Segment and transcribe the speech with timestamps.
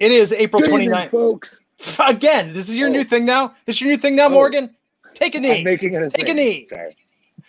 [0.00, 1.10] It is April Good evening, 29th.
[1.10, 1.60] folks.
[1.98, 2.92] Again, this is your Oh.
[2.92, 3.54] new thing now.
[3.66, 4.30] This is your new thing now, Oh.
[4.30, 4.74] Morgan.
[5.14, 5.58] Take a knee.
[5.58, 6.66] I'm making it a Take a knee.
[6.66, 6.96] Sorry.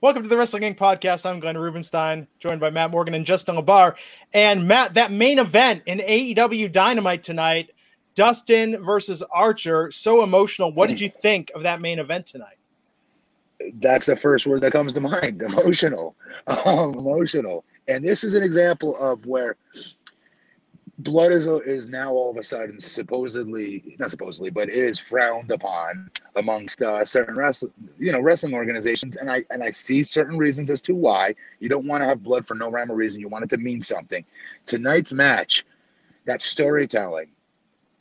[0.00, 0.76] Welcome to the Wrestling Inc.
[0.76, 1.24] podcast.
[1.24, 3.94] I'm Glenn Rubenstein, joined by Matt Morgan and Justin LaBar.
[4.34, 7.70] And Matt, that main event in AEW Dynamite tonight,
[8.16, 10.72] Dustin versus Archer, so emotional.
[10.72, 12.56] What did you think of that main event tonight?
[13.74, 15.40] That's the first word that comes to mind.
[15.48, 16.16] Emotional.
[16.48, 17.64] Um, emotional.
[17.88, 19.56] And this is an example of where
[20.98, 26.10] blood is is now all of a sudden supposedly not supposedly, but is frowned upon
[26.36, 29.16] amongst uh, certain wrestling you know wrestling organizations.
[29.16, 32.22] And I and I see certain reasons as to why you don't want to have
[32.22, 33.20] blood for no rhyme or reason.
[33.20, 34.24] You want it to mean something.
[34.66, 35.64] Tonight's match,
[36.26, 37.30] that storytelling.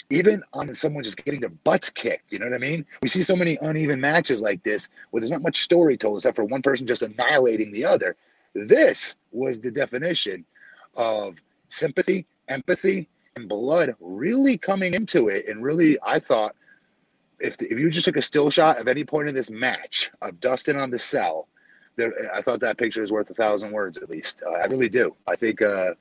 [0.10, 2.32] even on someone just getting their butts kicked.
[2.32, 2.86] You know what I mean?
[3.02, 6.36] We see so many uneven matches like this where there's not much story told except
[6.36, 8.16] for one person just annihilating the other.
[8.54, 10.46] This was the definition
[10.96, 15.48] of sympathy, empathy, and blood really coming into it.
[15.48, 16.56] And really, I thought
[17.40, 20.40] if, if you just took a still shot of any point in this match of
[20.40, 21.48] Dustin on the cell,
[21.96, 24.44] there, I thought that picture is worth a thousand words at least.
[24.46, 25.16] Uh, I really do.
[25.28, 25.92] I think uh,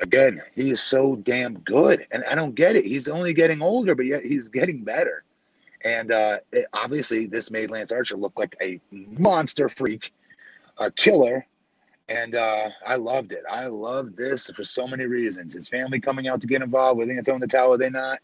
[0.00, 2.84] again, he is so damn good, and I don't get it.
[2.84, 5.24] He's only getting older, but yet he's getting better.
[5.84, 10.12] And uh, it, obviously, this made Lance Archer look like a monster freak,
[10.78, 11.46] a killer.
[12.08, 13.42] And uh, I loved it.
[13.50, 15.54] I loved this for so many reasons.
[15.54, 17.72] His family coming out to get involved, were they going to throw in the towel?
[17.72, 18.18] Are they not?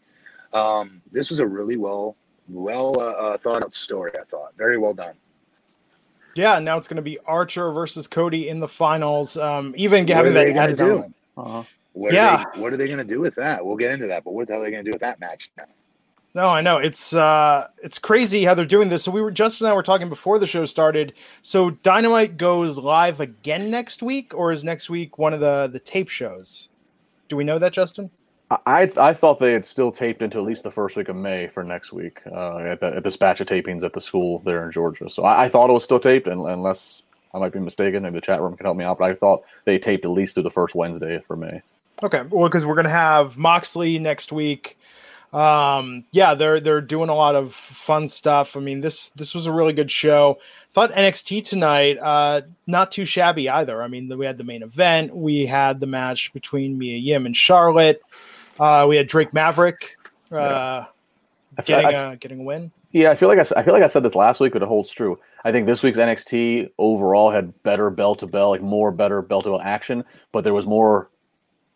[0.53, 2.15] Um, this was a really well,
[2.47, 4.11] well uh, uh, thought out story.
[4.19, 5.15] I thought very well done.
[6.35, 9.35] Yeah, now it's going to be Archer versus Cody in the finals.
[9.35, 11.13] Um, even What having that they gonna added do?
[11.37, 11.63] Uh-huh.
[11.93, 12.43] What Yeah.
[12.43, 13.65] Are they, what are they going to do with that?
[13.65, 14.23] We'll get into that.
[14.23, 15.65] But what the hell are they going to do with that match now?
[16.33, 19.03] No, I know it's uh it's crazy how they're doing this.
[19.03, 21.13] So we were Justin and I were talking before the show started.
[21.41, 25.79] So Dynamite goes live again next week, or is next week one of the the
[25.79, 26.69] tape shows?
[27.27, 28.09] Do we know that, Justin?
[28.65, 31.47] I I thought they had still taped into at least the first week of May
[31.47, 34.65] for next week uh, at, the, at this batch of tapings at the school there
[34.65, 35.09] in Georgia.
[35.09, 37.03] So I, I thought it was still taped, and, unless
[37.33, 38.97] I might be mistaken, maybe the chat room can help me out.
[38.99, 41.61] But I thought they taped at least through the first Wednesday for May.
[42.03, 44.77] Okay, well, because we're gonna have Moxley next week.
[45.33, 48.57] Um, yeah, they're they're doing a lot of fun stuff.
[48.57, 50.39] I mean, this this was a really good show.
[50.73, 53.81] Thought NXT tonight, uh, not too shabby either.
[53.81, 57.35] I mean, we had the main event, we had the match between Mia Yim and
[57.35, 58.01] Charlotte.
[58.59, 59.97] Uh, we had Drake Maverick
[60.31, 60.85] uh,
[61.57, 62.71] I feel- getting I- a getting a win.
[62.93, 64.61] Yeah, I feel like I, s- I feel like I said this last week, but
[64.61, 65.17] it holds true.
[65.45, 69.41] I think this week's NXT overall had better bell to bell, like more better bell
[69.43, 70.03] to bell action,
[70.33, 71.09] but there was more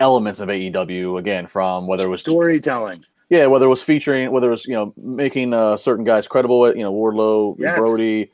[0.02, 3.06] elements of AEW again from whether it was Storytelling.
[3.30, 6.75] Yeah, whether it was featuring, whether it was you know making uh, certain guys credible,
[6.75, 7.78] you know Wardlow, Yes.
[7.78, 8.31] Brodie.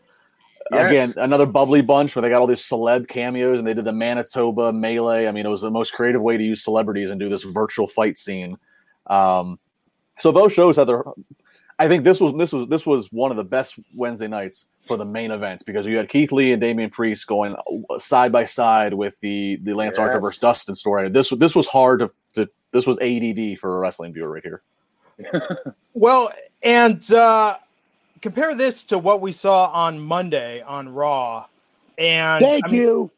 [0.71, 1.11] Yes.
[1.13, 3.91] Again, another bubbly bunch where they got all these celeb cameos and they did the
[3.91, 5.27] Manitoba melee.
[5.27, 7.87] I mean, it was the most creative way to use celebrities and do this virtual
[7.87, 8.57] fight scene.
[9.07, 9.59] Um,
[10.17, 11.03] so both shows had their.
[11.79, 14.97] I think this was this was this was one of the best Wednesday nights for
[14.97, 17.55] the main events because you had Keith Lee and Damian Priest going
[17.97, 21.09] side by side with the the Lance Archer versus Dustin story.
[21.09, 24.61] This this was hard to, to this was ADD for a wrestling viewer right here.
[25.93, 26.31] Well,
[26.63, 27.57] and uh,
[28.21, 31.47] compare this to what we saw on Monday on Raw.
[31.97, 33.11] And Thank I mean, you.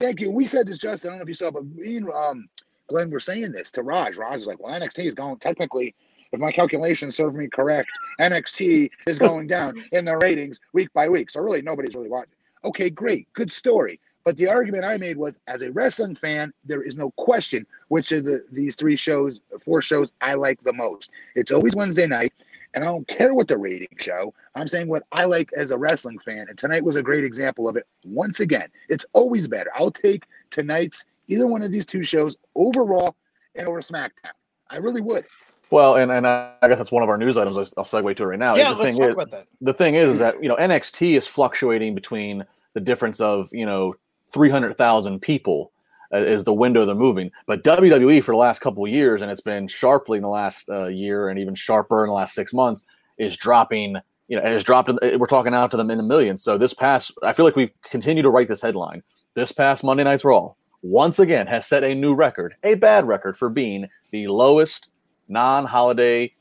[0.00, 0.30] Thank you.
[0.30, 1.10] We said this, Justin.
[1.10, 2.48] I don't know if you saw, but me and um,
[2.88, 4.16] Glenn were saying this to Raj.
[4.16, 5.94] Raj is like, well, NXT is going, technically,
[6.32, 7.88] if my calculations serve me correct,
[8.20, 11.30] NXT is going down in the ratings week by week.
[11.30, 12.32] So really, nobody's really watching.
[12.64, 13.32] Okay, great.
[13.32, 14.00] Good story.
[14.26, 18.10] But the argument I made was, as a wrestling fan, there is no question which
[18.10, 21.12] of the these three shows, four shows, I like the most.
[21.36, 22.32] It's always Wednesday night,
[22.74, 24.34] and I don't care what the rating show.
[24.56, 27.68] I'm saying what I like as a wrestling fan, and tonight was a great example
[27.68, 27.86] of it.
[28.04, 29.70] Once again, it's always better.
[29.76, 33.12] I'll take tonight's either one of these two shows over Raw
[33.54, 34.32] and over SmackDown.
[34.68, 35.24] I really would.
[35.70, 37.56] Well, and, and I guess that's one of our news items.
[37.56, 38.56] I'll, I'll segue to it right now.
[38.56, 39.46] yeah, the let's thing talk is, about that.
[39.60, 42.44] the thing is that you know NXT is fluctuating between
[42.74, 43.94] the difference of you know
[44.28, 45.72] three hundred thousand people
[46.12, 49.30] uh, is the window they're moving, but WWE for the last couple of years, and
[49.30, 52.52] it's been sharply in the last uh, year, and even sharper in the last six
[52.52, 52.84] months,
[53.18, 53.96] is dropping.
[54.28, 54.88] You know, it has dropped.
[54.88, 56.42] in- We're talking out to them in the millions.
[56.42, 59.02] So this past, I feel like we've continued to write this headline.
[59.34, 63.36] This past Monday Night's Raw once again has set a new record, a bad record
[63.36, 64.88] for being the lowest
[65.28, 66.32] non-holiday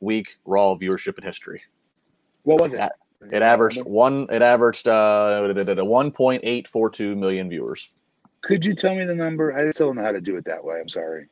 [0.00, 1.62] week Raw viewership in history.
[2.42, 2.78] What was it?
[2.78, 2.88] Yeah,
[3.32, 4.26] It averaged one.
[4.30, 5.42] It averaged uh,
[5.84, 7.88] one point eight four two million viewers.
[8.42, 9.56] Could you tell me the number?
[9.56, 10.78] I still don't know how to do it that way.
[10.80, 11.26] I'm sorry.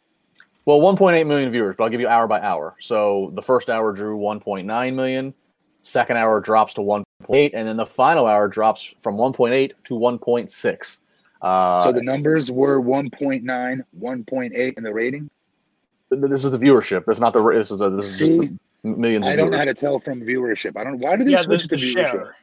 [0.64, 2.76] Well, one point eight million viewers, but I'll give you hour by hour.
[2.80, 5.34] So the first hour drew one point nine million.
[5.80, 9.32] Second hour drops to one point eight, and then the final hour drops from one
[9.32, 11.02] point eight to one point six.
[11.42, 15.28] Uh, so the numbers were 1.9, 1.8 in the rating.
[16.08, 17.02] this is the viewership.
[17.08, 17.42] It's not the.
[17.52, 17.90] This is a.
[17.90, 19.26] This is See, the millions.
[19.26, 20.76] Of I don't know how to tell from viewership.
[20.76, 20.98] I don't.
[20.98, 22.10] Why did they Yeah, switch the to viewership?
[22.10, 22.36] share.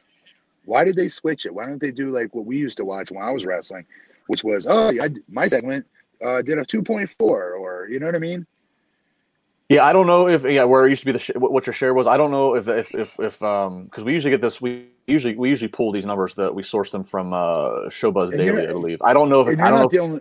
[0.64, 1.54] Why did they switch it?
[1.54, 3.86] Why don't they do like what we used to watch when I was wrestling,
[4.26, 5.86] which was oh, I, my segment
[6.24, 8.46] uh, did a 2.4 or you know what I mean?
[9.68, 11.66] Yeah, I don't know if yeah where it used to be the sh- what what
[11.66, 12.06] your share was.
[12.06, 15.36] I don't know if if if if um because we usually get this we usually
[15.36, 18.72] we usually pull these numbers that we source them from uh Showbuzz And Daily, I
[18.72, 19.00] believe.
[19.02, 19.82] I don't know if I don't know.
[19.82, 20.20] not If, only.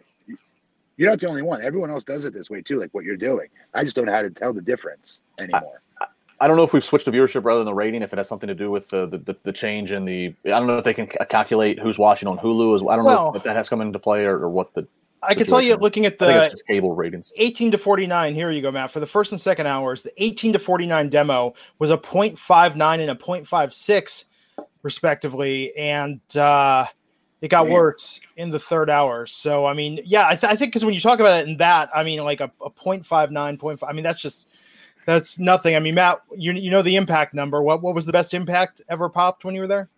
[0.98, 1.62] You're not the only one.
[1.62, 3.48] Everyone else does it this way too, like what you're doing.
[3.74, 5.81] I just don't know how to tell the difference anymore.
[6.41, 8.01] I don't know if we've switched to viewership rather than the rating.
[8.01, 10.68] If it has something to do with the the, the, change in the I don't
[10.68, 12.94] know if they can calculate who's watching on Hulu as well.
[12.94, 14.88] I don't know Well- if, if that has come into play or, or what the
[15.21, 15.81] I can tell you, situation.
[15.81, 17.33] looking at I think it's the cable ratings.
[17.36, 18.89] 18 to 49, here you go, Matt.
[18.89, 23.12] For the first and second hours, the 18 to 49 demo was a 0.59 and
[23.12, 24.24] a 0.56,
[24.81, 25.75] respectively.
[25.75, 26.86] And uh,
[27.41, 27.74] it got Damn.
[27.74, 29.25] worse in the third hour.
[29.25, 31.57] So, I mean, yeah, I, th- I think because when you talk about it in
[31.57, 34.45] that, I mean, like a, a 0.59, 0.5, I mean, that's just.
[35.10, 35.76] That's nothing.
[35.76, 37.64] I mean, Matt, you you know the impact number.
[37.64, 39.90] What what was the best impact ever popped when you were there?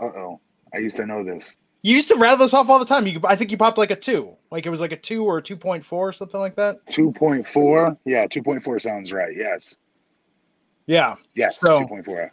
[0.00, 0.40] Uh oh,
[0.74, 1.56] I used to know this.
[1.82, 3.06] You used to rattle this off all the time.
[3.06, 5.38] You, I think you popped like a two, like it was like a two or
[5.38, 6.84] a two point four, something like that.
[6.86, 7.96] 2.4.
[8.04, 9.36] Yeah, 2.4 sounds right.
[9.36, 9.78] Yes,
[10.88, 12.30] Yeah, yes, So- 2.4.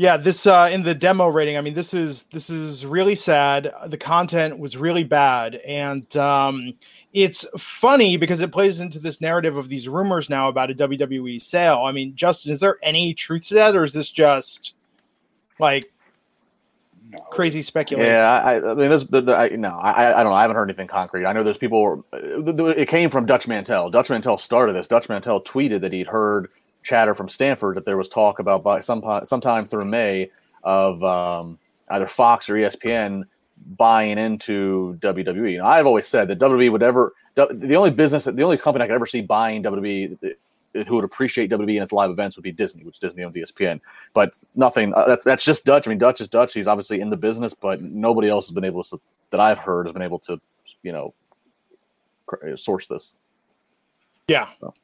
[0.00, 0.16] yeah.
[0.16, 1.58] This uh, in the demo rating.
[1.58, 3.70] I mean, this is this is really sad.
[3.88, 6.72] The content was really bad, and um,
[7.12, 11.42] it's funny because it plays into this narrative of these rumors now about a WWE
[11.42, 11.82] sale.
[11.84, 14.72] I mean, Justin, is there any truth to that, or is this just
[15.58, 15.92] like
[17.12, 17.18] No.
[17.30, 18.10] crazy speculation?
[18.10, 20.38] Yeah, I, I mean, this, the, the, I, no, I, I don't know.
[20.38, 21.26] I haven't heard anything concrete.
[21.26, 22.06] I know there's people.
[22.14, 22.18] uh,
[22.68, 23.90] It came from Dutch Mantell.
[23.90, 24.88] Dutch Mantell started this.
[24.88, 26.48] Dutch Mantell tweeted that he'd heard
[26.82, 30.30] chatter from Stamford that there was talk about by some sometime through May
[30.62, 31.58] of um,
[31.90, 33.24] either Fox or ESPN
[33.76, 35.58] buying into WWE.
[35.58, 38.84] And I've always said that WWE would ever the only business that the only company
[38.84, 40.34] I could ever see buying WWE
[40.86, 43.80] who would appreciate WWE and its live events would be Disney, which Disney owns ESPN.
[44.14, 44.94] But nothing.
[44.94, 45.86] Uh, that's that's just Dutch.
[45.86, 46.54] I mean, Dutch is Dutch.
[46.54, 49.00] He's obviously in the business, but nobody else has been able to
[49.30, 50.40] that I've heard has been able to,
[50.82, 51.14] you know,
[52.56, 53.14] source this.
[54.28, 54.48] Yeah.
[54.60, 54.74] So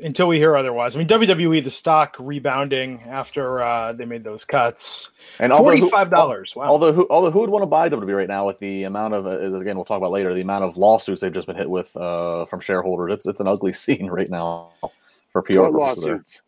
[0.00, 4.44] until we hear otherwise, I mean WWE the stock rebounding after uh, they made those
[4.44, 5.10] cuts.
[5.38, 6.54] And although Forty who- dollars.
[6.54, 6.64] Wow.
[6.66, 9.26] Although who, although who would want to buy WWE right now with the amount of
[9.26, 11.96] uh, again we'll talk about later the amount of lawsuits they've just been hit with
[11.96, 13.12] uh, from shareholders.
[13.12, 14.70] It's it's an ugly scene right now
[15.32, 15.54] for PR.
[15.54, 15.70] There.
[15.70, 16.42] lawsuits?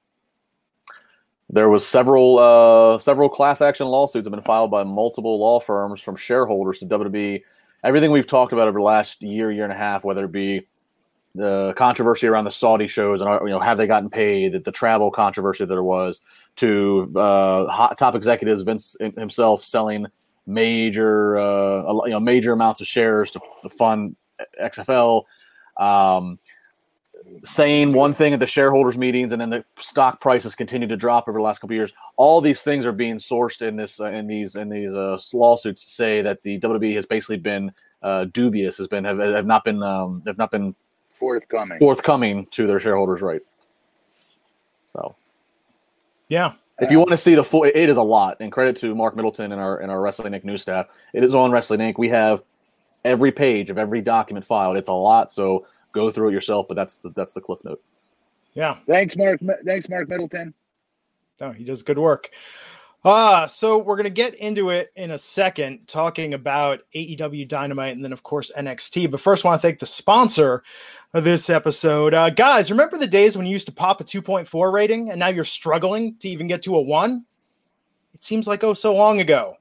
[1.51, 6.01] There was several uh, several class action lawsuits have been filed by multiple law firms
[6.01, 7.43] from shareholders to WWE.
[7.83, 10.67] Everything we've talked about over the last year, year and a half, whether it be
[11.35, 14.73] the controversy around the Saudi shows and you know have they gotten paid, the, the
[14.73, 16.21] travel controversy that there was,
[16.57, 20.07] to uh, top executives, Vince himself selling
[20.47, 24.17] major uh, you know major amounts of shares to, fund
[24.61, 25.25] XFL.
[25.77, 26.39] Um,
[27.43, 31.27] saying one thing at the shareholders meetings and then the stock prices continue to drop
[31.27, 34.11] over the last couple of years all these things are being sourced in this uh,
[34.11, 37.73] in these in these uh, lawsuits to say that the WWE has basically been
[38.03, 40.75] uh, dubious has been have, have not been um, have not been
[41.15, 41.79] Forthcoming.
[41.79, 43.41] forthcoming to their shareholders right
[44.83, 45.15] so
[46.29, 46.53] yeah.
[46.81, 49.15] if you want to see the full it is a lot and credit to mark
[49.15, 52.09] middleton and our and our wrestling inc news staff it is on wrestling inc we
[52.09, 52.43] have
[53.05, 56.75] every page of every document filed it's a lot so go through it yourself but
[56.75, 57.81] that's the that's the cliff note
[58.55, 58.77] Yeah.
[58.89, 59.41] Thanks, Mark.
[59.67, 60.55] Thanks, Mark Middleton.
[61.41, 62.31] No, he does good work.
[63.05, 67.95] Uh, so we're going to get into it in a second, talking about AEW Dynamite
[67.95, 69.11] and then, of course, NXT.
[69.11, 70.63] But first, I want to thank the sponsor of
[71.21, 72.13] this episode.
[72.13, 75.29] Uh, guys, remember the days when you used to pop a 2.4 rating and now
[75.29, 77.25] you're struggling to even get to a one?
[78.15, 79.57] It seems like oh so long ago.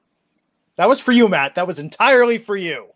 [0.76, 1.54] That was for you, Matt.
[1.54, 2.88] That was entirely for you.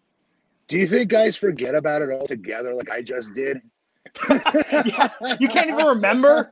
[0.67, 3.63] Do you think guys forget about it altogether like I just did?
[4.85, 5.09] yeah,
[5.41, 6.51] you can't even remember.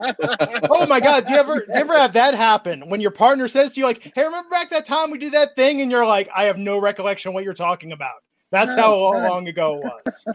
[0.71, 3.49] Oh my god, do you ever do you ever have that happen when your partner
[3.49, 6.07] says to you like, "Hey, remember back that time we did that thing?" and you're
[6.07, 8.17] like, "I have no recollection what you're talking about."
[8.51, 10.27] That's how long ago it was.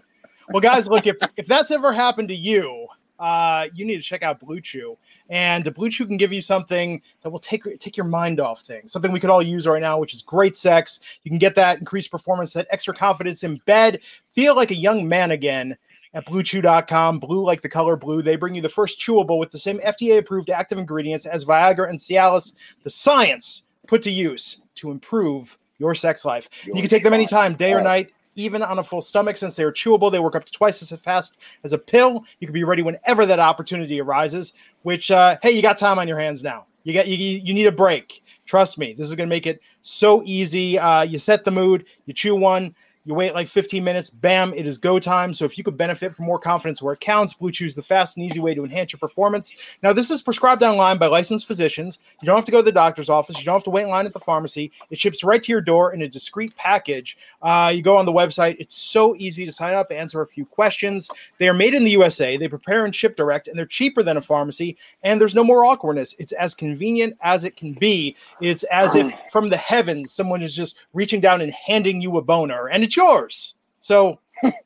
[0.50, 2.88] Well, guys, look if if that's ever happened to you,
[3.20, 4.98] uh, you need to check out Blue Chew.
[5.30, 8.92] And Blue Chew can give you something that will take take your mind off things.
[8.92, 11.00] Something we could all use right now, which is great sex.
[11.24, 14.00] You can get that increased performance, that extra confidence in bed,
[14.34, 15.78] feel like a young man again
[16.14, 17.20] at bluechew.com.
[17.20, 18.22] Blue like the color blue.
[18.22, 21.90] They bring you the first chewable with the same FDA approved active ingredients as Viagra
[21.90, 22.54] and Cialis.
[22.84, 26.50] The science put to use to improve your sex life.
[26.66, 29.38] you can take them anytime, day or night, even on a full stomach.
[29.38, 32.24] Since they are chewable, they work up to twice as fast as a pill.
[32.40, 34.54] You can be ready whenever that opportunity arises.
[34.84, 36.66] Which, uh, hey, you got time on your hands now.
[36.84, 38.24] You got you, you need a break.
[38.46, 40.78] Trust me, this is going to make it so easy.
[40.78, 44.68] Uh, you set the mood, you chew one, you wait like 15 minutes, bam, it
[44.68, 45.34] is go time.
[45.34, 47.82] So if you could benefit from more confidence where it counts, Blue Chew is the
[47.82, 49.54] fast and easy way to enhance your performance.
[49.82, 52.00] Now, this is prescribed online by licensed physicians.
[52.22, 53.40] You don't have to go to the doctor's office.
[53.40, 54.72] You don't have to wait in line at the pharmacy.
[54.92, 57.18] It ships right to your door in a discreet package.
[57.42, 58.58] Uh, you go on the website.
[58.60, 61.10] It's so easy to sign up, answer a few questions.
[61.40, 62.38] They are made in the USA.
[62.38, 64.78] They prepare and ship direct, and they're cheaper than a pharmacy.
[65.02, 66.14] And there's no more awkwardness.
[66.20, 68.16] It's as convenient as it can be.
[68.42, 72.22] It's as if from the heavens someone is just reaching down and handing you a
[72.22, 73.56] boner, and it's yours.
[73.80, 74.20] So,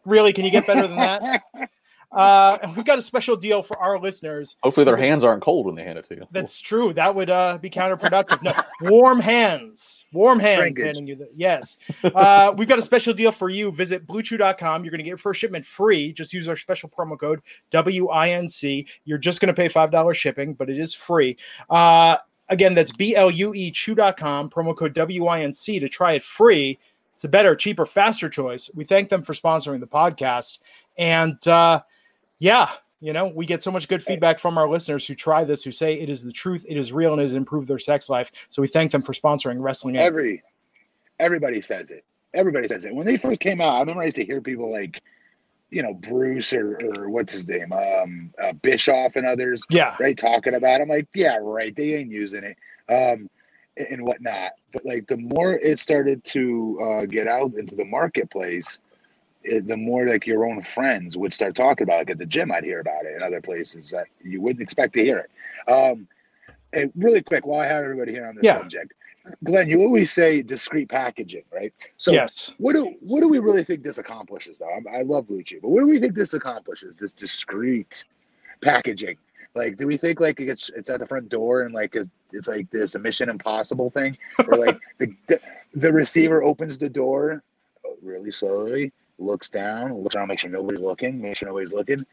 [0.05, 1.43] really, can you get better than that?
[2.11, 4.55] Uh, we've got a special deal for our listeners.
[4.63, 6.25] Hopefully, their hands aren't cold when they hand it to you.
[6.31, 6.93] That's true.
[6.93, 8.41] That would uh, be counterproductive.
[8.41, 8.53] No,
[8.89, 10.05] warm hands.
[10.13, 10.61] Warm hands.
[10.79, 11.75] Handing you the, yes.
[12.05, 13.69] Uh, we've got a special deal for you.
[13.69, 14.85] Visit bluechew.com.
[14.85, 16.13] You're going to get your first shipment free.
[16.13, 17.41] Just use our special promo code
[17.73, 18.87] WINC.
[19.03, 21.35] You're just going to pay $5 shipping, but it is free.
[21.69, 22.15] Uh,
[22.47, 26.79] again, that's B L U E chew.com, promo code WINC to try it free.
[27.15, 28.69] It's a better, cheaper, faster choice.
[28.75, 30.59] We thank them for sponsoring the podcast.
[30.97, 31.81] And uh,
[32.39, 35.63] yeah, you know, we get so much good feedback from our listeners who try this,
[35.63, 38.09] who say it is the truth, it is real, and it has improved their sex
[38.09, 38.33] life.
[38.49, 39.95] So we thank them for sponsoring Wrestling.
[39.95, 40.43] Every
[41.17, 42.03] everybody says it.
[42.33, 42.93] Everybody says it.
[42.93, 45.01] When they first came out, I remember I used to hear people like,
[45.69, 50.17] you know, Bruce or, or what's his name, um, uh, Bischoff and others, yeah, right,
[50.17, 50.81] talking about.
[50.81, 50.83] it.
[50.83, 51.73] I'm like, yeah, right.
[51.73, 52.57] They ain't using it,
[52.91, 53.29] um,
[53.77, 54.53] and whatnot.
[54.71, 58.79] But like, the more it started to uh, get out into the marketplace,
[59.43, 61.97] it, the more like your own friends would start talking about it.
[61.97, 64.93] Like at the gym, I'd hear about it in other places that you wouldn't expect
[64.93, 65.71] to hear it.
[65.71, 66.07] Um,
[66.73, 68.57] and really quick, while I have everybody here on this Yeah.
[68.57, 68.93] subject,
[69.43, 71.73] Glenn, you always say discrete packaging, right?
[71.97, 72.53] So yes.
[72.57, 74.69] what do what do we really think this accomplishes, though?
[74.69, 76.97] I, I love but what do we think this accomplishes?
[76.97, 78.05] This discrete
[78.61, 79.17] packaging.
[79.55, 82.47] Like, do we think like it's it's at the front door and like a, it's
[82.47, 85.39] like this a Mission Impossible thing, or like the, the
[85.73, 87.41] the receiver opens the door
[88.01, 92.05] really slowly, looks down, looks around, make sure nobody's looking, make sure nobody's looking,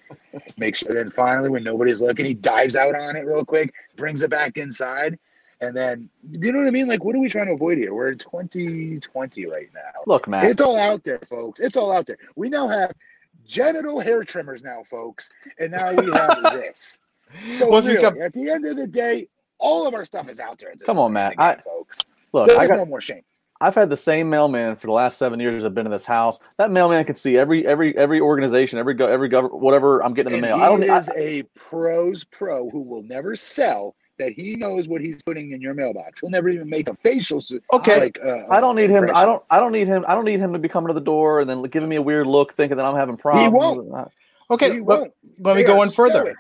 [0.56, 0.94] make sure.
[0.94, 4.56] Then finally, when nobody's looking, he dives out on it real quick, brings it back
[4.56, 5.18] inside,
[5.60, 6.86] and then do you know what I mean?
[6.86, 7.92] Like, what are we trying to avoid here?
[7.92, 10.02] We're in 2020 right now.
[10.06, 11.58] Look, man, It's all out there, folks.
[11.58, 12.18] It's all out there.
[12.36, 12.92] We now have
[13.44, 17.00] genital hair trimmers now, folks, and now we have this.
[17.52, 20.40] So Well, really, come- at the end of the day, all of our stuff is
[20.40, 20.72] out there.
[20.84, 21.32] Come on, point Matt.
[21.32, 21.98] in the game, I- folks.
[22.32, 23.22] Look, There's I got no more shame.
[23.60, 26.40] I've had the same mailman for the last seven years I've been in this house.
[26.58, 30.32] That mailman can see every every every organization, every go every government, whatever I'm getting
[30.32, 30.64] in And the mail.
[30.64, 30.82] I don't.
[30.82, 35.60] is a pros pro who will never sell that he knows what he's putting in
[35.60, 36.20] your mailbox.
[36.20, 37.40] He'll never even make a facial.
[37.72, 38.00] Okay.
[38.00, 39.08] Like, uh, I don't need him.
[39.14, 39.42] I don't.
[39.50, 40.04] I don't need him.
[40.08, 42.02] I don't need him to be coming to the door and then giving me a
[42.02, 43.44] weird look, thinking that I'm having problems.
[43.44, 44.08] He won't.
[44.50, 44.72] Okay.
[44.72, 45.12] He Let, won't.
[45.38, 46.34] let me go are on further.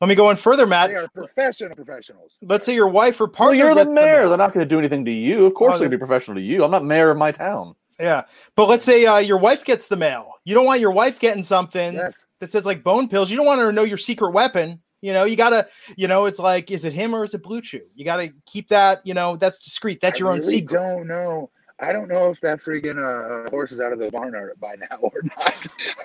[0.00, 0.08] Stoic.
[0.08, 0.90] Let me go on further, Matt.
[0.90, 2.38] They are professional professionals.
[2.42, 3.58] Let's say your wife or Well, partner.
[3.58, 4.20] you're the mayor.
[4.20, 4.28] mail.
[4.30, 5.46] They're not going to do anything to you.
[5.46, 6.64] Of course, Oh, they're going to be professional to you.
[6.64, 7.74] I'm not mayor of my town.
[7.98, 8.22] Yeah,
[8.56, 10.32] but let's say uh, your wife gets the mail.
[10.46, 12.24] You don't want your wife getting something Yes.
[12.38, 13.30] that says like bone pills.
[13.30, 14.80] You don't want her to know your secret weapon.
[15.02, 15.66] You know, you gotta,
[15.96, 17.82] you know, it's like, is it him or is it Blue Chew?
[17.94, 20.00] You gotta keep that, you know, that's discreet.
[20.00, 20.78] That's I your own really secret.
[20.78, 21.50] don't know.
[21.78, 24.96] I don't know if that freaking uh, horse is out of the barn by now
[25.00, 25.66] or not.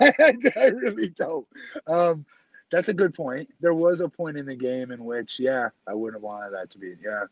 [0.56, 1.46] I really don't.
[1.86, 2.24] Um,
[2.70, 3.48] that's a good point.
[3.60, 6.70] There was a point in the game in which, yeah, I wouldn't have wanted that
[6.70, 6.94] to be.
[7.02, 7.24] Yeah,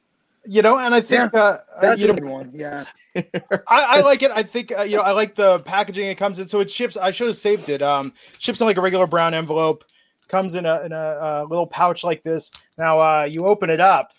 [0.45, 2.51] You know, and I think, uh, uh, that's you a know, good one.
[2.55, 2.85] Yeah,
[3.17, 3.23] I,
[3.69, 4.31] I like it.
[4.33, 6.49] I think uh, you know I like the packaging it comes in.
[6.49, 6.97] So it ships.
[6.97, 7.83] I should have saved it.
[7.83, 9.85] Um, ships in like a regular brown envelope.
[10.29, 12.51] Comes in a in a, uh little pouch like this.
[12.79, 14.13] Now uh, you open it up,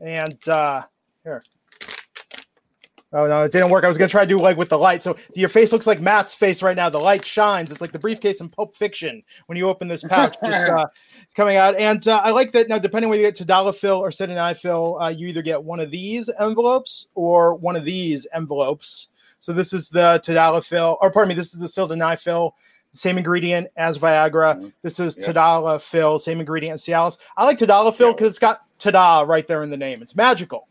[0.00, 0.82] and uh,
[1.24, 1.42] here.
[3.14, 3.84] Oh no, it didn't work.
[3.84, 5.02] I was gonna try to do like with the light.
[5.02, 6.88] So your face looks like Matt's face right now.
[6.88, 7.70] The light shines.
[7.70, 10.86] It's like the briefcase in Pulp Fiction when you open this pouch, just uh,
[11.34, 11.76] coming out.
[11.76, 12.78] And uh, I like that now.
[12.78, 17.08] Depending whether you get Tadalafil or Sildenafil, uh, you either get one of these envelopes
[17.14, 19.08] or one of these envelopes.
[19.40, 22.52] So this is the Tadalafil, or pardon me, this is the Sildenafil.
[22.94, 24.56] Same ingredient as Viagra.
[24.58, 24.72] Mhm.
[24.82, 25.32] This is Yeah.
[25.32, 27.18] Tadalafil, same ingredient as Cialis.
[27.36, 30.00] I like Tadalafil because it's got Tada right there in the name.
[30.02, 30.66] It's magical.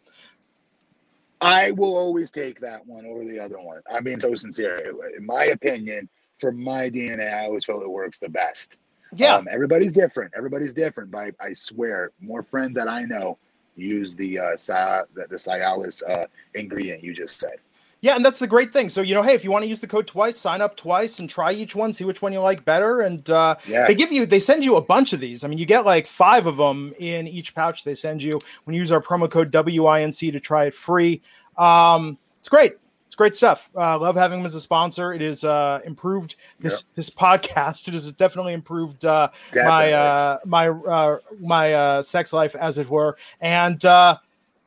[1.42, 3.82] I will always take that one over the other one.
[3.92, 4.94] I'm being so sincere.
[5.18, 8.80] In my opinion, for my DNA, I always felt it works the best.
[9.16, 9.36] Yeah.
[9.36, 10.34] Um, everybody's different.
[10.38, 11.12] Everybody's different.
[11.12, 13.38] But I, I swear, more friends that I know
[13.76, 17.56] use the uh, Cia- the, the Cialis uh, ingredient you just said.
[18.02, 18.90] Yeah, and that's the great thing.
[18.90, 21.20] So, you know, hey, if you want to use the code twice, sign up twice
[21.20, 23.02] and try each one, see which one you like better.
[23.02, 23.88] And uh, Yes.
[23.88, 25.44] they give you, they send you a bunch of these.
[25.44, 28.74] I mean, you get like five of them in each pouch they send you when
[28.74, 31.22] you use our promo code WINC to try it free.
[31.58, 32.74] Um, it's great.
[33.06, 33.70] It's great stuff.
[33.76, 35.14] Uh, love having them as a sponsor.
[35.14, 37.88] It is uh, improved this this podcast.
[37.88, 39.94] It has definitely improved uh, my Definitely.
[39.94, 43.18] uh, my uh, my uh, sex life, as it were.
[43.42, 44.18] And uh,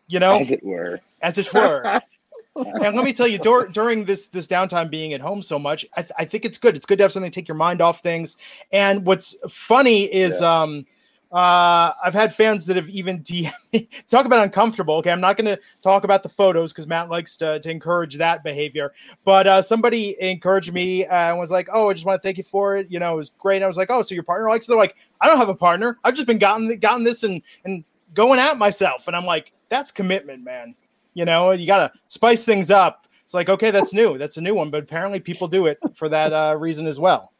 [0.09, 1.01] you know, as it were.
[1.23, 2.01] as it were.
[2.57, 5.85] and let me tell you, dur- during this this downtime, being at home so much,
[5.97, 6.77] I, th- I think it's good.
[6.77, 8.37] It's good to have something to take your mind off things.
[8.73, 10.87] And what's funny is, um,
[11.33, 14.95] uh, I've had fans that have even DM me talk about uncomfortable.
[14.97, 18.17] Okay, I'm not going to talk about the photos because Matt likes to, to encourage
[18.19, 18.93] that behavior.
[19.25, 22.39] But uh, somebody encouraged me uh, and was like, "Oh, I just want to thank
[22.39, 22.89] you for it.
[22.89, 24.79] You know, it was great." I was like, "Oh, so your partner likes?" it?" They're
[24.79, 25.99] like, "I don't have a partner.
[26.05, 27.83] I've just been gotten gotten this and and
[28.15, 30.77] going at myself." And I'm like, "That's commitment, man."
[31.15, 33.07] You know, you got to spice things up.
[33.25, 34.19] It's like, okay, that's new.
[34.19, 37.33] That's a new one, but apparently people do it for that uh, reason as well.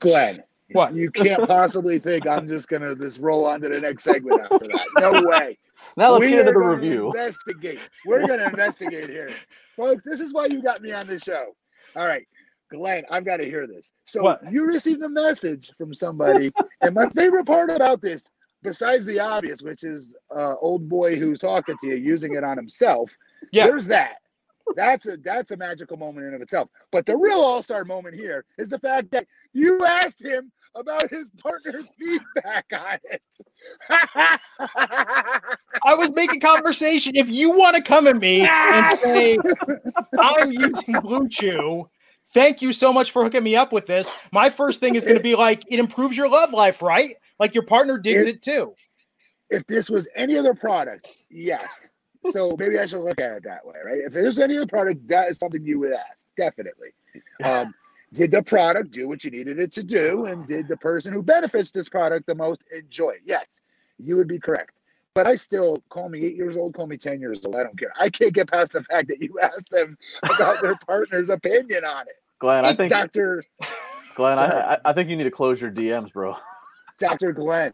[0.00, 0.42] Glenn.
[0.72, 0.94] What?
[0.94, 4.66] You can't possibly think I'm just gonna just roll on to the next segment after
[4.66, 4.86] that.
[4.98, 5.58] No way.
[5.96, 7.08] Now let's We get into the review.
[7.08, 7.78] Investigate.
[8.06, 9.30] We're gonna investigate here,
[9.76, 10.02] folks.
[10.04, 11.54] This is why you got me on the show.
[11.94, 12.26] All right,
[12.70, 13.92] Glenn, I've got to hear this.
[14.04, 14.52] So What?
[14.52, 18.30] you received a message from somebody, and my favorite part about this,
[18.64, 22.56] besides the obvious, which is uh, old boy who's talking to you using it on
[22.56, 23.14] himself.
[23.52, 23.66] Yeah.
[23.66, 24.16] There's that.
[24.74, 26.70] That's a that's a magical moment in of itself.
[26.90, 31.08] But the real all star moment here is the fact that you asked him about
[31.10, 33.22] his partner's feedback on it.
[35.84, 37.14] I was making conversation.
[37.14, 39.36] If you want to come at me and say
[40.18, 41.88] I'm using Blue Chew,
[42.32, 44.10] thank you so much for hooking me up with this.
[44.32, 47.14] My first thing is going to be like, it improves your love life, right?
[47.38, 48.74] Like your partner digs It- it too.
[49.50, 51.90] if this was any other product, yes.
[52.26, 53.98] So maybe I should look at it that way, right?
[53.98, 56.88] If it was any other product, that is something you would ask, definitely.
[57.44, 57.74] Um,
[58.12, 61.22] did the product do what you needed it to do, and did the person who
[61.22, 63.22] benefits this product the most enjoy it?
[63.24, 63.60] Yes,
[63.98, 64.70] you would be correct.
[65.14, 67.54] But I still call me eight years old, call me ten years old.
[67.56, 67.92] I don't care.
[67.98, 72.08] I can't get past the fact that you asked them about their partner's opinion on
[72.08, 72.14] it.
[72.38, 73.44] Glenn, I think Doctor
[74.16, 76.36] Glenn, I, I I think you need to close your DMs, bro.
[76.98, 77.72] Doctor Glenn.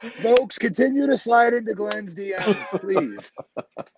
[0.00, 3.32] Folks, continue to slide into Glenn's DMs, please.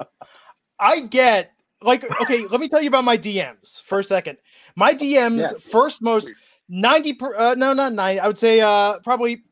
[0.79, 2.47] I get like okay.
[2.49, 4.37] let me tell you about my DMs for a second.
[4.77, 5.69] My DMs Yes.
[5.69, 6.43] first most Please.
[6.69, 8.21] ninety per uh, no not ninety.
[8.21, 9.45] I would say uh probably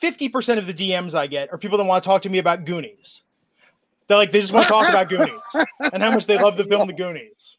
[0.00, 2.38] fifty percent of the DMs I get are people that want to talk to me
[2.38, 3.22] about Goonies.
[4.08, 5.40] They're like they just want to talk about Goonies
[5.92, 7.56] and how much they love the film The Goonies.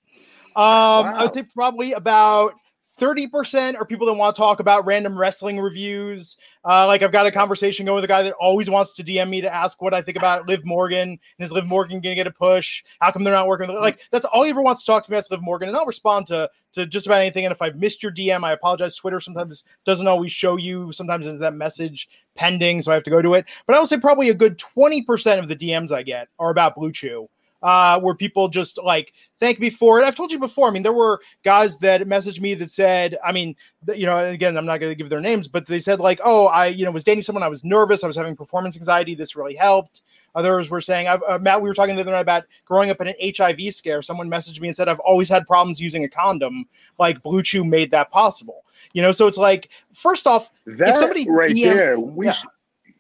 [0.56, 2.54] Um, I would say probably about.
[3.00, 6.38] 30% are people that want to talk about random wrestling reviews.
[6.64, 9.30] Uh, like I've got a conversation going with a guy that always wants to DM
[9.30, 11.10] me to ask what I think about Liv Morgan.
[11.10, 12.84] And is Liv Morgan going to get a push?
[13.02, 13.68] How come they're not working?
[13.68, 15.18] Like that's all he ever wants to talk to me.
[15.18, 17.46] That's Liv Morgan, and I'll respond to to just about anything.
[17.46, 18.96] And if I've missed your DM, I apologize.
[18.96, 20.92] Twitter sometimes doesn't always show you.
[20.92, 23.46] Sometimes is that message pending, so I have to go to it.
[23.68, 26.50] But I will say probably a good twenty percent of the DMs I get are
[26.50, 27.28] about Blue Chew.
[27.64, 30.06] Uh, where people just like thank me for it.
[30.06, 30.68] I've told you before.
[30.68, 33.56] I mean, there were guys that messaged me that said, I mean,
[33.94, 36.48] you know, again, I'm not going to give their names, but they said like, oh,
[36.48, 37.44] I, you know, was dating someone.
[37.44, 38.04] I was nervous.
[38.04, 39.16] I was having performance anxiety.
[39.16, 40.04] This really helped.
[40.36, 43.00] Others were saying, I've, uh, Matt, we were talking the other night about growing up
[43.02, 44.02] in an HIV scare.
[44.02, 46.66] Someone messaged me and said, I've always had problems using a condom.
[47.00, 48.66] Like Blue Chew made that possible.
[48.94, 52.32] You know, so it's like, first off, That somebody right DMs there, we yeah.
[52.32, 52.46] sh-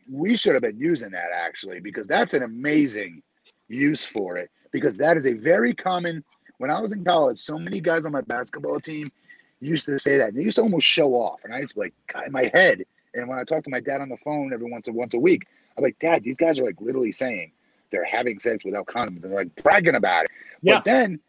[0.07, 3.23] we should have been using that actually because that's an amazing
[3.67, 6.23] use for it because that is a very common.
[6.57, 9.11] When I was in college, so many guys on my basketball team
[9.59, 10.35] used to say that.
[10.35, 11.93] They used to almost show off, and I used to be like,
[12.25, 12.83] in my head.
[13.13, 15.19] And when I talk to my dad on the phone every once a once a
[15.19, 15.47] week,
[15.77, 17.51] I'm like, Dad, these guys are like literally saying
[17.89, 19.21] they're having sex without condoms.
[19.21, 20.31] They're like bragging about it.
[20.61, 20.75] Yeah.
[20.75, 21.19] But then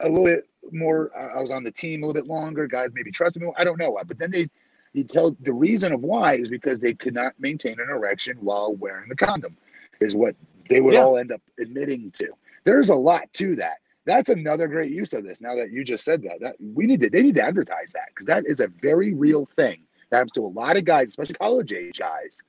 [0.00, 2.66] a little bit more, I was on the team a little bit longer.
[2.66, 3.50] Guys maybe trusted me.
[3.56, 3.90] I don't know.
[3.90, 4.02] Why.
[4.02, 4.48] But then they
[4.92, 8.74] you tell the reason of why is because they could not maintain an erection while
[8.74, 9.56] wearing the condom,
[10.00, 10.34] is what
[10.70, 11.02] they would Yeah.
[11.02, 12.28] all end up admitting to.
[12.64, 13.78] There's a lot to that.
[14.06, 15.40] That's another great use of this.
[15.42, 18.06] Now that you just said that, that we need to they need to advertise that
[18.08, 21.34] because that is a very real thing that happens to a lot of guys, especially
[21.34, 22.40] college age guys.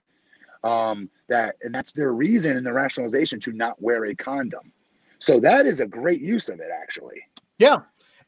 [0.63, 4.71] Um, that and that's their reason and the rationalization to not wear a condom.
[5.19, 7.21] So that is a great use of it, actually.
[7.59, 7.79] Yeah.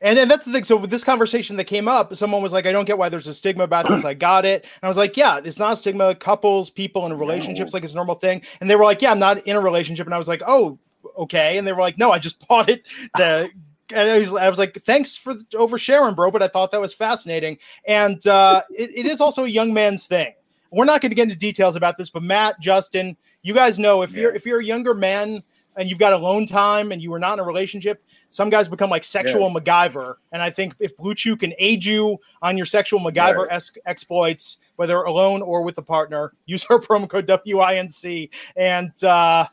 [0.04, 0.66] And, and that's the thing.
[0.66, 3.26] So with this conversation that came up, someone was like, I don't get why there's
[3.26, 4.04] a stigma about this.
[4.04, 4.64] I got it.
[4.64, 6.14] And I was like, yeah, it's not a stigma.
[6.14, 8.42] Couples, people in relationships, like it's a normal thing.
[8.60, 10.06] And they were like, yeah, I'm not in a relationship.
[10.06, 10.78] And I was like, oh,
[11.18, 11.58] okay.
[11.58, 12.84] And they were like, no, I just bought it
[13.16, 13.50] to
[13.94, 16.32] and I was, I was like, thanks for oversharing, bro.
[16.32, 17.58] But I thought that was fascinating.
[17.88, 20.34] And uh, it, it is also a young man's thing.
[20.72, 24.02] We're not going to get into details about this, but Matt, Justin, you guys know
[24.02, 25.44] if you're if you're a younger man
[25.78, 28.90] and you've got alone time and you are not in a relationship, some guys become
[28.90, 29.52] like sexual Yes.
[29.52, 30.16] MacGyver.
[30.32, 34.58] And I think if Blue Chew can aid you on your sexual MacGyver es- exploits,
[34.78, 38.30] whether alone or with a partner, use our promo code WINC.
[38.56, 39.46] And uh,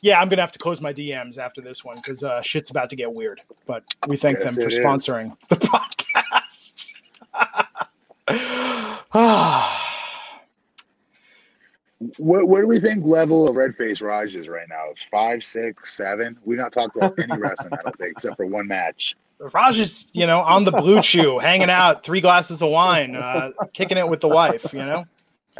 [0.00, 2.90] yeah, I'm gonna have to close my DMs after this one because uh, shit's about
[2.90, 3.40] to get weird.
[3.66, 4.84] But we thank Yes, them for it is.
[4.84, 5.56] sponsoring the
[9.14, 9.80] podcast.
[12.18, 14.84] What, what do we think level of red face Raj is right now?
[15.10, 16.38] Five, six, seven?
[16.44, 19.16] We've not talked about any wrestling, I don't think, except for one match.
[19.52, 23.50] Raj is, you know, on the blue chew, hanging out, three glasses of wine, uh,
[23.72, 25.04] kicking it with the wife, you know,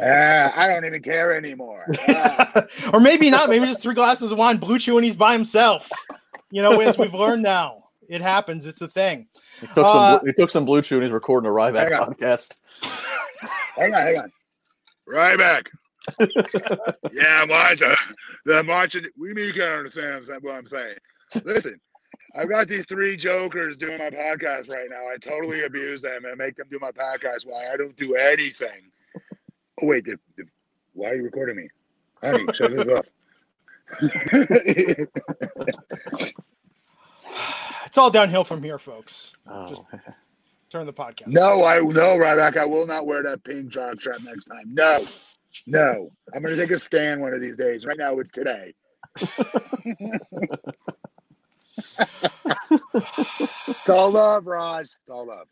[0.01, 1.85] Ah, I don't even care anymore.
[2.09, 2.65] Ah.
[2.93, 3.49] or maybe not.
[3.49, 5.89] Maybe just three glasses of wine, blue chew, and he's by himself.
[6.51, 8.65] You know, as we've learned now, it happens.
[8.65, 9.27] It's a thing.
[9.61, 10.27] He took Uh, some.
[10.27, 12.13] He took some blue chew and he's recording a Ryback Hang on.
[12.13, 12.57] podcast.
[13.77, 14.31] hang on, hang on.
[15.07, 15.69] Right back.
[17.11, 17.93] yeah, I'm watching.
[18.51, 19.05] I'm watching.
[19.17, 20.95] We need to understand what I'm saying.
[21.43, 21.79] Listen,
[22.35, 25.07] I've got these three jokers doing my podcast right now.
[25.11, 28.91] I totally abuse them and make them do my podcast while I don't do anything.
[29.81, 30.45] Oh wait, the, the,
[30.93, 31.67] why are you recording me,
[32.23, 32.45] honey?
[32.53, 33.05] Shut this off.
[37.85, 39.31] It's all downhill from here, folks.
[39.47, 39.69] Oh.
[39.69, 39.83] Just-
[40.69, 41.27] Turn the podcast.
[41.27, 42.57] no, I no, Ryback.
[42.57, 44.73] I will not wear that pink jock strap next time.
[44.73, 45.05] No,
[45.65, 46.09] no.
[46.33, 47.85] I'm gonna take a stand one of these days.
[47.85, 48.73] Right now, it's today.
[52.93, 54.85] it's all love, Raj.
[54.85, 55.47] It's all love.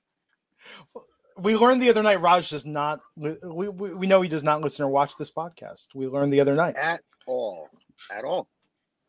[1.38, 3.00] We learned the other night Raj does not.
[3.16, 5.88] We, we we know he does not listen or watch this podcast.
[5.96, 6.76] We learned the other night.
[6.76, 7.70] At all.
[8.12, 8.48] At all.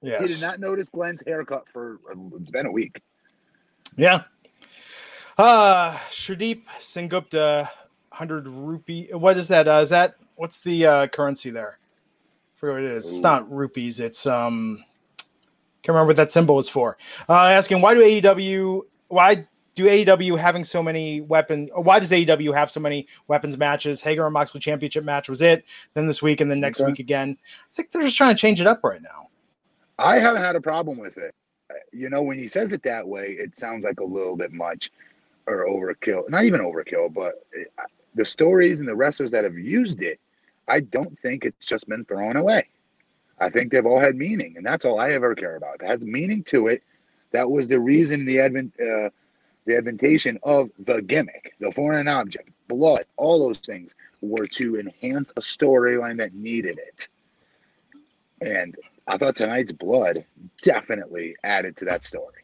[0.01, 0.29] He Yes.
[0.39, 1.99] did not notice Glenn's haircut for
[2.39, 3.01] it's been a week.
[3.97, 4.23] Yeah.
[5.37, 7.69] Uh Shradeep Sengupta,
[8.11, 9.09] hundred rupee.
[9.13, 9.67] What is that?
[9.69, 11.79] Uh, is that what's the uh, currency there?
[11.79, 13.09] I forget what it is.
[13.09, 14.01] It's not rupees.
[14.01, 14.85] It's um.
[15.83, 16.97] Can't remember what that symbol is for.
[17.29, 21.69] Uh, asking why do AEW why do AEW having so many weapon?
[21.75, 24.01] or Why does AEW have so many weapons matches?
[24.01, 25.65] Hager and Moxley championship match was it.
[25.93, 26.91] Then this week and then next Okay.
[26.91, 27.37] week again.
[27.43, 29.29] I think they're just trying to change it up right now.
[29.99, 31.35] I haven't had a problem with it.
[31.71, 34.53] Uh, You know, when he says it that way, it sounds like a little bit
[34.53, 34.91] much
[35.47, 36.31] or overkill.
[36.31, 40.21] Not even overkill, but it, I- the stories and the wrestlers that have used it,
[40.69, 42.69] I don't think it's just been thrown away.
[43.39, 45.83] I think they've all had meaning, and that's all I ever care about.
[45.83, 46.83] It has meaning to it.
[47.33, 49.11] That was the reason the advent, uh,
[49.67, 55.33] the adventation of the gimmick, the foreign object, blood, all those things were to enhance
[55.37, 57.09] a storyline that needed it.
[58.41, 60.25] And I thought tonight's blood
[60.63, 62.43] definitely added to that story.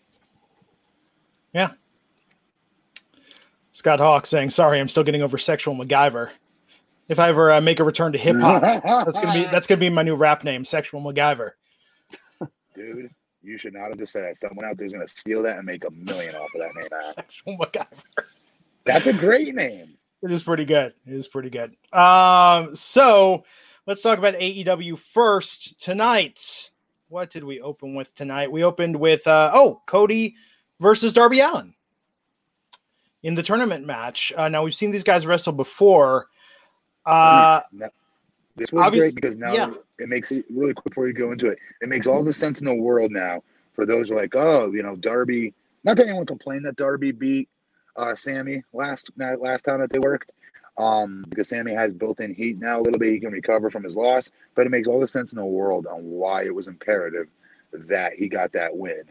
[3.73, 6.31] Scott Hawk saying, "Sorry, I'm still getting over sexual MacGyver.
[7.09, 9.81] If I ever uh, make a return to hip hop, that's gonna be that's gonna
[9.81, 11.53] be my new rap name, Sexual MacGyver."
[12.75, 13.11] dude.
[13.43, 14.37] You should not have just said that.
[14.37, 16.89] Someone out there's gonna steal that and make a million off of that name.
[17.15, 18.25] Sexual MacGyver.
[18.85, 19.97] That's a great name.
[20.23, 20.93] It is pretty good.
[21.07, 21.75] It is pretty good.
[21.93, 23.45] Um, so
[23.87, 26.71] let's talk about AEW first tonight.
[27.09, 28.53] What did we open with tonight?
[28.53, 30.37] We opened with uh, oh Cody
[30.79, 31.75] versus Darby Allin
[33.23, 34.33] in the tournament match.
[34.37, 36.29] Uh, now we've seen these guys wrestle before.
[37.07, 37.61] Uh,
[38.57, 39.71] this was great because now yeah.
[39.99, 41.59] it makes it really quick before you go into it.
[41.81, 43.43] It makes all the sense in the world now
[43.75, 45.55] for those who are like, oh, you know, Darby.
[45.85, 47.49] Not that anyone complained that Darby beat
[47.97, 50.35] uh, Sammy last that last time that they worked,
[50.77, 53.13] um, because Sammy has built-in heat now a little bit.
[53.13, 55.87] He can recover from his loss, but it makes all the sense in the world
[55.87, 57.29] on why it was imperative
[57.73, 59.05] that he got that win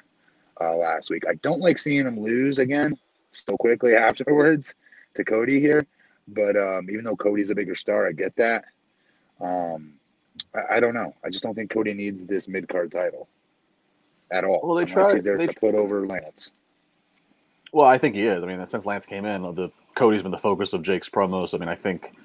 [0.62, 1.24] uh, last week.
[1.28, 2.98] I don't like seeing him lose again
[3.32, 4.76] so quickly afterwards
[5.16, 5.86] to Cody here,
[6.28, 8.66] but um, even though Cody's a bigger star, I get that.
[9.42, 9.94] Um,
[10.56, 11.14] I, I don't know.
[11.24, 13.28] I just don't think Cody needs this mid card title
[14.32, 14.62] at all.
[14.64, 16.54] Well, they tried- He's there they- to put over Lance.
[17.72, 18.42] Well, I think he is.
[18.44, 21.54] I mean, since Lance came in, the Cody's been the focus of Jake's promos.
[21.54, 22.16] I mean, I think,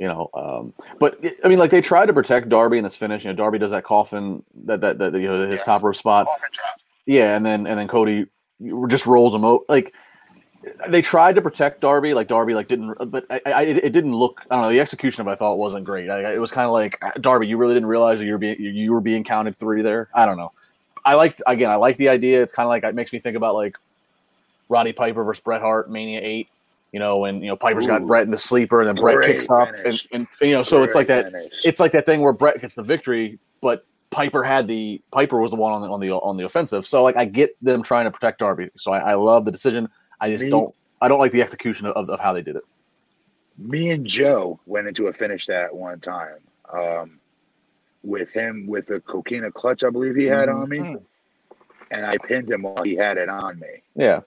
[0.00, 3.22] you know, um, but I mean, like they tried to protect Darby in this finish.
[3.24, 5.64] You know, Darby does that coffin, that that, that you know his Yes.
[5.64, 6.26] top rope spot.
[6.26, 6.80] Coffin drop.
[7.06, 8.26] Yeah, and then and then Cody
[8.88, 9.60] just rolls him out.
[9.68, 9.94] Like
[10.88, 14.42] they tried to protect Darby, like Darby like didn't, but I, I it didn't look.
[14.50, 14.70] I don't know.
[14.70, 16.10] The execution of it I thought wasn't great.
[16.10, 18.38] I, it was kind of like ah, Darby, you really didn't realize that you were
[18.38, 20.08] being you were being counted three there.
[20.14, 20.52] I don't know.
[21.04, 21.70] I like again.
[21.70, 22.42] I like the idea.
[22.42, 23.76] It's kind of like it makes me think about like
[24.68, 26.48] Roddy Piper versus Bret Hart Mania Eight.
[26.92, 27.88] You know, when you know Piper's Ooh.
[27.88, 30.62] got Bret in the sleeper, and then Bret Great kicks up, and, and you know,
[30.62, 31.30] so it's like that.
[31.30, 31.60] finish.
[31.64, 35.50] It's like that thing where Bret gets the victory, but Piper had the Piper was
[35.50, 36.86] the one on the on the on the offensive.
[36.86, 38.70] So like I get them trying to protect Darby.
[38.76, 39.88] So I, I love the decision.
[40.20, 42.64] I just Me- don't I don't like the execution of, of how they did it.
[43.56, 46.38] me and Joe went into a finish that one time
[46.72, 47.18] um,
[48.02, 50.96] with him with a coquina clutch, I believe he had on me,
[51.90, 53.82] and I pinned him while he had it on me.
[53.96, 54.20] Yeah.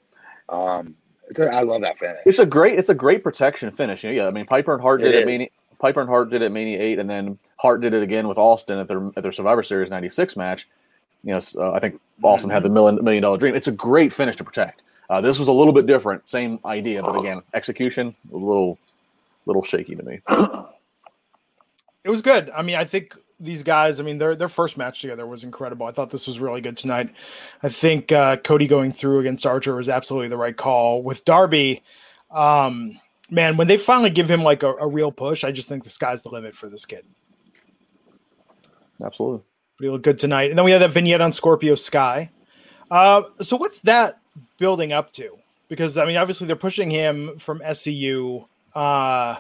[0.50, 0.96] Um,
[1.38, 2.22] a, I love that finish.
[2.26, 4.04] It's a great it's a great protection finish.
[4.04, 5.26] Yeah, I mean Piper and Hart It did it.
[5.26, 5.48] Mania,
[5.80, 8.38] Piper and Hart did it at Mania eight, and then Hart did it again with
[8.38, 10.68] Austin at their at their Survivor Series ninety six match.
[11.24, 13.56] You know, so I think Austin had the million million dollar dream.
[13.56, 14.82] It's a great finish to protect.
[15.12, 18.80] Uh, this was a little bit different, same idea, but again, execution a little
[19.46, 20.22] little shaky to me.
[22.04, 22.50] It was good.
[22.50, 24.00] I mean, I think these guys.
[24.00, 25.86] I mean, their their first match together was incredible.
[25.86, 27.14] I thought this was really good tonight.
[27.62, 31.04] I think uh, Cody going through against Archer was absolutely the right call.
[31.04, 31.84] With Darby,
[32.32, 35.84] um, man, when they finally give him like a, a real push, I just think
[35.84, 37.06] the sky's the limit for this kid.
[39.06, 39.44] Absolutely.
[39.78, 40.50] But he looked good tonight.
[40.50, 42.32] And then we had that vignette on Scorpio Sky.
[42.90, 44.21] Uh, so what's that
[44.62, 45.38] building up to?
[45.68, 48.46] Because I mean, obviously they're pushing him from SCU
[48.76, 49.38] uh,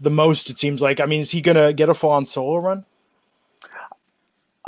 [0.00, 0.48] the most.
[0.48, 1.00] It seems like.
[1.00, 2.86] I mean, is he gonna get a full on solo run?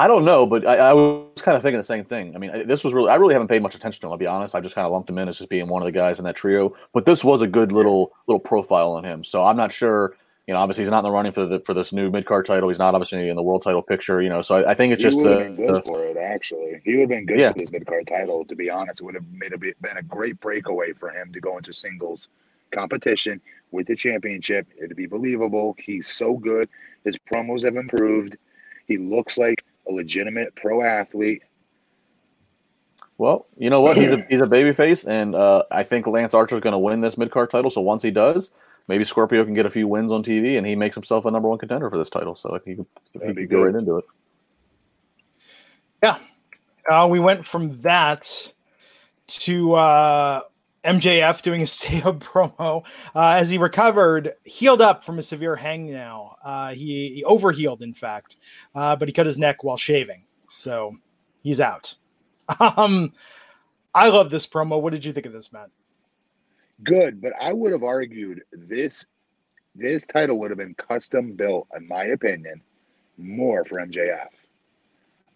[0.00, 2.34] I don't know, but I, I was kind of thinking the same thing.
[2.36, 4.12] I mean, this was really, I really haven't paid much attention to him.
[4.12, 4.54] I'll be honest.
[4.54, 6.24] I just kind of lumped him in as just being one of the guys in
[6.24, 6.76] that trio.
[6.92, 9.24] But this was a good little little profile on him.
[9.24, 10.16] So I'm not sure.
[10.48, 12.46] You know, obviously he's not in the running for the for this new mid card
[12.46, 12.70] title.
[12.70, 14.22] He's not obviously in the world title picture.
[14.22, 16.16] You know, so I, I think it's he just the, been good the for it,
[16.16, 16.80] actually.
[16.84, 17.52] He would have been good Yeah.
[17.52, 19.00] for this mid card title, to be honest.
[19.00, 22.28] It would have made a, been a great breakaway for him to go into singles
[22.70, 23.40] competition
[23.72, 24.66] with the championship.
[24.78, 25.76] It'd be believable.
[25.78, 26.68] He's so good.
[27.04, 28.38] His promos have improved.
[28.86, 31.42] He looks like a legitimate pro athlete.
[33.18, 33.96] well, you know what?
[33.98, 37.18] He's a he's a babyface, and uh, I think Lance Archer's going to win this
[37.18, 37.70] mid card title.
[37.70, 38.52] So once he does,
[38.88, 41.48] maybe Scorpio can get a few wins on TV, and he makes himself a number
[41.48, 42.34] one contender for this title.
[42.34, 44.04] So he could, he could go right into it.
[46.02, 46.18] Yeah.
[46.90, 48.52] Uh, we went from that
[49.26, 50.40] to uh,
[50.84, 55.56] MJF doing a stay up promo uh, as he recovered, healed up from a severe
[55.56, 56.36] hang now.
[56.42, 58.36] Uh, he, he overhealed, in fact,
[58.74, 60.24] uh, but he cut his neck while shaving.
[60.48, 60.96] So
[61.42, 61.94] he's out.
[62.58, 63.12] Um,
[63.94, 64.80] I love this promo.
[64.80, 65.68] What did you think of this, Matt?
[66.84, 69.04] Good, but I would have argued this
[69.74, 72.60] this title would have been custom built, in my opinion,
[73.16, 74.28] more for MJF.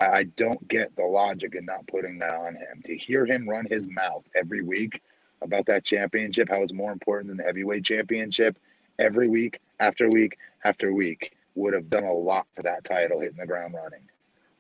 [0.01, 2.83] I don't get the logic in not putting that on him.
[2.85, 5.01] To hear him run his mouth every week
[5.43, 8.59] about that championship, how it's more important than the heavyweight championship,
[8.99, 13.39] every week after week after week, would have done a lot for that title hitting
[13.39, 14.01] the ground running.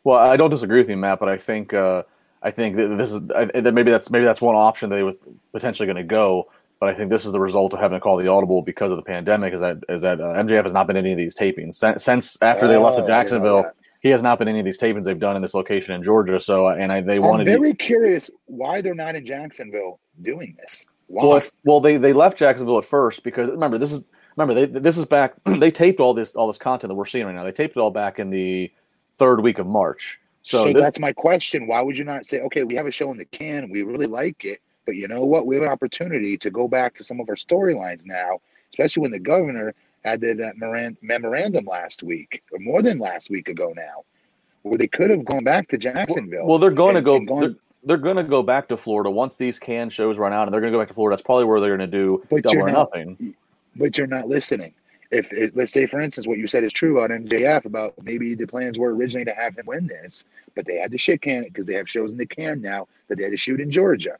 [0.04, 2.02] Well, I don't disagree with you, Matt, but I think uh,
[2.42, 5.14] I think that this is that maybe that's maybe that's one option they were
[5.52, 6.50] potentially going to go.
[6.82, 8.96] But I think this is the result of having to call the audible because of
[8.96, 9.54] the pandemic.
[9.54, 12.02] Is that is that uh, MJF has not been in any of these tapings since,
[12.02, 13.70] since after they left Oh, to know Jacksonville.
[14.00, 16.40] He has not been any of these tapings they've done in this location in Georgia.
[16.40, 20.00] So and I, they I'm wanted to, be very curious why they're not in Jacksonville
[20.22, 20.84] doing this.
[21.06, 21.24] Why?
[21.24, 24.02] well, if, well they they left Jacksonville at first because remember this is
[24.36, 27.26] remember they this is back they taped all this all this content that we're seeing
[27.26, 27.44] right now.
[27.44, 28.72] They taped it all back in the
[29.18, 30.18] third week of March.
[30.42, 31.68] So, So, this, that's my question.
[31.68, 34.06] Why would you not say, okay, we have a show in the can, we really
[34.06, 35.46] like it, but you know what?
[35.46, 38.40] We have an opportunity to go back to some of our storylines now,
[38.72, 43.30] especially when the governor had that that moran- memorandum last week, or more than last
[43.30, 44.04] week ago now,
[44.62, 46.46] where they could have gone back to Jacksonville.
[46.46, 47.16] Well, they're going to go.
[47.16, 50.32] and gone- they're, they're going to go back to Florida once these can shows run
[50.32, 51.14] out, and they're going to go back to Florida.
[51.16, 53.34] That's probably where they're going to do But double or not- nothing.
[53.76, 54.72] but you're not listening.
[55.10, 58.34] If, if let's say, for instance, what you said is true about MJF about maybe
[58.34, 61.44] the plans were originally to have him win this, but they had to shit can
[61.44, 63.70] it because they have shows in the can now that they had to shoot in
[63.70, 64.16] Georgia.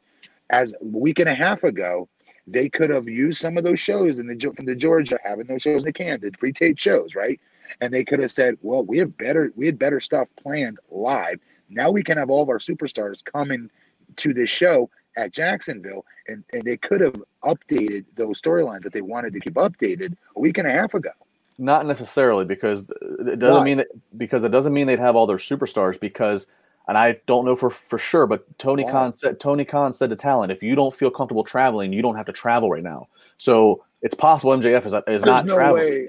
[0.53, 2.09] As a week and a half ago,
[2.47, 5.63] they could have used some of those shows in the from the Georgia having those
[5.63, 7.41] shows in the can, the pre-taped shows, right?
[7.81, 11.41] And they could have said, "Well, we have better, we had better stuff planned live.
[11.71, 13.71] Now we can have all of our superstars coming
[14.17, 19.01] to this show at Jacksonville, and, and they could have updated those storylines that they
[19.01, 21.11] wanted to keep updated a week and a half ago.
[21.59, 23.65] Not necessarily because it doesn't Why?
[23.65, 23.89] mean that
[24.19, 26.47] because it doesn't mean they'd have all their superstars because.
[26.89, 28.83] And I don't know for, for sure, but Tony?
[28.85, 32.17] Khan said Tony Khan said to Talent, if you don't feel comfortable traveling, you don't
[32.17, 33.09] have to travel right now.
[33.39, 35.85] So it's possible MJF is, is There's not no traveling.
[35.85, 36.09] way.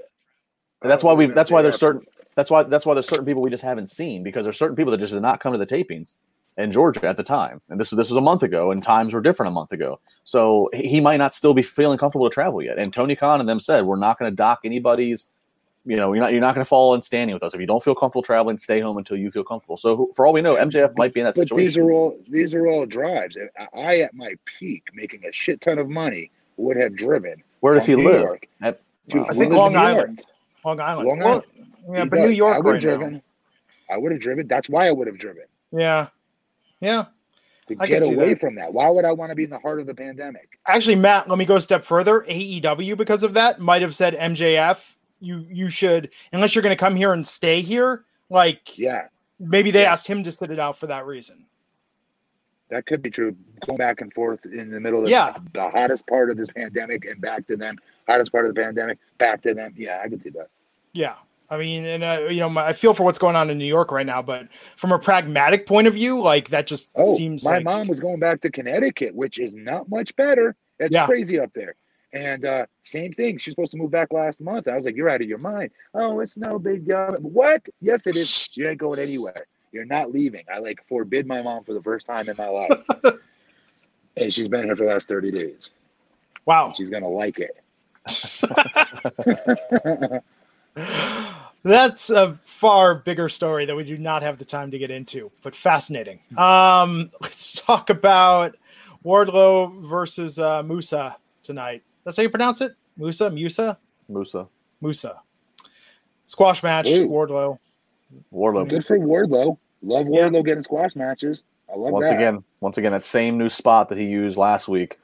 [0.81, 1.27] That's why we.
[1.27, 2.01] That's why there's certain.
[2.35, 2.63] That's why.
[2.63, 5.13] That's why there's certain people we just haven't seen because there's certain people that just
[5.13, 6.15] did not come to the tapings.
[6.57, 9.21] in Georgia at the time, and this this was a month ago, and times were
[9.21, 9.99] different a month ago.
[10.23, 12.77] So he he might not still be feeling comfortable to travel yet.
[12.77, 15.29] And Tony Khan and them said we're not going to dock anybody's.
[15.85, 17.67] You know, you're not you're not going to fall in standing with us if you
[17.67, 18.57] don't feel comfortable traveling.
[18.57, 19.75] Stay home until you feel comfortable.
[19.75, 21.65] So for all we know, MJF might be in that But situation.
[21.65, 23.37] these are all these are all drives.
[23.59, 27.43] I, I at my peak, making a shit ton of money, would have driven.
[27.59, 28.39] Where does he New live?
[28.61, 29.23] At- to- wow.
[29.25, 30.21] I think lives in Long Island.
[30.63, 31.09] Long Island.
[31.09, 31.43] Long Well, Island.
[31.89, 32.25] yeah, He but does.
[32.25, 32.97] New York I would right have now.
[32.99, 33.21] driven.
[33.91, 34.47] I would have driven.
[34.47, 35.43] That's why I would have driven
[35.73, 36.07] Yeah,
[36.79, 37.05] yeah.
[37.67, 38.39] to I can get see away that.
[38.39, 38.73] from that.
[38.73, 40.47] Why would I want to be in the heart of the pandemic?
[40.65, 42.21] Actually, Matt, let me go a step further.
[42.21, 44.77] AEW, because of that, might have said MJF,
[45.23, 48.03] you you should, unless you're going to come here and stay here.
[48.29, 49.07] Like Yeah,
[49.39, 49.93] maybe they Yeah.
[49.93, 51.45] asked him to sit it out for that reason.
[52.69, 53.35] that could be true.
[53.67, 55.35] Going back and forth in the middle of Yeah.
[55.53, 57.77] the hottest part of this pandemic and back to them.
[58.07, 59.73] Hottest part of the pandemic, back to them.
[59.77, 60.47] Yeah, I can see that.
[60.93, 61.15] Yeah.
[61.51, 63.65] I mean, and uh, you know, my, I feel for what's going on in New
[63.65, 67.43] York right now, but from a pragmatic point of view, like that just Oh, seems
[67.43, 70.55] my like mom was going back to Connecticut, which is not much better.
[70.79, 71.05] It's Yeah.
[71.05, 71.75] crazy up there.
[72.13, 73.37] And uh, same thing.
[73.37, 74.67] She's supposed to move back last month.
[74.67, 77.17] I was like, "You're out of your mind." Oh, it's no big deal.
[77.19, 77.67] What?
[77.81, 78.49] Yes, it is.
[78.55, 79.47] You ain't going anywhere.
[79.71, 80.43] You're not leaving.
[80.53, 82.83] I like forbid my mom for the first time in my life.
[84.17, 85.71] and she's been here for the last 30 days.
[86.45, 86.71] wow.
[86.71, 87.57] She's gonna like it.
[91.63, 95.31] That's a far bigger story that we do not have the time to get into,
[95.41, 96.19] but fascinating.
[96.37, 98.55] Um, let's talk about
[99.03, 101.81] Wardlow versus uh, Musa tonight.
[102.03, 102.75] That's how you pronounce it?
[102.97, 103.77] Musa, Musa,
[104.09, 104.47] Musa
[104.81, 105.21] Musa.
[106.25, 106.87] Squash match.
[106.87, 107.07] Ooh.
[107.07, 107.57] Wardlow.
[108.31, 108.65] Warlow.
[108.65, 109.57] Good for Wardlow.
[109.81, 110.21] Love Yeah.
[110.29, 111.43] Wardlow getting squash matches.
[111.69, 112.15] I love Once that.
[112.15, 114.99] again, once again, that same new spot that he used last week.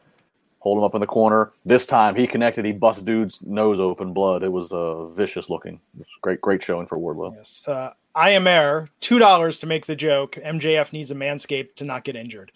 [0.60, 1.52] Hold him up in the corner.
[1.66, 2.66] This time he connected.
[2.66, 4.44] He bust dude's nose open, blood.
[4.44, 5.76] It was uh, vicious looking.
[5.96, 7.34] It was great, great showing for Wardlow.
[7.36, 7.64] Yes.
[7.66, 8.90] Uh, I am air.
[9.00, 10.38] Two dollars to make the joke.
[10.44, 12.52] MJF needs a manscape to not get injured.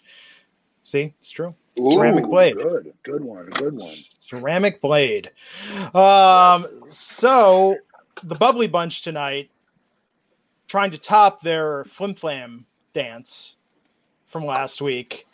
[0.84, 1.54] See, it's true.
[1.78, 2.56] Ceramic Ooh, blade.
[2.56, 2.92] Good.
[3.02, 3.46] Good one.
[3.46, 3.94] Good one.
[4.28, 5.30] Ceramic blade.
[5.94, 7.76] Um, so
[8.22, 9.50] the bubbly bunch tonight
[10.66, 13.56] trying to top their flim flam dance
[14.28, 15.26] from last week.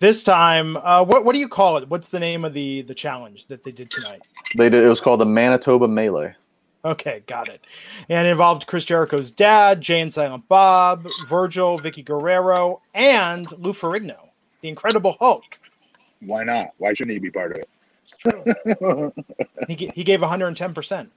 [0.00, 1.88] This time, uh, what what do you call it?
[1.88, 4.26] What's the name of the the challenge that they did tonight?
[4.56, 4.84] They did.
[4.84, 6.34] It was called the Manitoba Melee.
[6.84, 7.62] Okay, got it.
[8.10, 13.72] And it involved Chris Jericho's dad, Jay and Silent Bob, Virgil, Vickie Guerrero, and Lou
[13.72, 14.18] Ferrigno,
[14.60, 15.58] the Incredible Hulk.
[16.20, 16.68] Why not?
[16.76, 17.68] Why shouldn't he be part of it?
[18.04, 19.12] It's true.
[19.68, 21.08] he, he gave 110%.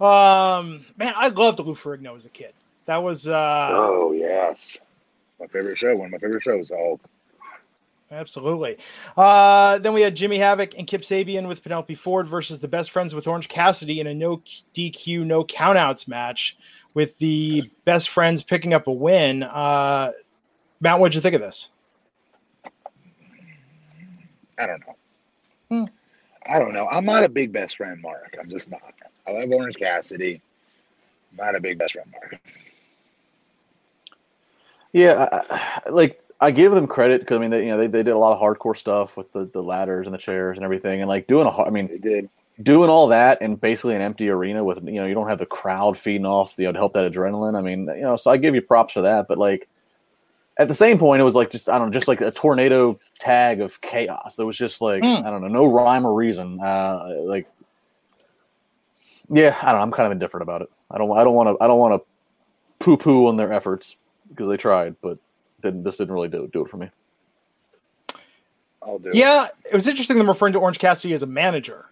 [0.00, 2.52] Um, man, I loved Lou Ferrigno as a kid.
[2.86, 4.78] That was uh, oh yes,
[5.38, 5.94] my favorite show.
[5.94, 6.72] One of my favorite shows.
[6.72, 6.98] Oh,
[8.10, 8.78] absolutely.
[9.14, 12.90] Uh, then we had Jimmy Havoc and Kip Sabian with Penelope Ford versus the best
[12.90, 14.42] friends with Orange Cassidy in a no
[14.74, 16.56] DQ, no countouts match
[16.94, 19.42] with the best friends picking up a win.
[19.42, 20.12] Uh,
[20.80, 21.68] Matt, what'd you think of this?
[24.58, 24.97] I don't know.
[26.48, 26.86] I don't know.
[26.90, 28.36] I'm not a big best friend, Mark.
[28.40, 28.80] I'm just not.
[29.26, 30.40] I love Orange Cassidy.
[31.36, 32.40] Not a big best friend, Mark.
[34.92, 35.44] Yeah, I,
[35.86, 38.12] I- like I give them credit because I mean, they, you know, they, they did
[38.12, 41.08] a lot of hardcore stuff with the, the ladders and the chairs and everything, and
[41.08, 42.30] like doing a, har- I mean, They did.
[42.62, 45.46] doing all that in basically an empty arena with you know you don't have the
[45.46, 47.56] crowd feeding off you know to help that adrenaline.
[47.56, 49.68] I mean, you know, so I give you props for that, but like
[50.58, 52.98] at the same point, it was like just I don't know, just like a tornado
[53.20, 54.36] tag of chaos.
[54.36, 55.26] There was just like Hmm.
[55.26, 56.60] I don't know, no rhyme or reason.
[56.60, 57.48] Uh, like,
[59.30, 59.82] yeah, I don't know.
[59.82, 60.70] I'm kind of indifferent about it.
[60.90, 63.96] I don't I don't want to I don't want to poo poo on their efforts
[64.28, 65.18] because they tried, but
[65.62, 66.90] didn't this didn't really do do it for me.
[68.82, 69.08] I'll do.
[69.10, 69.14] it.
[69.14, 71.86] Yeah, it was interesting them referring to Orange Cassidy as a manager.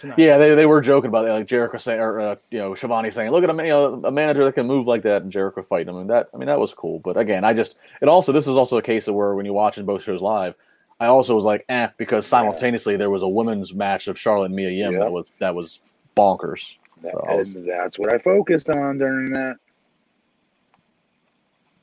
[0.00, 0.18] Tonight.
[0.18, 3.10] Yeah, they, they were joking about it, like Jericho saying, or uh, you know, Schiavone
[3.10, 5.62] saying, "Look at a, you know, a manager that can move like that," and Jericho
[5.62, 6.00] fighting him.
[6.00, 6.98] And that, I mean, that was cool.
[7.00, 9.54] But again, I just, it also, this is also a case of where when you're
[9.54, 10.54] watching both shows live,
[10.98, 14.54] I also was like, eh, because simultaneously there was a women's match of Charlotte and
[14.56, 15.80] Mia Yim that was that was
[16.16, 16.76] bonkers.
[17.02, 19.56] That- So was- and that's what I focused on during that.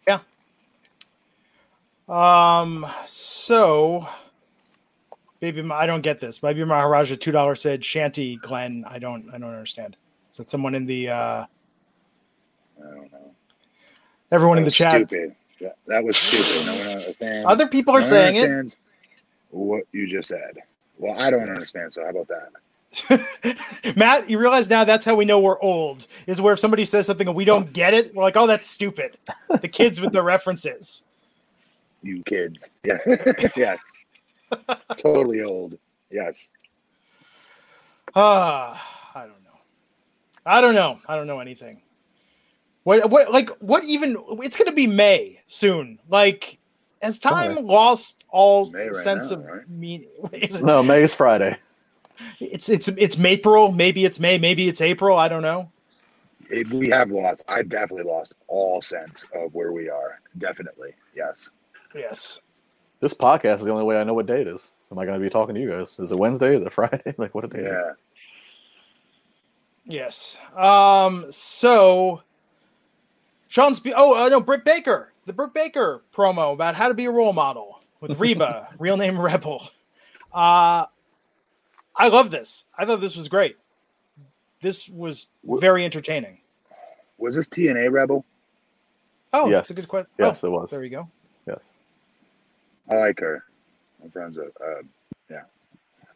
[0.07, 0.19] Yeah.
[2.09, 2.85] Um.
[3.05, 4.07] So,
[5.39, 6.39] baby, I don't get this.
[6.39, 8.85] Baby Maharaja two dollars said Shanti Glenn.
[8.87, 9.29] I don't.
[9.33, 9.97] I don't understand.
[10.31, 11.09] Is that someone in the?
[11.09, 11.45] uh
[12.79, 13.31] I don't know.
[14.31, 15.07] Everyone in the chat.
[15.07, 15.35] Stupid.
[15.87, 17.17] That, was stupid.
[17.19, 17.43] No.
[17.47, 18.75] Other people are one saying it.
[19.49, 20.59] What you just said.
[20.99, 21.93] Well, I don't understand.
[21.93, 22.49] So how about that?
[23.95, 26.07] Matt, you realize now that's how we know we're old.
[26.25, 28.67] Is where if somebody says something and we don't get it, we're like, "Oh, that's
[28.67, 29.17] stupid."
[29.61, 31.03] The kids with the references.
[32.01, 32.69] You kids.
[32.83, 32.97] Yeah.
[33.55, 33.79] yes.
[34.97, 35.77] totally old.
[36.09, 36.51] Yes.
[38.15, 39.59] Ah, I don't know.
[40.45, 40.99] I don't know.
[41.07, 41.81] I don't know anything.
[42.83, 44.17] What what like what even?
[44.43, 45.99] It's gonna be May soon.
[46.09, 46.57] Like
[47.01, 47.61] has time Okay.
[47.61, 49.69] lost all sense now, of right?
[49.69, 50.09] meaning?
[50.61, 51.57] No, May is Friday.
[52.39, 53.71] It's it's it's April.
[53.71, 54.37] Maybe it's May.
[54.37, 55.17] Maybe it's April.
[55.17, 55.71] I don't know.
[56.49, 57.43] It, we have lost.
[57.49, 60.21] I've definitely lost all sense of where we are.
[60.37, 61.51] Definitely, yes.
[61.93, 62.39] Yes.
[62.99, 64.71] This podcast is the only way I know what day it is.
[64.91, 65.95] Am I going to be talking to you guys?
[65.99, 66.55] Is it Wednesday?
[66.55, 67.13] Is it Friday?
[67.17, 67.63] like what a day?
[67.63, 67.91] Yeah.
[69.85, 70.37] Yes.
[70.55, 71.25] Um.
[71.31, 72.21] So,
[73.47, 73.73] Shawn.
[73.75, 75.13] Spe- oh uh, no, Britt Baker.
[75.25, 79.19] The Britt Baker promo about how to be a role model with Reba, real name
[79.19, 79.69] Rebel.
[80.33, 80.85] Uh,
[81.95, 82.65] I love this.
[82.77, 83.57] I thought this was great.
[84.61, 86.37] This was Wh- very entertaining.
[87.17, 88.25] Was this TNA Rebel?
[89.33, 89.67] Oh, Yes.
[89.67, 90.09] that's a good question.
[90.17, 90.69] Yes, oh, it was.
[90.69, 91.09] There you go.
[91.47, 91.71] Yes.
[92.89, 93.43] I like her.
[94.03, 94.81] My friends uh,
[95.29, 95.43] yeah.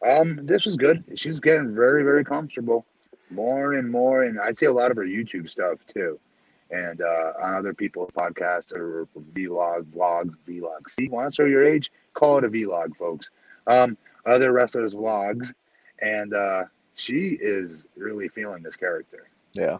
[0.07, 1.03] Um, this was good.
[1.15, 2.85] She's getting very, very comfortable,
[3.29, 6.19] more and more, and I'd say a lot of her YouTube stuff too,
[6.71, 10.89] and uh, on other people's podcasts or vlog, vlogs, vlogs.
[10.89, 11.91] See, want to show your age?
[12.13, 13.29] Call it a vlog, folks.
[13.67, 15.53] Um, other wrestlers' vlogs,
[15.99, 16.63] and uh,
[16.95, 19.27] she is really feeling this character.
[19.53, 19.77] Yeah.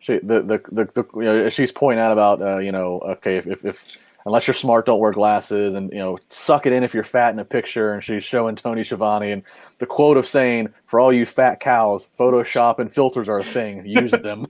[0.00, 3.36] She the the the, the you know she's pointing out about uh, you know okay
[3.36, 3.96] if, if if
[4.28, 7.32] unless you're smart don't wear glasses and you know suck it in if you're fat
[7.32, 9.42] in a picture and she's showing Tony Schiavone and
[9.78, 13.84] the quote of saying for all you fat cows Photoshop and filters are a thing
[13.86, 14.46] use them.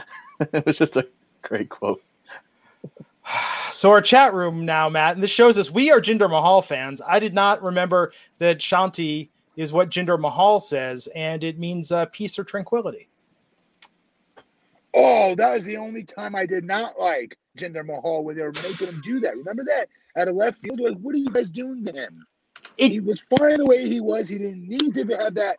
[0.40, 1.06] it was just a
[1.42, 2.02] great quote.
[3.70, 7.02] So our chat room now, Matt, and this shows us we are Jinder Mahal fans.
[7.06, 12.06] I did not remember that Shanti is what Jinder Mahal says, and it means uh,
[12.06, 13.08] peace or tranquility.
[15.00, 18.52] Oh, that was the only time I did not like Jinder Mahal when they were
[18.52, 19.36] making him do that.
[19.36, 20.80] Remember that at a left field?
[20.80, 22.26] Like, what are you guys doing to him?
[22.76, 24.28] It- he was fine the way he was.
[24.28, 25.56] He didn't need to have that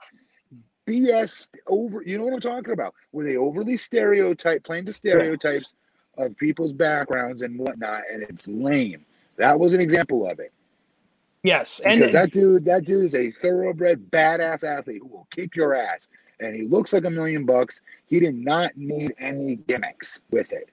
[0.86, 2.02] BS over.
[2.06, 2.94] You know what I'm talking about?
[3.12, 5.74] Where they overly stereotype, playing to stereotypes
[6.18, 9.06] of people's backgrounds and whatnot, and it's lame.
[9.38, 10.52] That was an example of it.
[11.44, 15.56] Yes, and Because that dude, that dude is a thoroughbred badass athlete who will kick
[15.56, 16.10] your ass,
[16.40, 17.82] and he looks like a million bucks.
[18.08, 20.70] He did not need any gimmicks with it.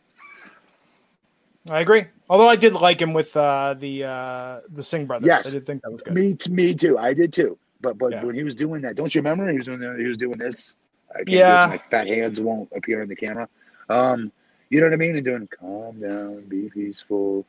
[1.71, 2.05] I agree.
[2.31, 5.27] Although I did like him with uh, the uh, the Singh brothers.
[5.27, 5.49] Yes.
[5.49, 6.15] I did think that was good.
[6.15, 6.99] Me, me too.
[6.99, 7.59] I did too.
[7.81, 8.25] But but Yeah.
[8.25, 9.51] when he was doing that, don't you remember?
[9.51, 10.77] He was doing that, he was doing this.
[11.11, 11.67] I can't do Yeah.
[11.71, 13.49] My fat hands won't appear in the camera.
[13.89, 14.33] Um,
[14.71, 15.15] you know what I mean?
[15.17, 17.45] And doing calm down, be peaceful.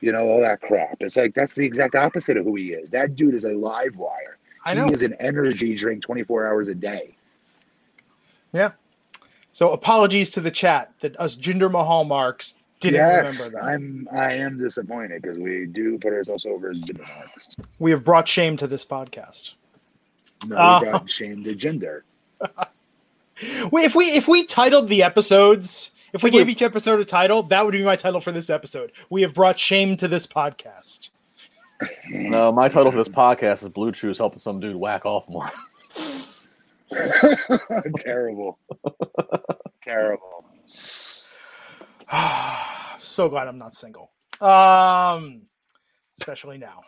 [0.00, 0.96] You know all that crap.
[1.00, 2.90] It's like that's the exact opposite of who he is.
[2.90, 4.38] That dude is a live wire.
[4.64, 4.86] I know.
[4.86, 7.14] He is an energy drink, twenty four hours a day.
[9.52, 13.74] So apologies to the chat that us Jinder Mahal marks didn't yes, remember that.
[13.74, 14.08] I'm.
[14.12, 17.56] I am disappointed because we do put ourselves over as Jinder marks.
[17.78, 19.54] We have brought shame to this podcast.
[20.46, 22.02] No, we uh, brought shame to Jinder.
[23.70, 27.00] Wait, if we if we titled the episodes, if we If we- gave each episode
[27.00, 28.92] a title, that would be my title for this episode.
[29.10, 31.10] We have brought shame to this podcast.
[32.08, 35.50] No, my title for this podcast is Blue Chews helping some dude whack off more.
[37.96, 38.58] Terrible.
[39.82, 40.44] Terrible.
[42.98, 44.10] so glad I'm not single.
[44.40, 45.42] Um,
[46.18, 46.82] especially now.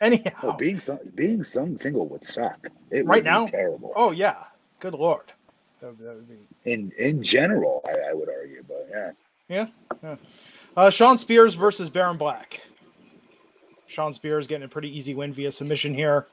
[0.00, 2.58] Anyhow, Oh, being some, being some single would suck.
[2.90, 3.46] It Right now?
[3.46, 3.92] terrible.
[3.94, 4.44] oh yeah,
[4.80, 5.32] good lord,
[5.80, 6.48] that, would- that would be.
[6.64, 9.14] In in general, I, I would argue, but
[9.48, 9.66] yeah.
[10.76, 12.62] Uh, Shawn Spears versus Baron Black.
[13.86, 16.26] Shawn Spears getting a pretty easy win via submission here.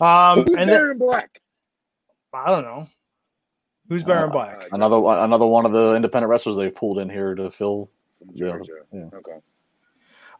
[0.00, 1.40] Um, Who's and then, Baron Black?
[2.32, 2.86] I don't know
[3.88, 4.68] who's Baron Uh, Black.
[4.72, 7.88] Another one- another one of the independent wrestlers they've pulled in here to fill.
[8.34, 8.72] Georgia.
[8.92, 9.08] yeah.
[9.12, 9.38] Okay.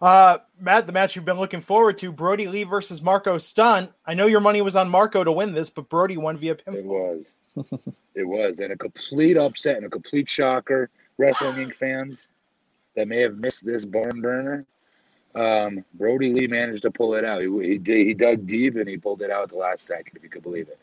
[0.00, 3.90] Uh, Matt, the match you've been looking forward to: Brodie Lee versus Marco Stunt.
[4.06, 6.74] I know your money was on Marco to win this, but Brodie won via pinfall.
[6.74, 7.34] It was.
[8.14, 8.58] it was.
[8.60, 10.90] And a complete upset and a complete shocker.
[11.18, 11.74] Wrestling Inc.
[11.76, 12.28] fans
[12.94, 14.66] that may have missed this barn burner.
[15.34, 17.40] Um, Brodie Lee managed to pull it out.
[17.42, 18.06] He, he did.
[18.06, 20.42] He dug deep and he pulled it out at the last second, if you could
[20.42, 20.78] believe it.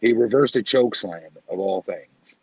[0.00, 2.36] He reversed a choke slam of all things.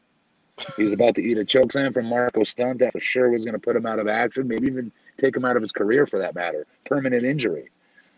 [0.76, 3.46] He was about to eat a choke slam from Marco Stunt that for sure was
[3.46, 6.06] going to put him out of action, maybe even take him out of his career
[6.08, 7.70] for that matter, permanent injury.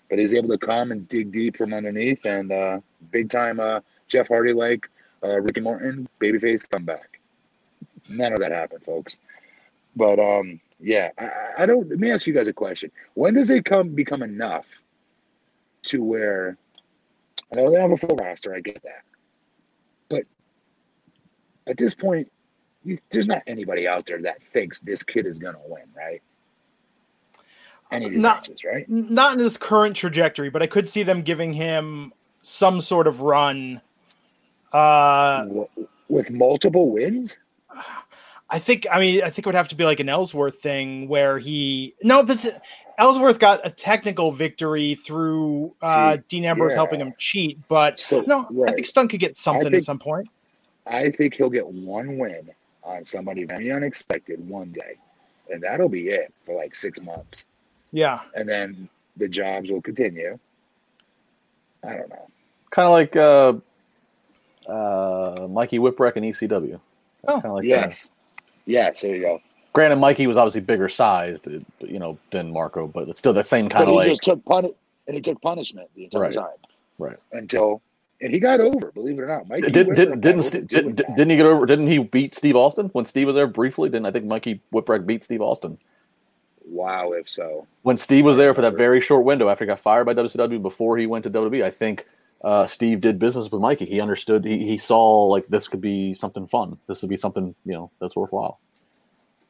[0.10, 2.80] But he was able to come and dig deep from underneath, and uh,
[3.12, 4.90] big time uh, Jeff Hardy like
[5.24, 7.20] uh, Ricky Morton babyface comeback.
[8.10, 9.20] None of that happened, folks.
[9.96, 11.90] But um, yeah, I, I- don't.
[11.90, 14.66] Let me ask you guys a question: When does it come become enough
[15.84, 16.58] to where?
[17.52, 18.56] I know they have a full roster.
[18.56, 19.04] I get that,
[21.68, 22.32] at this point,
[22.84, 26.22] you, there's not anybody out there that thinks this kid is gonna win, right?
[27.92, 28.88] Any of these Not- matches, right?
[28.90, 33.22] Not in his current trajectory, but I could see them giving him some sort of
[33.22, 33.82] run.
[34.72, 35.48] Uh,
[36.08, 37.38] With multiple wins,
[38.50, 41.08] I think I mean I think it would have to be like an Ellsworth thing
[41.08, 42.62] where he no, but
[43.00, 46.76] Ellsworth got a technical victory through uh, See, Dean Ambrose yeah.
[46.78, 50.28] helping him cheat, but So, no, I think Stunt could get something at some point.
[50.90, 52.50] I think he'll get one win
[52.84, 54.96] on somebody very unexpected one day,
[55.52, 57.46] and that'll be it for like six months,
[57.92, 60.38] Yeah, and then the jobs will continue.
[61.84, 62.28] I don't know.
[62.72, 63.54] Kind of like uh,
[64.72, 66.80] uh, Mikey Whipwreck and ECW.
[67.28, 67.68] Oh, Kind of like that.
[67.70, 68.12] yes,
[68.66, 69.42] yes, there you go.
[69.74, 71.48] Granted, Mikey was obviously bigger sized,
[71.82, 74.08] you know, than Marco, but it's still the same kind But of he like.
[74.08, 74.74] just took puni-
[75.08, 76.34] and he took punishment the entire Right.
[76.34, 76.48] time.
[76.98, 77.18] Right.
[77.34, 77.82] Until
[78.22, 79.48] and he got over, believe it or not.
[79.48, 81.16] Mikey Did, did, didn't over did, that.
[81.16, 81.66] didn't he get over?
[81.66, 83.90] Didn't he beat Steve Austin when Steve was there briefly?
[83.90, 85.78] Didn't I think Mikey Whipwreck beat Steve Austin
[86.66, 87.66] Wow, if so.
[87.82, 90.62] when Steve was there for that very short window after he got fired by WCW
[90.62, 91.64] before he went to WWE?
[91.64, 92.06] I think
[92.44, 93.86] uh, Steve did business with Mikey.
[93.86, 94.46] He understood.
[94.46, 96.78] He, he saw like this could be something fun.
[96.88, 98.60] This would be something you know that's worthwhile.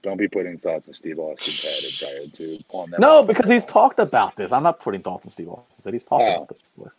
[0.02, 2.58] Don't be putting thoughts in Steve Austin's head and trying to
[2.90, 3.02] them.
[3.02, 4.54] No, because he's talked about this.
[4.54, 5.82] I'm not putting thoughts in Steve Austin.
[5.82, 6.36] Said he's talked Oh.
[6.38, 6.94] about this before.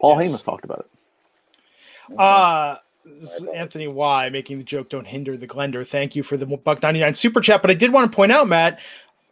[0.00, 0.30] Paul Yes.
[0.32, 2.18] Heyman's talked about it.
[2.18, 3.60] Uh this is My bad.
[3.60, 5.86] Anthony Y making the joke, don't hinder the Glender.
[5.86, 7.62] Thank you for the buck 99 super chat.
[7.62, 8.78] But I did want to point out, Matt,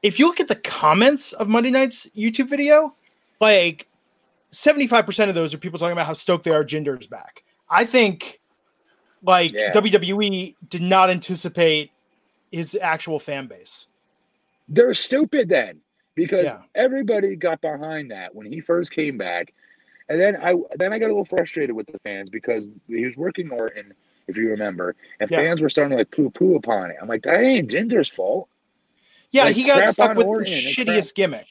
[0.02, 2.94] if you look at the comments of Monday night's YouTube video,
[3.40, 3.86] like
[4.52, 7.42] 75% of those are people talking about how stoked they are Jinder's back.
[7.68, 8.40] I think
[9.22, 9.72] like Yeah.
[9.72, 11.90] WWE did not anticipate
[12.50, 13.88] his actual fan base.
[14.68, 15.80] They're stupid then
[16.14, 16.62] because Yeah.
[16.74, 19.52] everybody got behind that when he first came back.
[20.08, 23.16] And then I then I got a little frustrated with the fans because he was
[23.16, 23.92] working Orton,
[24.26, 25.38] if you remember, and Yeah.
[25.38, 26.96] fans were starting to like poo poo upon it.
[27.00, 28.48] I'm like, that ain't Jinder's fault.
[29.30, 31.46] Yeah, Like, he got stuck with the Orton and shittiest gimmick.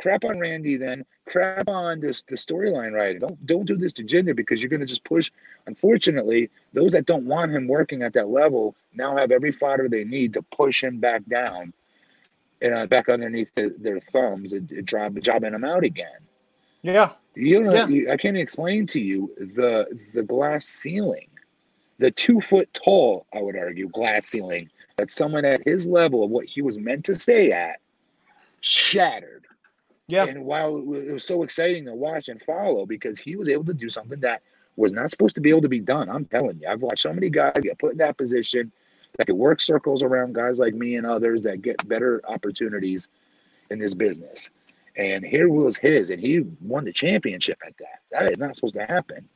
[0.00, 3.20] Crap on Randy, then crap on this the storyline writing.
[3.20, 5.30] Don't don't do this to Jinder because you're gonna just push.
[5.66, 10.04] Unfortunately, those that don't want him working at that level now have every fodder they
[10.04, 11.74] need to push him back down
[12.62, 16.20] and uh, back underneath the, their thumbs and, and job jobbing him out again.
[16.82, 17.12] Yeah.
[17.38, 18.12] You know, Yeah.
[18.12, 21.28] I can't explain to you the the glass ceiling,
[21.98, 26.30] the two foot tall, I would argue, glass ceiling that someone at his level of
[26.30, 27.78] what he was meant to say at
[28.60, 29.44] shattered.
[30.08, 30.24] Yeah.
[30.26, 33.48] And while it wa- it was so exciting to watch and follow because he was
[33.48, 34.42] able to do something that
[34.76, 36.08] was not supposed to be able to be done.
[36.08, 38.72] I'm telling you, I've watched so many guys get put in that position
[39.16, 43.08] that could work circles around guys like me and others that get better opportunities
[43.70, 44.50] in this business.
[44.98, 48.00] And here was his, and he won the championship at that.
[48.10, 49.28] That is not supposed to happen.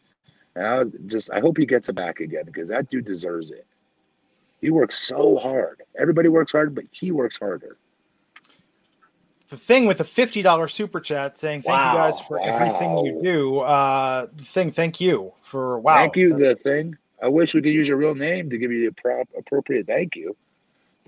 [0.57, 3.65] And I just, I hope he gets it back again because that dude deserves it.
[4.61, 5.83] He works so hard.
[5.99, 7.79] Everybody works hard, but he works harder.
[9.51, 12.99] the thing with a fifty dollar super chat saying thank you guys Wow, for everything
[12.99, 13.59] you do.
[13.61, 15.97] Uh, the thing, thank you for wow.
[15.97, 16.97] thank you, that's- the thing.
[17.23, 20.17] I wish we could use your real name to give you the prop appropriate thank
[20.17, 20.37] you.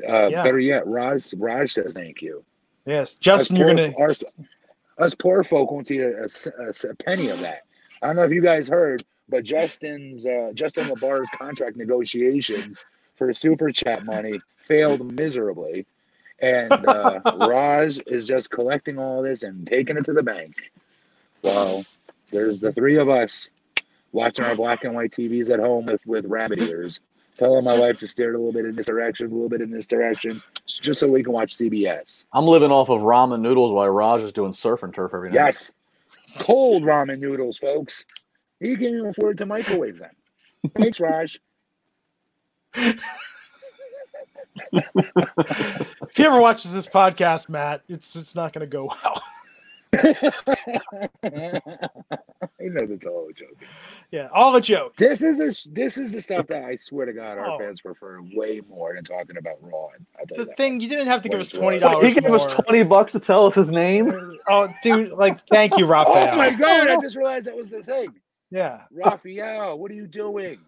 [0.09, 0.43] Uh, Yeah.
[0.45, 2.45] Better yet, Raj Raj says thank you.
[2.87, 3.93] Yes, Justin, you're gonna.
[3.93, 4.15] poor,
[4.99, 7.63] us, poor folk won't see a a penny of that.
[8.03, 12.81] I don't know if you guys heard, but Justin's uh, Justin LaBar's contract negotiations
[13.15, 15.87] for super chat money failed miserably,
[16.41, 20.55] and uh, Raj is just collecting all this and taking it to the bank.
[21.43, 21.85] Well,
[22.31, 23.51] there's the three of us
[24.13, 27.01] watching our black and white TVs at home with with rabbit ears,
[27.39, 29.63] telling my wife to steer it a little bit in this direction, a little bit
[29.63, 32.27] in this direction, just so we can watch CBS.
[32.33, 35.37] I'm living off of ramen noodles while Raj is doing surf and turf every night.
[35.37, 35.75] Yes.
[36.39, 38.05] Cold ramen noodles, folks.
[38.61, 40.11] He can't even afford to microwave them.
[40.77, 41.39] Thanks, Raj.
[42.77, 43.01] If
[46.17, 49.23] he ever watches this podcast, Matt, it's it's not gonna go well.
[52.61, 53.57] he knows it's all a joke.
[54.11, 54.97] yeah, all a joke.
[54.97, 57.59] This is a, this is the stuff that I swear to God our Oh.
[57.59, 59.89] fans prefer way more than talking about Raw.
[60.19, 60.57] I'll tell you The that.
[60.57, 62.07] thing you didn't have to give us twenty dollars.
[62.15, 64.13] he gave us twenty bucks to tell us his name.
[64.47, 66.35] Oh, dude, like thank you, oh Raphael.
[66.35, 66.89] Oh my God!
[66.89, 68.13] I just realized that was the thing.
[68.51, 68.83] Yeah.
[68.93, 70.59] Raphael, what are you doing?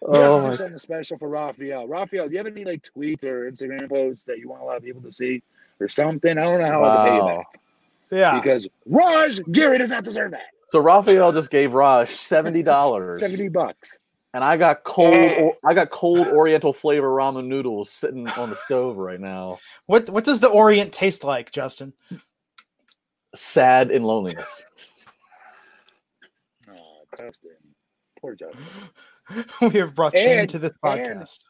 [0.00, 1.88] We Oh have to my do something special for Raphael.
[1.88, 4.76] Raphael, do you have any like tweets or Instagram posts that you want a lot
[4.76, 5.42] of people to see
[5.80, 6.38] or something?
[6.38, 7.59] I don't know how I can pay you back
[8.10, 8.40] Yeah.
[8.40, 10.46] because Raj Giri does not deserve that.
[10.72, 13.98] So Raphael just gave Raj seventy dollars, Seventy bucks.
[14.34, 15.14] and I got cold.
[15.14, 15.48] Yeah.
[15.64, 19.58] I got cold Oriental flavor ramen noodles sitting on the stove right now.
[19.86, 21.92] What what does the Orient taste like, Justin?
[23.34, 24.64] Sad in loneliness.
[26.68, 27.50] Oh, Justin.
[28.20, 28.64] Poor Justin.
[29.72, 31.40] we have brought shame And- to this and- podcast.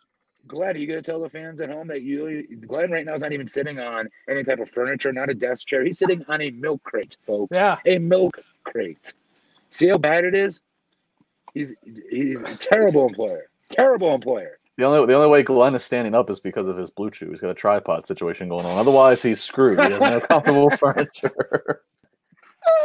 [0.47, 3.23] Glenn, are you gonna tell the fans at home that you Glenn right now is
[3.23, 5.85] not even sitting on any type of furniture, not a desk chair.
[5.85, 7.57] He's sitting on a milk crate, folks.
[7.57, 7.79] Yeah.
[7.87, 9.15] A milk crate.
[9.71, 10.61] See how bad it is?
[11.55, 11.75] He's
[12.11, 13.51] he's a terrible employer.
[13.69, 14.59] Terrible employer.
[14.77, 17.31] The only the only way Glenn is standing up is because of his blue chew.
[17.31, 18.79] He's got a tripod situation going on.
[18.79, 19.79] Otherwise, he's screwed.
[19.79, 21.83] He has no comfortable furniture.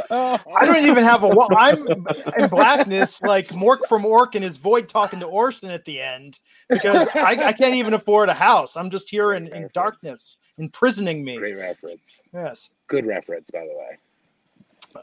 [0.09, 1.49] I don't even have a wall.
[1.55, 6.01] I'm in blackness, like Mork from Ork and his void talking to Orson at the
[6.01, 8.77] end because I, I can't even afford a house.
[8.77, 11.37] I'm just here in, in darkness, imprisoning me.
[11.37, 12.21] Great reference.
[12.33, 12.69] Yes.
[12.87, 13.97] Good reference, by the way.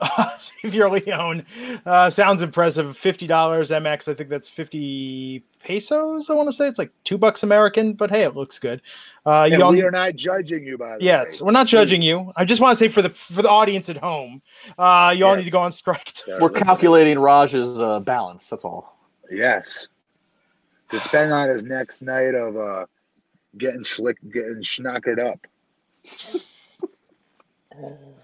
[0.40, 1.44] Xavier Leone
[1.86, 2.96] uh, sounds impressive.
[2.96, 4.08] Fifty dollars MX.
[4.08, 6.28] I think that's fifty pesos.
[6.30, 8.82] I want to say it's like two bucks American, but hey, it looks good.
[9.24, 10.98] Uh, And young, we are not judging you, by the way.
[11.02, 12.32] yes, we're not judging you.
[12.36, 14.42] I just want to say for the for the audience at home,
[14.78, 16.12] uh, you all need to go on strike.
[16.26, 18.48] They're We're calculating Raj's uh, balance.
[18.48, 18.98] That's all.
[19.30, 19.88] Yes.
[20.90, 22.86] To spend on his next night of uh
[23.58, 25.38] getting schlick, getting schnockered up.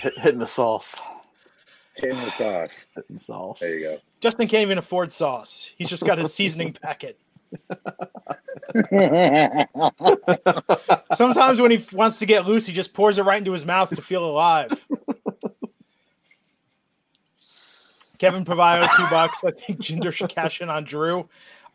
[0.00, 0.96] Hit, hitting the sauce.
[1.94, 2.88] Hitting the sauce.
[2.94, 3.60] Hitting the sauce.
[3.60, 3.98] There you go.
[4.20, 5.72] Justin can't even afford sauce.
[5.76, 7.18] He's just got his seasoning packet.
[11.14, 13.90] Sometimes when he wants to get loose, he just pours it right into his mouth
[13.90, 14.84] to feel alive.
[18.18, 19.44] Kevin Pavayo, two bucks.
[19.44, 21.20] I think Jinder should cash in on Drew.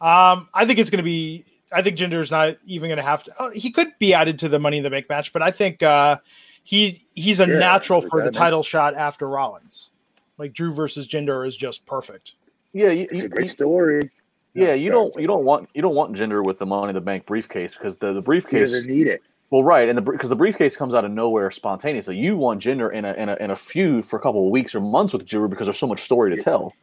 [0.01, 1.45] Um, I think it's going to be.
[1.72, 3.34] I think Jinder's not even going to have to.
[3.39, 5.82] Oh, he could be added to the Money in the Bank match, but I think
[5.82, 6.18] uh,
[6.64, 8.38] he he's a Yeah, natural for the definitely.
[8.39, 9.89] title shot after Rollins.
[10.38, 12.34] Like Drew versus Jinder is just perfect.
[12.74, 14.11] Yeah, you, It's you- a great you- story.
[14.53, 14.74] yeah.
[14.74, 17.26] You don't you don't want you don't want Jinder with the Money in the Bank
[17.26, 18.72] briefcase because the, the briefcase.
[18.72, 19.22] doesn't need it.
[19.49, 22.18] Well, right, and the because the briefcase comes out of nowhere spontaneously.
[22.18, 24.74] You want Jinder in a in a in a feud for a couple of weeks
[24.74, 26.43] or months with Drew because there's so much story to Yeah.
[26.43, 26.74] tell.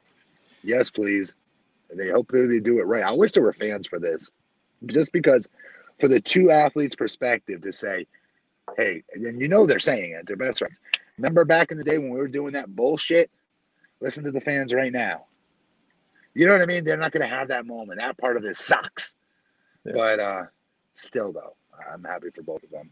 [0.62, 1.34] Yes, please.
[1.92, 3.02] They hope they do it right.
[3.02, 4.30] I wish there were fans for this.
[4.86, 5.48] Just because
[5.98, 8.06] for the two athletes' perspective to say,
[8.76, 10.80] hey, and you know they're saying it, they're best friends.
[11.18, 13.30] Remember back in the day when we were doing that bullshit?
[14.00, 15.26] Listen to the fans right now.
[16.34, 16.84] You know what I mean?
[16.84, 17.98] They're not gonna have that moment.
[17.98, 19.16] That part of this sucks.
[19.84, 19.92] Yeah.
[19.94, 20.42] But uh
[20.94, 21.54] still though,
[21.92, 22.90] I'm happy for both of them.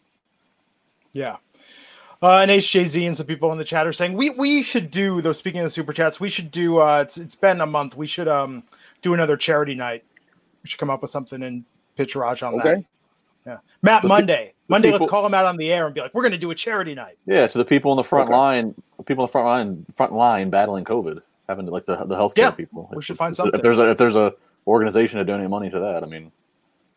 [1.13, 1.37] Yeah.
[2.21, 5.23] Uh, and HJZ and some people in the chat are saying we we should do
[5.23, 5.33] though.
[5.33, 6.79] Speaking of the super chats, we should do.
[6.79, 7.97] Uh, it's it's been a month.
[7.97, 8.65] We should um
[9.03, 10.05] do another charity night.
[10.63, 11.65] We should come up with something and
[11.97, 12.85] pitch Raj on that.
[13.47, 14.09] Yeah, Matt pe-
[14.69, 14.89] Monday.
[14.91, 16.51] Monday, let's call them out on the air and be like, we're going to do
[16.51, 17.17] a charity night.
[17.27, 18.37] Yeah, to the people in the front Okay.
[18.37, 18.75] line,
[19.07, 22.37] people in the front line, front line battling COVID, having to like the the healthcare
[22.39, 22.89] Yeah, people.
[22.93, 23.55] we If- should find if- something.
[23.59, 24.35] If there's a if there's a
[24.67, 26.31] organization to donate money to that, I mean,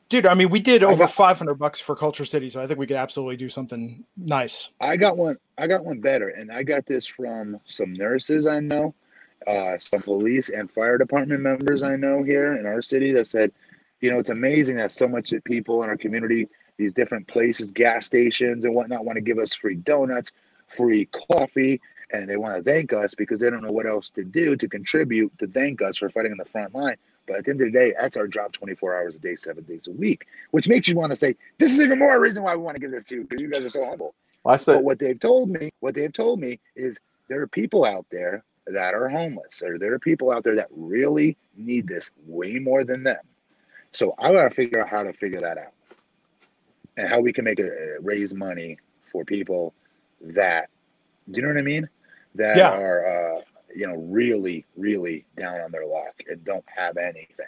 [0.10, 2.86] Dude, I mean, we did over got- 500 bucks for KultureCity, so I think we
[2.86, 4.72] could absolutely do something nice.
[4.82, 5.38] I got one.
[5.58, 8.94] I got one better, and I got this from some nurses I know,
[9.48, 13.54] uh, some police and fire department members I know here in our city that said,
[14.02, 18.06] you know, it's amazing that so much people in our community, these different places, gas
[18.06, 20.32] stations and whatnot, want to give us free donuts,
[20.68, 21.80] free coffee,
[22.12, 24.68] and they want to thank us because they don't know what else to do to
[24.68, 26.98] contribute to thank us for fighting on the front line.
[27.28, 29.64] But at the end of the day, that's our job 24 hours a day, seven
[29.64, 32.56] days a week, which makes you want to say, this is even more reason why
[32.56, 34.16] we want to give this to you because you guys are so humble.
[34.46, 37.86] I said But what they've told me, what they've told me is there are people
[37.86, 42.12] out there that are homeless, or there are people out there that really need this
[42.26, 43.20] way more than them.
[43.92, 45.74] So I got to figure out how to figure that out,
[47.02, 48.78] and how we can make it uh, raise money
[49.12, 49.74] for people
[50.22, 50.70] that,
[51.32, 51.90] do you know what I mean,
[52.36, 52.78] that Yeah.
[52.78, 53.42] are, uh,
[53.76, 57.46] you know, really, really down on their luck and don't have anything.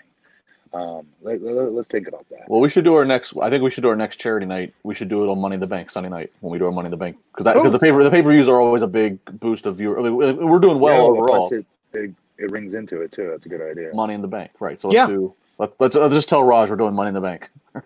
[0.74, 2.50] Um, let, let, us think about that.
[2.50, 3.36] Well, we should do our next.
[3.40, 4.74] I think we should do our next charity night.
[4.82, 6.72] We should do it on Money in the Bank Sunday night when we do our
[6.72, 8.82] Money in the Bank because that because the paper the pay per views are always
[8.82, 10.00] a big boost of viewer.
[10.00, 11.28] I mean, we're doing well Yeah, overall.
[11.28, 13.30] plus It, it, it rings into it too.
[13.30, 13.94] That's a good idea.
[13.94, 14.82] Money in the Bank, right?
[14.82, 15.06] So let's Yeah.
[15.06, 15.36] do.
[15.60, 17.52] Let's, let's, let's just tell Raj we're doing Money in the Bank.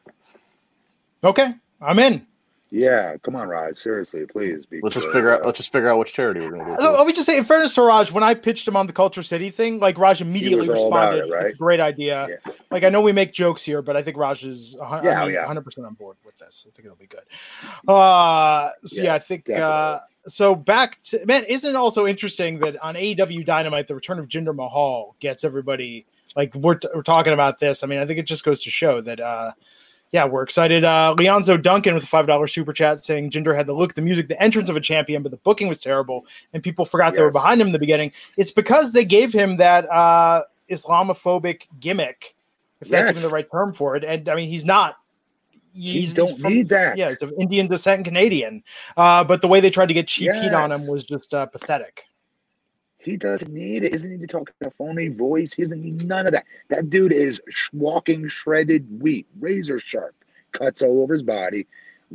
[1.27, 2.25] Okay, I'm in.
[2.69, 3.75] Yeah, come on, Raj.
[3.75, 4.65] Seriously, please.
[4.71, 5.45] Let's just because, figure out.
[5.45, 6.83] Let's just figure out which charity we're going to do.
[6.83, 9.53] Let me just say, in fairness to Raj, when I pitched him on the KultureCity
[9.53, 11.43] thing, like Raj immediately all about responded, it, right?
[11.45, 12.53] "It's a great idea." Yeah.
[12.71, 15.21] Like I know we make jokes here, but I think Raj is a hun- Yeah,
[15.21, 15.45] I mean, yeah.
[15.45, 16.65] 100% on board with this.
[16.67, 17.23] I think it'll be good.
[17.89, 20.55] Uh, so yeah, I think uh, so.
[20.55, 24.55] Back to man, isn't it also interesting that on AEW Dynamite, the return of Jinder
[24.55, 26.05] Mahal gets everybody
[26.37, 27.83] like we're, we're talking about this.
[27.83, 29.19] I mean, I think it just goes to show that.
[29.19, 29.51] uh
[30.11, 30.83] yeah, we're excited.
[30.83, 34.01] Uh, Leonzo Duncan with a five dollar super chat saying Jinder had the look, the
[34.01, 37.21] music, the entrance of a champion, but the booking was terrible, and people forgot they
[37.21, 38.11] were behind him in the beginning.
[38.37, 42.35] It's because they gave him that uh, Islamophobic gimmick,
[42.81, 44.03] if that's even the right term for it.
[44.03, 44.95] And I mean, he's not.
[45.73, 46.97] He He's, don't he's from- need that.
[46.97, 48.63] Yeah, it's of Indian descent, Canadian.
[48.95, 51.45] Uh, but the way they tried to get cheap heat on him was just uh,
[51.45, 52.05] pathetic.
[53.07, 53.83] He doesn't need it.
[53.83, 55.53] He doesn't need to talk in a phony voice.
[55.53, 56.45] He doesn't need none of that.
[56.67, 60.13] That dude is sh- walking shredded wheat, razor sharp,
[60.51, 61.67] cuts all over his body.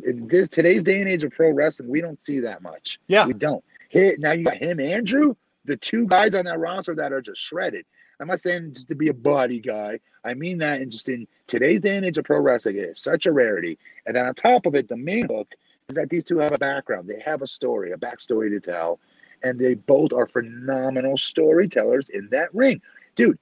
[0.05, 2.99] In This today's day and age of pro wrestling, we don't see that much.
[3.07, 3.27] Yeah.
[3.27, 3.65] we don't.
[3.89, 4.33] Hit now.
[4.33, 5.35] You got him, Andrew,
[5.65, 7.87] the two guys on that roster that are just shredded.
[8.21, 9.99] I'm not saying just to be a body guy.
[10.25, 13.01] I mean that in just in today's day and age of pro wrestling, it is
[13.01, 13.79] such a rarity.
[14.07, 15.53] And then on top of it, the main hook
[15.89, 17.09] is that these two have a background.
[17.09, 19.01] They have a story, a backstory to tell,
[19.43, 22.81] and they both are phenomenal storytellers in that ring.
[23.15, 23.39] Dude,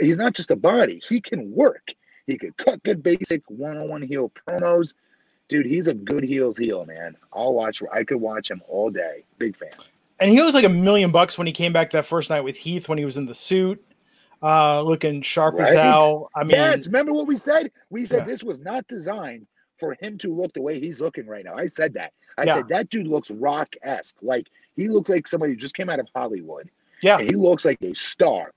[0.00, 1.92] he's not just a body; he can work.
[2.26, 4.94] He could cut good basic one-on-one heel promos.
[5.48, 7.16] Dude, he's a good heels heel, man.
[7.32, 7.82] I'll watch.
[7.92, 9.24] I could watch him all day.
[9.38, 9.70] Big fan.
[10.20, 12.56] And he looked like a million bucks when he came back that first night with
[12.56, 13.82] Heath when he was in the suit,
[14.42, 16.30] uh, looking sharp as hell.
[16.36, 17.72] I mean, yes, remember what we said?
[17.88, 18.24] We said Yeah.
[18.24, 19.46] this was not designed
[19.80, 21.54] for him to look the way he's looking right now.
[21.54, 22.12] I said that.
[22.38, 22.54] I Yeah.
[22.56, 24.16] said that dude looks rock esque.
[24.22, 26.70] Like he looks like somebody who just came out of Hollywood.
[27.02, 28.52] yeah, And he looks like a star.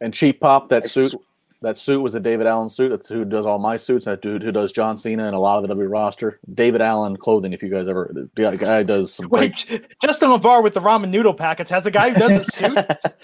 [0.00, 1.10] And cheap pop that I suit.
[1.10, 1.16] sw-
[1.60, 2.90] That suit was a David Allen suit.
[2.90, 4.04] That's who does all my suits.
[4.04, 6.38] That dude who does John Cena and a lot of the W roster.
[6.54, 7.52] David Allen clothing.
[7.52, 9.26] If you guys ever, the guy does some.
[9.28, 12.44] great- Wait, Justin LaBar with the ramen noodle packets has a guy who does a
[12.52, 12.78] suit.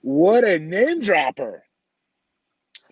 [0.00, 1.62] What a name dropper.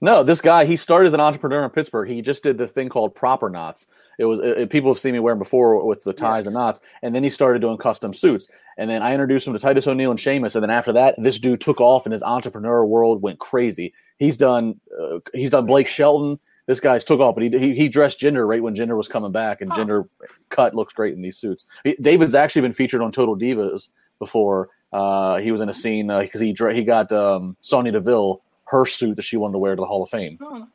[0.04, 2.08] No, this guy, he started as an entrepreneur in Pittsburgh.
[2.08, 3.86] He just did the thing called proper knots.
[4.18, 7.14] It was it, people have seen me wearing before with the ties and knots, and
[7.14, 8.48] then he started doing custom suits.
[8.76, 11.40] And then I introduced him to Titus O'Neil and Sheamus, and then after that, this
[11.40, 13.92] dude took off, and his entrepreneur world went crazy.
[14.18, 16.38] He's done uh, he's done Blake Shelton.
[16.66, 19.32] This guy's took off, but he, he he dressed Jinder right when Jinder was coming
[19.32, 19.74] back, and Oh.
[19.74, 20.08] Jinder
[20.50, 21.66] cut looks great in these suits.
[21.82, 23.88] He- David's actually been featured on Total Divas
[24.18, 24.68] before.
[24.92, 28.86] Uh, he was in a scene because he dra- he got um, Sonya Deville her
[28.86, 30.38] suit that she wanted to wear to the Hall of Fame.
[30.40, 30.66] Oh.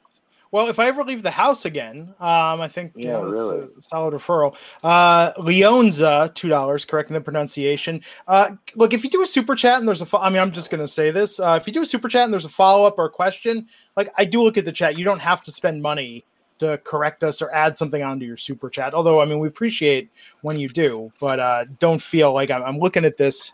[0.51, 3.67] Well, if I ever leave the house again, um, I think Yeah, uh, that's really.
[3.77, 4.55] a solid referral.
[4.83, 8.01] Uh, Leonza, two dollars, correcting the pronunciation.
[8.27, 10.51] Uh, look, if you do a super chat and there's a, fo- I mean, I'm
[10.51, 12.49] just going to say this: uh, if you do a super chat and there's a
[12.49, 14.97] follow up or a question, like I do look at the chat.
[14.97, 16.23] You don't have to spend money
[16.57, 18.95] to correct us or add something onto your super chat.
[18.95, 20.09] Although, I mean, we appreciate
[20.41, 23.51] when you do, but uh, don't feel like I'm, I'm looking at this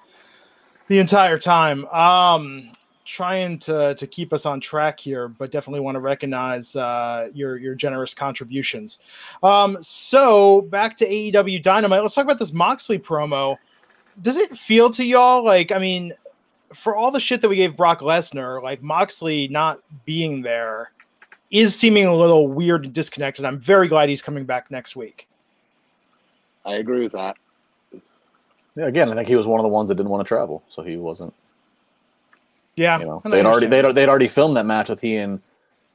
[0.88, 1.86] the entire time.
[1.88, 2.72] Um,
[3.06, 7.58] trying to to keep us on track here, but definitely want to recognize uh, your
[7.58, 9.00] your generous contributions.
[9.44, 12.02] Um, so back to AEW Dynamite.
[12.02, 13.58] Let's talk about this Moxley promo.
[14.22, 15.72] Does it feel to y'all like?
[15.72, 16.14] I mean,
[16.74, 20.92] for all the shit that we gave Brock Lesnar, like Moxley not being there
[21.52, 23.46] is seeming a little weird and disconnected.
[23.46, 25.28] I'm very glad he's coming back next week.
[26.66, 27.38] I agree with that.
[28.76, 30.64] Yeah, again, I think he was one of the ones that didn't want to travel,
[30.70, 31.34] so he wasn't.
[32.76, 35.42] Yeah, You know, they'd already they'd, they'd already filmed that match with he and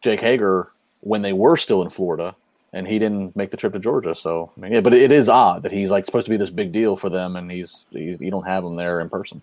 [0.01, 0.71] Jake Hager
[1.01, 2.35] when they were still in Florida,
[2.73, 4.15] and he didn't make the trip to Georgia.
[4.15, 6.51] So, I mean, yeah, but it is odd that he's like supposed to be this
[6.51, 9.43] big deal for them, and he's, he's you don't have him there in person.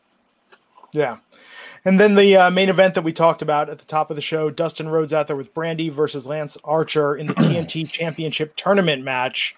[0.94, 1.18] Yeah.
[1.86, 4.22] And then the uh, main event that we talked about at the top of the
[4.22, 9.04] show Dustin Rhodes out there with Brandi versus Lance Archer in the TNT Championship Tournament
[9.04, 9.56] match.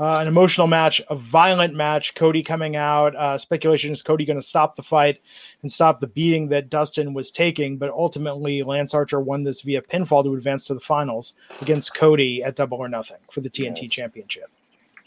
[0.00, 2.14] Uh, an emotional match, a violent match.
[2.14, 3.14] Cody coming out.
[3.14, 5.20] Uh, speculation is Cody going to stop the fight
[5.60, 7.76] and stop the beating that Dustin was taking.
[7.76, 12.42] But ultimately, Lance Archer won this via pinfall to advance to the finals against Cody
[12.42, 13.92] at Double or Nothing for the TNT Yes.
[13.92, 14.50] Championship.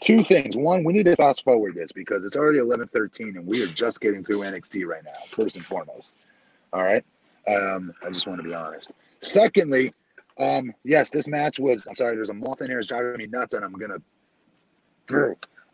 [0.00, 0.56] Two things.
[0.56, 3.66] One, we need to fast forward this because it's already eleven thirteen, and we are
[3.66, 5.12] just getting through NXT right now.
[5.30, 6.14] First and foremost,
[6.72, 7.04] all right.
[7.48, 8.92] Um, I just want to be honest.
[9.20, 9.92] Secondly,
[10.38, 11.84] um, yes, this match was.
[11.88, 12.78] I'm sorry, there's a moth in here.
[12.78, 13.98] It's driving me nuts, and I'm gonna.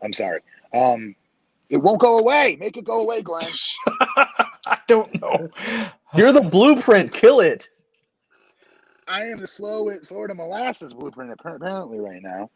[0.03, 0.41] I'm sorry.
[0.73, 1.15] Um,
[1.69, 2.57] it won't go away.
[2.59, 3.47] Make it go away, Glenn.
[4.17, 5.49] I don't know.
[6.13, 7.13] You're the blueprint.
[7.13, 7.69] Kill it.
[9.07, 12.49] I am the slow, slower to molasses blueprint apparently right now.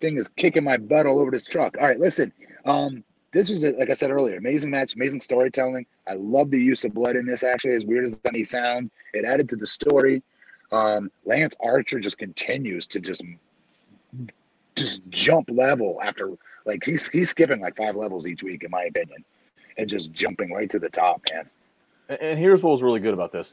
[0.00, 1.76] Thing is kicking my butt all over this truck.
[1.78, 2.32] All right, listen.
[2.64, 5.86] Um, this was a, like I said earlier, amazing match, amazing storytelling.
[6.06, 7.42] I love the use of blood in this.
[7.42, 10.22] Actually, as weird as that may sound, it added to the story.
[10.70, 13.22] Um, Lance Archer just continues to just
[14.76, 16.30] just jump level after
[16.64, 19.24] like he's he's skipping like five levels each week, in my opinion,
[19.76, 21.48] and just jumping right to the top, man.
[22.08, 23.52] And- here's what was really good about this.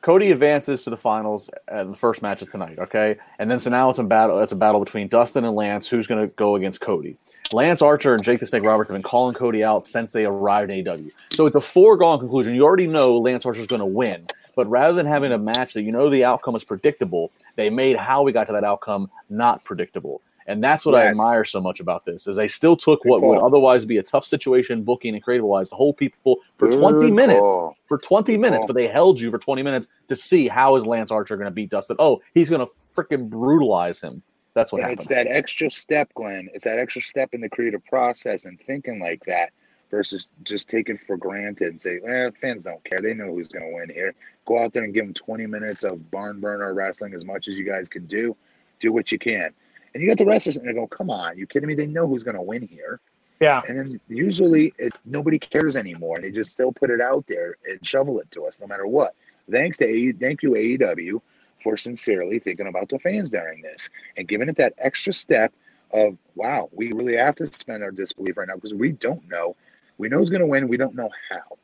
[0.00, 3.16] Cody advances to the finals at the first match of tonight, okay?
[3.40, 6.06] And then so now it's a battle it's a battle between Dustin and Lance who's
[6.06, 7.16] going to go against Cody.
[7.52, 10.70] Lance Archer and Jake the Snake Roberts have been calling Cody out since they arrived
[10.70, 10.98] in aw
[11.32, 12.54] So it's a foregone conclusion.
[12.54, 14.26] You already know Lance Archer's going to win.
[14.54, 17.96] But rather than having a match that you know the outcome is predictable, they made
[17.96, 20.20] how we got to that outcome not predictable.
[20.48, 23.22] And that's what I admire so much about this is they still took Good what
[23.22, 26.80] would otherwise be a tough situation, booking and creative wise, to hold people for Good
[26.80, 27.46] 20 minutes
[27.86, 28.68] for 20 Good minutes, call.
[28.68, 31.54] but they held you for 20 minutes to see how is Lance Archer going to
[31.54, 31.96] beat Dustin.
[31.98, 34.22] Oh, he's going to freaking brutalize him.
[34.54, 35.00] That's what and happened.
[35.00, 36.48] it's that extra step, Glenn.
[36.54, 39.50] It's that extra step in the creative process and thinking like that
[39.90, 43.00] versus just taking for granted and say, eh, fans don't care.
[43.02, 44.14] They know who's going to win here.
[44.46, 47.56] Go out there and give them 20 minutes of barn burner wrestling as much as
[47.58, 48.34] you guys can do.
[48.80, 49.52] Do what you can.
[49.98, 51.74] And you got the wrestlers and they go, come on, you kidding me?
[51.74, 53.00] They know who's going to win here.
[53.40, 53.62] Yeah.
[53.66, 56.20] And then usually it, nobody cares anymore.
[56.20, 59.16] They just still put it out there and shovel it to us no matter what.
[59.50, 61.20] Thanks to A, thank you AEW
[61.60, 65.52] for sincerely thinking about the fans during this and giving it that extra step
[65.92, 69.56] of wow, we really have to suspend our disbelief right now because we don't know.
[69.96, 70.68] We know who's going to win.
[70.68, 71.58] We don't know how.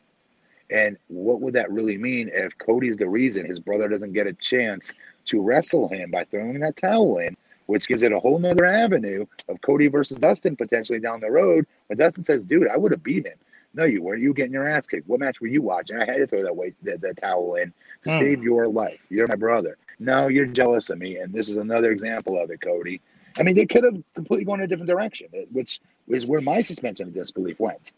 [0.72, 4.32] And what would that really mean if Cody's the reason his brother doesn't get a
[4.32, 4.92] chance
[5.26, 7.36] to wrestle him by throwing that towel in,
[7.66, 11.66] which gives it a whole nother avenue of Cody versus Dustin potentially down the road.
[11.88, 13.38] But Dustin says, dude, I would have beat him.
[13.76, 14.22] No, you weren't.
[14.22, 15.08] You were getting your ass kicked.
[15.08, 15.96] What match were you watching?
[15.98, 17.72] I had to throw that weight, that, that towel in
[18.04, 18.18] to Hmm.
[18.18, 19.00] save your life.
[19.10, 19.76] You're my brother.
[19.98, 23.00] No, you're jealous of me, and this is another example of it, Cody.
[23.36, 26.62] I mean, they could have completely gone in a different direction, which is where my
[26.62, 27.92] suspension of disbelief went.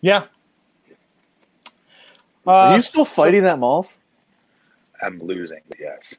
[0.00, 0.24] Yeah.
[2.46, 3.98] Are Uh, you still so- fighting that moth?
[5.00, 6.18] I'm losing, yes.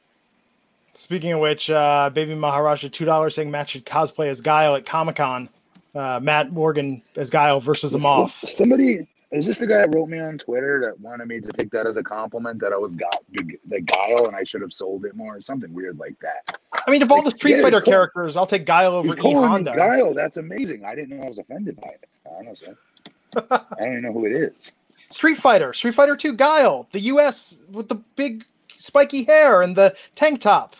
[0.94, 4.86] Speaking of which, uh, Baby Maharaja, two dollars saying Matt should cosplay as Guile at
[4.86, 5.48] Comic Con.
[5.94, 8.32] Uh, Matt Morgan as Guile versus a moth.
[8.44, 11.70] somebody is this the guy that wrote me on Twitter that wanted me to take
[11.70, 15.04] that as a compliment that I was got the guile and I should have sold
[15.04, 16.56] it more, something weird like that.
[16.86, 19.74] I mean, of all the Street Yeah, Fighter characters, I'll take Guile over E Honda.
[19.76, 20.14] guile.
[20.14, 20.84] That's amazing.
[20.84, 22.08] I didn't know I was offended by it.
[22.38, 22.74] Honestly,
[23.36, 24.72] I don't even know who it is.
[25.10, 27.58] Street Fighter, Street Fighter Two, Guile, the U.S.
[27.72, 28.44] with the big
[28.76, 30.74] spiky hair and the tank top,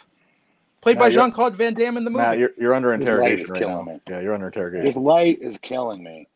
[0.85, 2.23] played Now by Jean Claude Van Damme in the movie.
[2.23, 3.93] Matt, you're, you're under This light interrogation is right killing now.
[3.93, 4.01] me.
[4.09, 4.85] Yeah, you're under interrogation.
[4.85, 6.29] This light is killing me.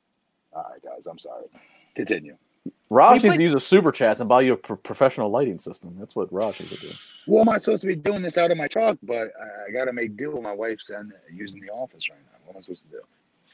[0.54, 1.44] All right, guys, I'm sorry.
[1.94, 2.36] Continue.
[2.90, 5.58] Raj You needs to use a super chats and buy you a pro- professional lighting
[5.58, 5.94] system.
[5.98, 6.92] That's what Raj needs to do.
[7.26, 8.96] Well, am I supposed to be doing this out of my truck?
[9.02, 12.18] But I, I got to make do with my wife's and using the office right
[12.32, 12.38] now.
[12.46, 13.02] What am I supposed to do?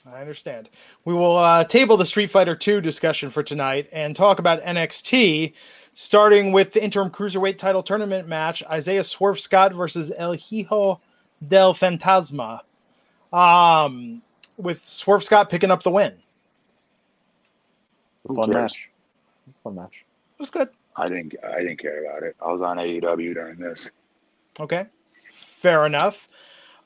[0.06, 0.68] I understand.
[1.04, 5.54] We will uh, table the Street Fighter 2 discussion for tonight and talk about NXT,
[5.94, 11.00] starting with the interim cruiserweight title tournament match Isaiah Swerve Scott versus El Hijo
[11.46, 12.60] del Fantasma.
[13.32, 14.22] Um,
[14.56, 16.12] with Swerve Scott picking up the win.
[16.12, 16.18] It
[18.24, 18.90] It's a fun match.
[19.48, 20.04] It's a fun match.
[20.38, 20.68] was good.
[20.96, 21.34] I didn't.
[21.42, 22.36] I didn't care about it.
[22.44, 23.90] I was on AEW during this.
[24.60, 24.86] Okay.
[25.58, 26.28] Fair enough.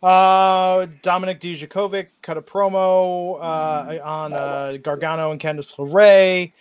[0.02, 6.52] Uh, Dominik Dijakovic cut a promo uh, on uh, Gargano and Candice LeRae.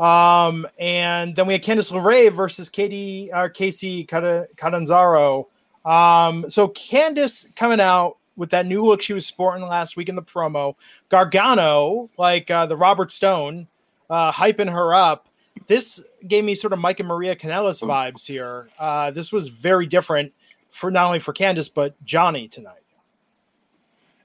[0.00, 5.46] Um, and then we had Candice LeRae versus Katie uh, Kacy Cat- Catanzaro.
[5.84, 10.16] Um, so Candice coming out with that new look she was sporting last week in
[10.16, 10.74] the promo.
[11.08, 13.68] Gargano, like uh, the Robert Stone,
[14.10, 15.28] uh, hyping her up.
[15.68, 18.68] This gave me sort of Mike and Maria Kanellis vibes here.
[18.78, 20.32] Uh, this was very different
[20.70, 22.80] for not only for Candice but Johnny tonight.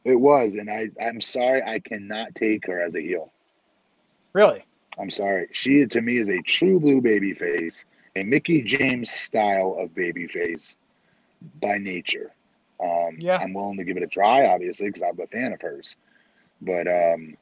[0.05, 0.89] It was, and I.
[1.05, 1.61] I'm sorry.
[1.61, 3.31] I cannot take her as a heel.
[4.33, 4.63] Really?
[4.99, 5.47] I'm sorry.
[5.51, 7.85] She to me is a true blue baby face,
[8.15, 10.77] a Mickie James style of baby face
[11.61, 12.31] by nature.
[12.81, 13.37] Um, Yeah.
[13.37, 15.95] I'm willing to give it a try, obviously, because I'm a fan of hers.
[16.61, 17.37] But um,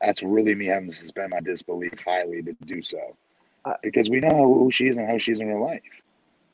[0.00, 3.16] that's really me having to suspend my disbelief highly to do so,
[3.82, 5.82] because we know who she is and how she is in real life.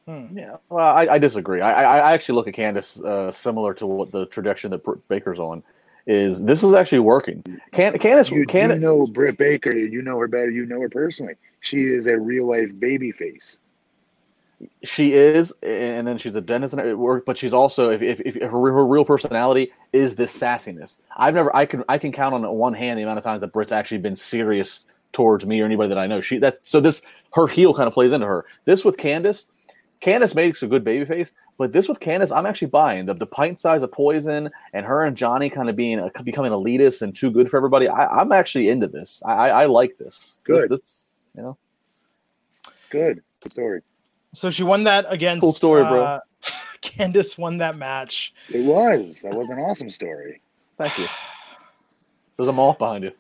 [0.07, 0.37] Hmm.
[0.37, 1.61] Yeah, well, I, I disagree.
[1.61, 5.39] I, I, I actually look at Candice uh, similar to what the trajectory that Baker's
[5.39, 5.62] on.
[6.07, 7.43] Is this is actually working?
[7.73, 8.31] Can Candice?
[8.31, 9.75] You Can do know Britt Baker.
[9.77, 10.51] You know her better.
[10.51, 11.35] You know her personally.
[11.61, 13.59] She is a real life baby face.
[14.85, 18.21] she is, and then she's a dentist, and it work- but she's also if, if,
[18.21, 20.99] if her, her real personality is this sassiness.
[21.17, 23.53] I've never I can I can count on one hand the amount of times that
[23.53, 26.21] Britt's actually been serious towards me or anybody that I know.
[26.21, 27.03] She that so this
[27.35, 28.45] her heel kind of plays into her.
[28.65, 29.47] This with Candice,
[30.03, 33.27] Candice makes a good baby face, but this with Candice, I'm actually buying the the
[33.27, 37.15] pint size of poison and her and Johnny kind of being a, becoming elitist and
[37.15, 37.89] too good for everybody.
[37.89, 39.23] I, I'm actually into this.
[39.25, 40.35] I, I, I like this.
[40.45, 40.69] Good.
[40.69, 41.57] This, this, you know,
[42.93, 43.23] Good.
[43.41, 43.81] Good story.
[44.35, 46.03] So she won that against Cool story, bro.
[46.03, 46.21] uh,
[46.83, 48.35] Candice won that match.
[48.51, 49.23] It was.
[49.23, 50.43] That was an awesome story.
[50.79, 51.07] thank you.
[52.37, 53.13] There's a moth behind you.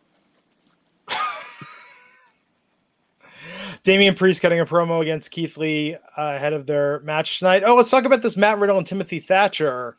[3.84, 7.64] Damian Priest cutting a promo against Keith Lee uh, ahead of their match tonight.
[7.64, 9.96] Oh, let's talk about this Matt Riddle and Timothy Thatcher.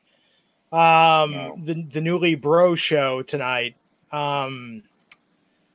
[0.71, 3.75] Um, the the newly bro show tonight.
[4.11, 4.83] Um,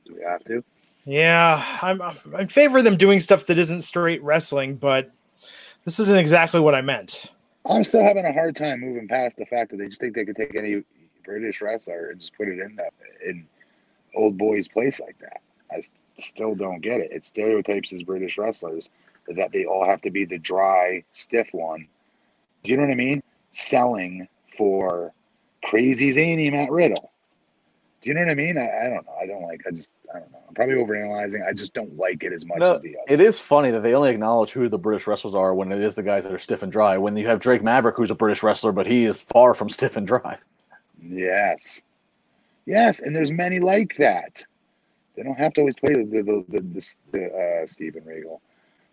[0.05, 0.63] Do we have to?
[1.05, 5.11] yeah, I'm I'm in favor of them doing stuff that isn't straight wrestling, but
[5.85, 7.31] this isn't exactly what I meant.
[7.65, 10.25] I'm still having a hard time moving past the fact that they just think they
[10.25, 10.83] could take any
[11.23, 12.91] British wrestler and just put it in that
[13.25, 13.45] in
[14.15, 15.41] old boys' place like that.
[15.71, 15.81] I
[16.19, 17.11] still don't get it.
[17.11, 18.89] It stereotypes as British wrestlers
[19.27, 21.87] that they all have to be the dry, stiff one.
[22.63, 23.21] Do you know what I mean?
[23.51, 25.13] Selling for
[25.63, 27.11] crazy zany Matt Riddle.
[28.01, 28.57] Do you know what I mean?
[28.57, 29.13] I, I don't know.
[29.21, 29.61] I don't like.
[29.67, 29.91] I just.
[30.13, 30.39] I don't know.
[30.47, 31.45] I'm probably overanalyzing.
[31.47, 33.05] I just don't like it as much No, as the other.
[33.13, 35.93] it is funny that they only acknowledge who the British wrestlers are when it is
[35.95, 36.97] the guys that are stiff and dry.
[36.97, 39.97] When you have Drake Maverick, who's a British wrestler, but he is far from stiff
[39.97, 40.37] and dry.
[41.01, 41.83] Yes.
[42.65, 44.45] Yes, and there's many like that.
[45.19, 48.39] They don't have to always play the the the, the, the uh, Steven Regal.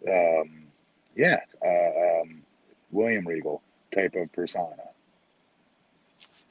[0.09, 0.66] Um,
[1.14, 2.43] Yeah, uh, um,
[2.91, 3.62] William Regal
[3.95, 4.74] type of persona.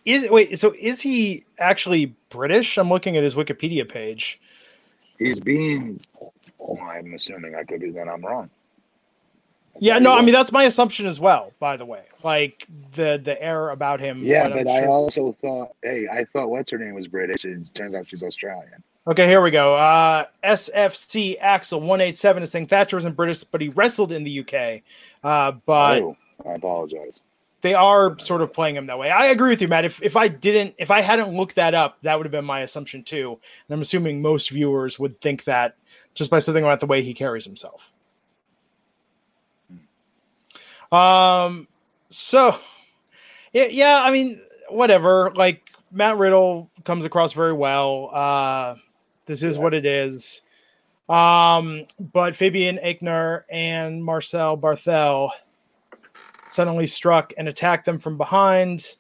[0.06, 2.78] Is wait, so is he actually British?
[2.78, 4.40] I'm looking at his Wikipedia page.
[5.20, 6.00] He's being.
[6.62, 7.92] Oh, I'm assuming I could be.
[7.92, 8.50] Then I'm wrong.
[9.80, 11.52] Yeah, no, I mean that's my assumption as well.
[11.60, 14.22] By the way, like the the air about him.
[14.24, 17.66] Yeah, but I sure- also thought, hey, I thought what's her name was British, and
[17.66, 18.84] it turns out she's Australian.
[19.08, 19.76] Okay, here we go.
[19.76, 24.24] Uh, SFC Axel one eight seven is saying Thatcher isn't British, but he wrestled in
[24.24, 24.82] the UK.
[25.24, 26.18] Uh, but oh,
[26.48, 27.22] I apologize.
[27.62, 29.12] they are sort of playing him that way.
[29.12, 29.86] I agree with you, Matt.
[29.86, 32.62] If if I didn't, if I hadn't looked that up, that would have been my
[32.62, 33.40] assumption too.
[33.68, 35.76] And I'm assuming most viewers would think that
[36.14, 37.92] just by something about the way he carries himself.
[40.92, 41.68] Um.
[42.10, 42.60] So,
[43.54, 44.02] yeah, yeah.
[44.04, 45.32] I mean, whatever.
[45.36, 48.10] Like Matt Riddle comes across very well.
[48.14, 48.76] Uh,
[49.26, 50.42] this is what it is.
[51.08, 55.30] Um, but Fabian Aichner and Marcel Barthel
[56.50, 58.96] suddenly struck and attacked them from behind.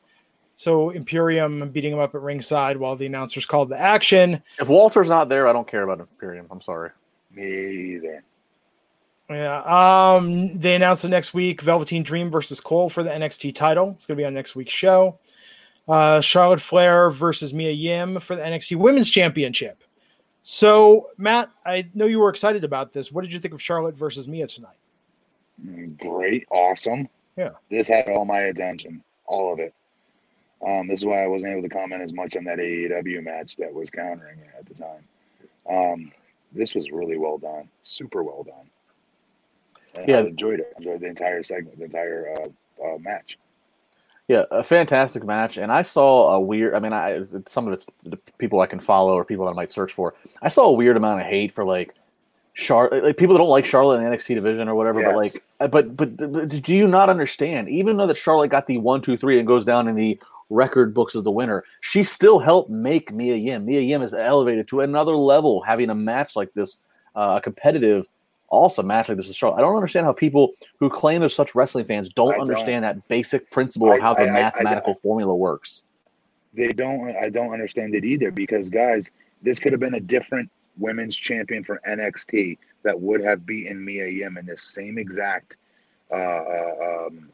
[0.55, 4.41] So Imperium beating him up at ringside while the announcers called the action.
[4.59, 6.47] If Walter's not there, I don't care about Imperium.
[6.49, 6.91] I'm sorry.
[7.31, 8.23] Me either.
[9.30, 9.61] Yeah.
[9.61, 13.91] Um, they announced the next week Velveteen Dream versus Cole for the NXT title.
[13.91, 15.17] It's going to be on next week's show.
[15.88, 19.84] Uh, Charlotte Flair versus Mia Yim for the NXT Women's Championship.
[20.43, 23.11] So, Matt, I know you were excited about this.
[23.11, 24.78] What did you think of Charlotte versus Mia tonight?
[25.97, 27.07] Great, awesome.
[27.36, 27.51] Yeah.
[27.69, 29.73] This had all my attention, all of it.
[30.65, 33.55] Um, this is why I wasn't able to comment as much on that AEW match
[33.57, 35.03] that was countering it at the time.
[35.69, 36.11] Um,
[36.51, 38.69] this was really well done, super well done.
[39.97, 40.17] And Yeah.
[40.17, 40.73] I enjoyed it.
[40.77, 43.37] enjoyed the entire segment, the entire uh, uh, match.
[44.27, 46.73] Yeah, a fantastic match, and I saw a weird.
[46.73, 49.55] I mean, I some of it's the people I can follow or people that I
[49.55, 50.15] might search for.
[50.41, 51.93] I saw a weird amount of hate for like
[52.53, 55.03] Charlotte, like people that don't like Charlotte in the NXT division or whatever.
[55.03, 57.69] But like, uh, but, but but do you not understand?
[57.69, 60.19] Even though that Charlotte got the one, two, three, and goes down in the
[60.49, 63.65] record books as the winner, she still helped make Mia Yim.
[63.65, 66.77] Mia Yim is elevated to another level, having a match like this,
[67.15, 68.07] uh, a competitive.
[68.49, 69.57] Awesome match like this with Charlotte.
[69.57, 72.49] I don't understand how people who claim they're such wrestling fans don't, I don't.
[72.49, 75.81] understand that basic principle of I- how the I- mathematical formula works.
[76.53, 77.15] They don't.
[77.17, 81.63] I don't understand it either because guys, this could have been a different women's champion
[81.63, 85.57] for NXT that would have beaten Mia Yim in this same exact
[86.11, 87.29] uh, uh, um,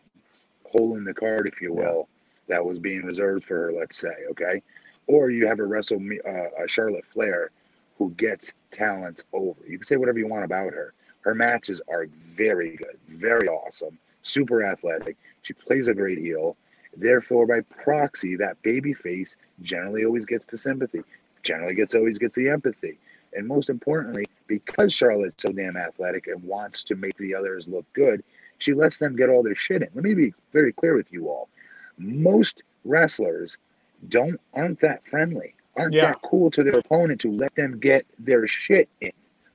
[0.71, 2.07] hole in the card, if you will,
[2.47, 3.73] that was being reserved for her.
[3.73, 4.61] Let's say, okay,
[5.07, 7.51] or you have a wrestle uh, a Charlotte Flair
[7.97, 9.59] who gets talent over.
[9.67, 10.93] You can say whatever you want about her.
[11.21, 15.17] Her matches are very good, very awesome, super athletic.
[15.43, 16.57] She plays a great heel.
[16.97, 21.03] Therefore, by proxy, that baby face generally always gets the sympathy,
[21.43, 22.97] generally gets always gets the empathy.
[23.33, 27.85] And most importantly, because Charlotte's so damn athletic and wants to make the others look
[27.93, 28.23] good,
[28.57, 29.89] she lets them get all their shit in.
[29.95, 31.47] Let me be very clear with you all.
[31.97, 33.57] Most wrestlers
[34.09, 36.07] don't aren't that friendly, aren't Yeah.
[36.07, 39.11] that cool to their opponent to let them get their shit in.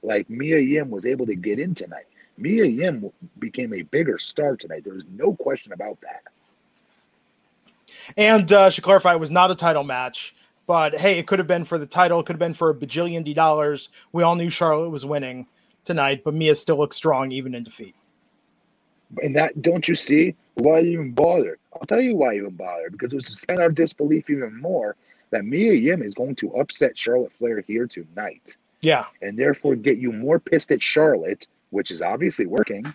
[0.06, 2.06] Like Mia Yim was able to get in tonight.
[2.38, 4.84] Mia Yim became a bigger star tonight.
[4.84, 6.22] There was no question about that.
[8.16, 10.34] And uh, should clarify, it was not a title match.
[10.68, 12.20] But hey, it could have been for the title.
[12.20, 13.88] It could have been for a bajillion D dollars.
[14.12, 15.46] We all knew Charlotte was winning
[15.84, 17.94] tonight, but Mia still looks strong even in defeat.
[19.22, 20.36] And that don't you see?
[20.54, 21.58] Why even bother?
[21.72, 22.90] I'll tell you why even bother.
[22.90, 24.94] Because it was to suspend our disbelief even more
[25.30, 28.56] that Mia Yim is going to upset Charlotte Flair here tonight.
[28.86, 29.06] Yeah.
[29.20, 32.86] And therefore get you more pissed at Charlotte, which is obviously working,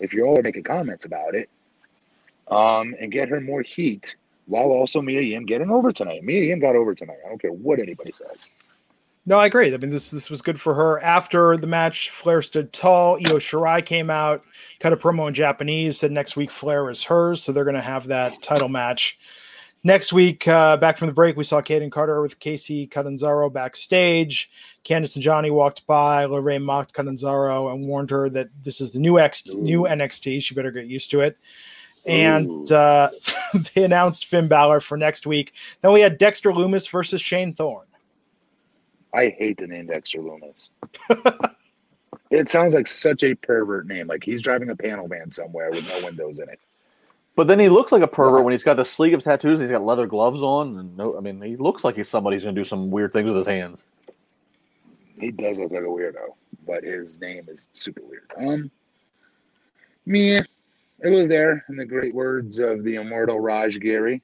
[0.00, 1.48] if you're all making comments about it.
[2.48, 4.16] Um, and get her more heat
[4.46, 6.24] while also Mia Yim getting over tonight.
[6.24, 7.18] Mia Yim got over tonight.
[7.24, 8.50] I don't care what anybody says.
[9.26, 9.72] No, I agree.
[9.72, 10.98] I mean, this this was good for her.
[11.04, 13.16] After the match, Flair stood tall.
[13.28, 14.42] Io Shirai came out,
[14.80, 17.80] cut a promo in Japanese, said next week Flair is hers, so they're going to
[17.80, 19.18] have that title match
[19.84, 20.46] next week.
[20.46, 24.50] Uh, back from the break, we saw Kayden Carter with Kacy Catanzaro backstage.
[24.84, 26.24] Candice and Johnny walked by.
[26.26, 30.42] LeRae mocked Catanzaro and warned her that this is the new X new NXT.
[30.42, 31.36] She better get used to it.
[32.06, 33.10] And uh,
[33.74, 35.52] they announced Finn Balor for next week.
[35.82, 37.84] Then we had Dexter Loomis versus Shane Thorne.
[39.14, 40.70] I hate the name Dexter Loomis.
[42.30, 44.06] it sounds like such a pervert name.
[44.06, 46.60] Like he's driving a panel van somewhere with no windows in it.
[47.38, 49.60] But then he looks like a pervert when he's got the sleeve of tattoos.
[49.60, 52.34] And he's got leather gloves on, and no, I mean, he looks like he's somebody
[52.34, 53.84] who's going to do some weird things with his hands.
[55.20, 56.34] He does look like a weirdo,
[56.66, 58.24] but his name is super weird.
[58.36, 58.72] Um,
[60.04, 64.20] me, it was there in the great words of the immortal Raj Giri.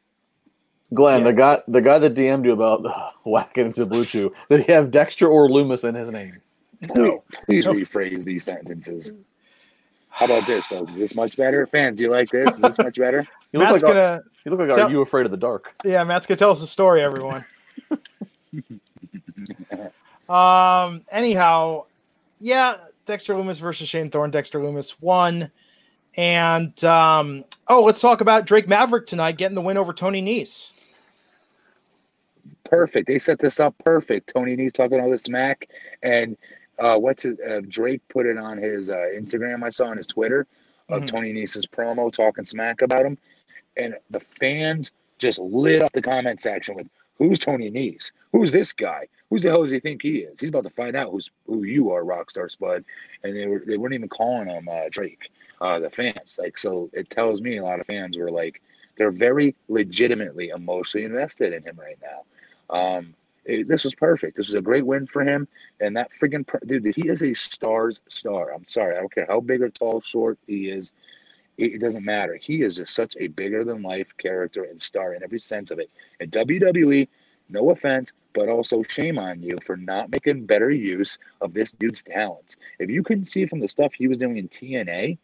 [0.93, 1.25] Glenn, Yeah.
[1.31, 4.91] the guy, the guy that DM'd you about uh, whacking into BlueChew, did he have
[4.91, 6.41] Dexter or Loomis in his name?
[6.89, 7.15] Please,
[7.47, 9.13] please rephrase these sentences.
[10.15, 10.93] How about this, folks?
[10.93, 11.67] Is this much better?
[11.67, 12.55] Fans, do you like this?
[12.55, 13.27] Is this much better?
[13.53, 15.75] You look Matt's like, gonna, you look like tell- are you afraid of the dark?
[15.85, 17.45] yeah, Matt's gonna tell us the story, everyone.
[20.29, 21.03] um.
[21.09, 21.85] Anyhow,
[22.41, 24.33] yeah, Dexter Loomis versus Shane Thorne.
[24.33, 25.53] Dexter Loomis won,
[26.17, 27.45] and um.
[27.69, 30.73] Oh, let's talk about Drake Maverick tonight getting the win over Tony Nese.
[32.65, 33.07] Perfect.
[33.07, 34.33] They set this up perfect.
[34.35, 35.69] Tony Nese talking all this smack,
[36.03, 36.37] and
[36.79, 37.39] uh, what's it?
[37.49, 39.63] Uh, Drake put it on his uh, Instagram.
[39.63, 40.47] I saw on his Twitter
[40.89, 41.07] of Mhm.
[41.07, 43.17] Tony Nese's promo talking smack about him,
[43.77, 48.11] and the fans just lit up the comment section with, "Who's Tony Nese?
[48.33, 49.07] Who's this guy?
[49.31, 50.41] Who's the hell does he think he is?
[50.41, 52.85] He's about to find out who's who you are, Rockstar Spud."
[53.23, 55.31] And they were they weren't even calling him uh, Drake.
[55.61, 58.61] Uh, the fans like so it tells me a lot of fans were like
[58.97, 62.77] they're very legitimately emotionally invested in him right now.
[62.77, 63.15] Um,
[63.45, 64.37] it- this was perfect.
[64.37, 65.49] This was a great win for him.
[65.81, 68.53] And that freaking dude, he is a star's star.
[68.53, 70.93] I'm sorry, I don't care how big or tall, short he is.
[71.57, 72.37] It, it doesn't matter.
[72.37, 75.79] He is just such a bigger than life character and star in every sense of
[75.79, 75.91] it.
[76.21, 77.09] And WWE,
[77.49, 82.03] no offense, but also shame on you for not making better use of this dude's
[82.03, 82.57] talents.
[82.79, 85.19] If you couldn't see from the stuff he was doing in TNA,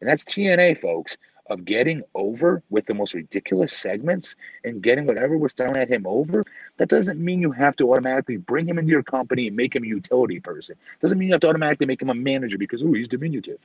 [0.00, 1.16] and that's TNA, folks,
[1.52, 6.06] of getting over with the most ridiculous segments and getting whatever was thrown at him
[6.06, 6.44] over,
[6.78, 9.84] that doesn't mean you have to automatically bring him into your company and make him
[9.84, 10.76] a utility person.
[11.00, 13.58] Doesn't mean you have to automatically make him a manager because, oh, he's diminutive.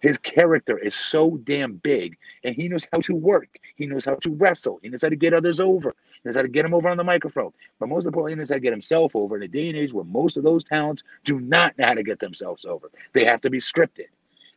[0.00, 3.58] His character is so damn big and he knows how to work.
[3.76, 4.80] He knows how to wrestle.
[4.82, 5.94] He knows how to get others over.
[6.22, 7.52] He knows how to get him over on the microphone.
[7.78, 9.92] But most importantly, he knows how to get himself over in a day and age
[9.92, 12.90] where most of those talents do not know how to get themselves over.
[13.12, 14.06] They have to be scripted.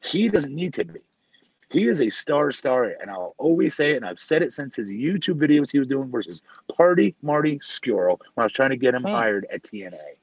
[0.02, 1.00] He doesn't need to be.
[1.70, 4.76] He is a star star, and I'll always say it, and I've said it since
[4.76, 6.42] his YouTube videos he was doing versus
[6.76, 9.10] Party Marty Scurll when I was trying to get him Hmm.
[9.10, 10.16] hired at TNA.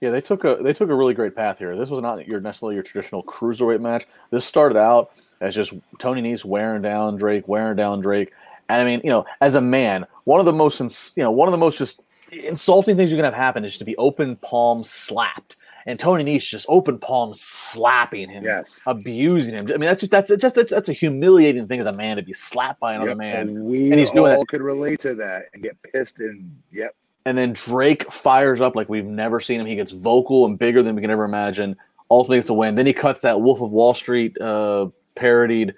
[0.00, 1.76] Yeah, they took a they took a really great path here.
[1.76, 4.04] This was not your necessarily your traditional cruiserweight match.
[4.30, 8.32] This started out as just Tony Nese wearing down Drake, wearing down Drake.
[8.68, 11.30] And I mean, you know, as a man, one of the most ins- you know
[11.30, 12.00] one of the most just
[12.32, 15.54] insulting things you can have happen is to be open palm slapped.
[15.86, 18.80] And Tony Nese just open palm slapping him, Yes.
[18.86, 19.66] abusing him.
[19.68, 22.22] I mean, that's just that's just that's, that's a humiliating thing as a man to
[22.22, 23.48] be slapped by another Yep, man.
[23.48, 26.94] And we And he's doing all could relate to that and get pissed and yep.
[27.24, 29.66] And then Drake fires up like we've never seen him.
[29.66, 31.76] He gets vocal and bigger than we can ever imagine.
[32.10, 32.74] Ultimately gets a win.
[32.74, 35.70] Then he cuts that Wolf of Wall Street uh, parodied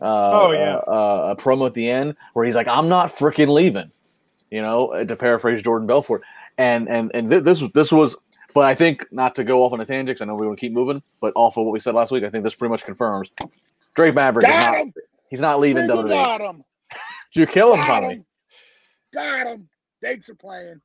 [0.00, 0.76] uh, Oh, yeah.
[0.86, 3.90] uh, uh, promo at the end where he's like, "I'm not freaking leaving,"
[4.50, 6.22] you know, to paraphrase Jordan Belfort.
[6.58, 8.16] And and and th- this was this was,
[8.54, 10.18] but I think not to go off on a tangent.
[10.18, 12.10] 'cause I know we want to keep moving, but off of what we said last
[12.10, 13.30] week, I think this pretty much confirms
[13.94, 14.94] Drake Maverick is Got not, him!
[15.28, 16.08] he's not leaving Freaking WWE.
[16.24, 16.64] got him!
[17.32, 18.14] Did you kill him Got finally?
[18.14, 18.24] him!
[19.12, 19.68] Got him!
[20.02, 20.80] Thanks for playing.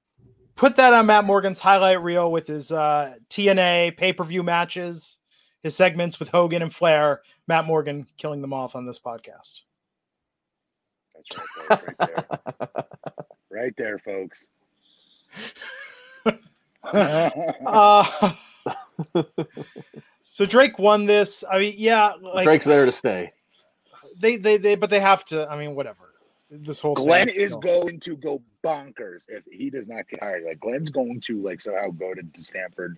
[0.55, 5.19] Put that on Matt Morgan's highlight reel with his uh, TNA pay per view matches,
[5.63, 7.21] his segments with Hogan and Flair.
[7.47, 9.61] Matt Morgan killing them off on this podcast.
[11.13, 12.85] That's right, folks, right there.
[13.51, 14.47] right there, folks.
[16.93, 18.33] Uh,
[20.23, 21.43] so Drake won this.
[21.51, 23.31] I mean, yeah, like Drake's there to stay.
[24.19, 25.47] they, they, they, but they have to.
[25.49, 25.97] I mean, whatever.
[26.51, 30.21] This whole Glenn thing is still- going to go bonkers if he does not get
[30.21, 30.43] hired.
[30.43, 32.97] Like Glenn's going to like somehow go to, to Stamford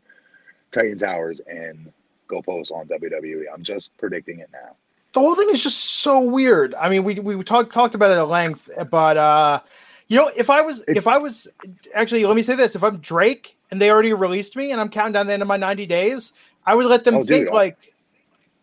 [0.71, 1.91] Titan Towers and
[2.27, 3.43] go post on WWE.
[3.53, 4.75] I'm just predicting it now.
[5.13, 6.75] the whole thing is just so weird.
[6.75, 9.61] I mean, we we talked talked about it at length, but uh,
[10.07, 11.47] you know, if I was It- if I was
[11.93, 14.89] actually, let me say this: if I'm Drake and they already released me and I'm
[14.89, 16.33] counting down the end of my 90 days,
[16.65, 17.93] I would let them Oh, think I- like,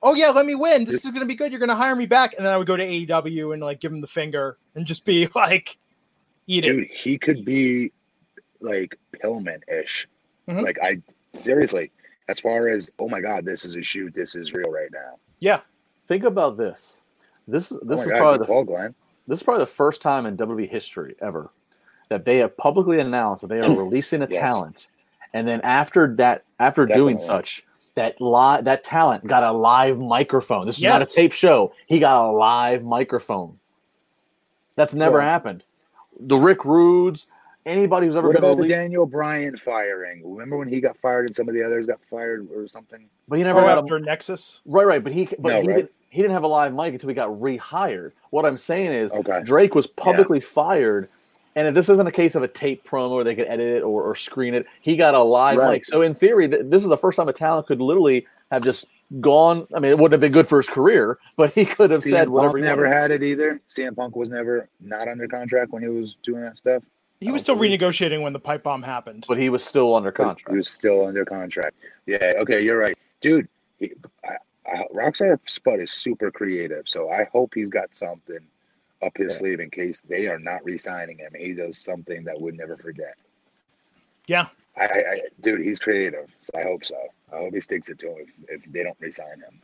[0.03, 0.85] "Oh yeah, let me win.
[0.85, 1.51] This Just- is gonna be good.
[1.53, 3.91] You're gonna hire me back," and then I would go to AEW and like give
[3.91, 5.77] them the finger and just be like,
[6.47, 7.93] "Eat it." Dude, he could be
[8.61, 10.09] like Pillman ish.
[10.49, 10.63] Mhm.
[10.63, 11.01] Like I
[11.35, 11.91] seriously,
[12.29, 15.17] as far as oh my god, this is a shoot, this is real right now.
[15.41, 15.61] Yeah,
[16.07, 17.01] Think about this.
[17.49, 18.95] This is this oh is god, probably the call, Glenn.
[19.27, 21.51] This is probably the first time in WWE history ever
[22.09, 24.41] that they have publicly announced that they are releasing a Yes.
[24.41, 24.89] talent,
[25.33, 27.65] and then after that, after doing such,
[27.95, 30.67] that li- that talent got a live microphone.
[30.67, 31.73] This is not a tape show.
[31.87, 33.59] He got a live microphone.
[34.77, 35.25] That's never Yeah.
[35.25, 35.65] happened.
[36.21, 37.27] The Rick Rudes,
[37.67, 40.23] anybody who's ever What been about the released, Daniel Bryan firing?
[40.25, 43.09] Remember when he got fired and some of the others got fired or something?
[43.29, 44.61] but he never oh, got a after Nexus.
[44.67, 45.03] right, right.
[45.03, 45.77] But he, but No, he right.
[45.77, 45.91] didn't.
[46.15, 48.13] He didn't have a live mic until he got rehired.
[48.31, 49.43] What I'm saying is, Okay.
[49.45, 51.09] Drake was publicly fired,
[51.57, 53.83] and if this isn't a case of a tape promo where they could edit it
[53.83, 55.73] or, or screen it, he got a live Right.
[55.73, 55.87] mic.
[55.87, 58.85] So in theory, th- this is the first time a talent could literally have just
[59.21, 59.67] gone.
[59.75, 62.11] I mean, it wouldn't have been good for his career, but he could have CM
[62.11, 62.53] said whatever.
[62.53, 63.61] Punk he never had it either.
[63.69, 66.85] CM Punk was never not under contract when he was doing that stuff.
[67.21, 69.25] He was still renegotiating when the pipe bomb happened.
[69.27, 70.51] but he was still under contract.
[70.51, 71.75] He was still under contract.
[72.07, 72.35] Yeah.
[72.37, 73.49] Okay, you're right, dude.
[73.81, 73.93] He,
[74.67, 78.39] I, Rockstar Spud is super creative, so I hope he's got something
[79.03, 79.39] up his Yeah.
[79.39, 81.33] sleeve in case they are not re-signing him.
[81.37, 83.15] He does something that we'd never forget.
[84.27, 84.47] Yeah.
[84.77, 86.97] I, I, dude, he's creative, so I hope so.
[87.33, 89.61] I hope he sticks it to him if, if they don't re-sign him.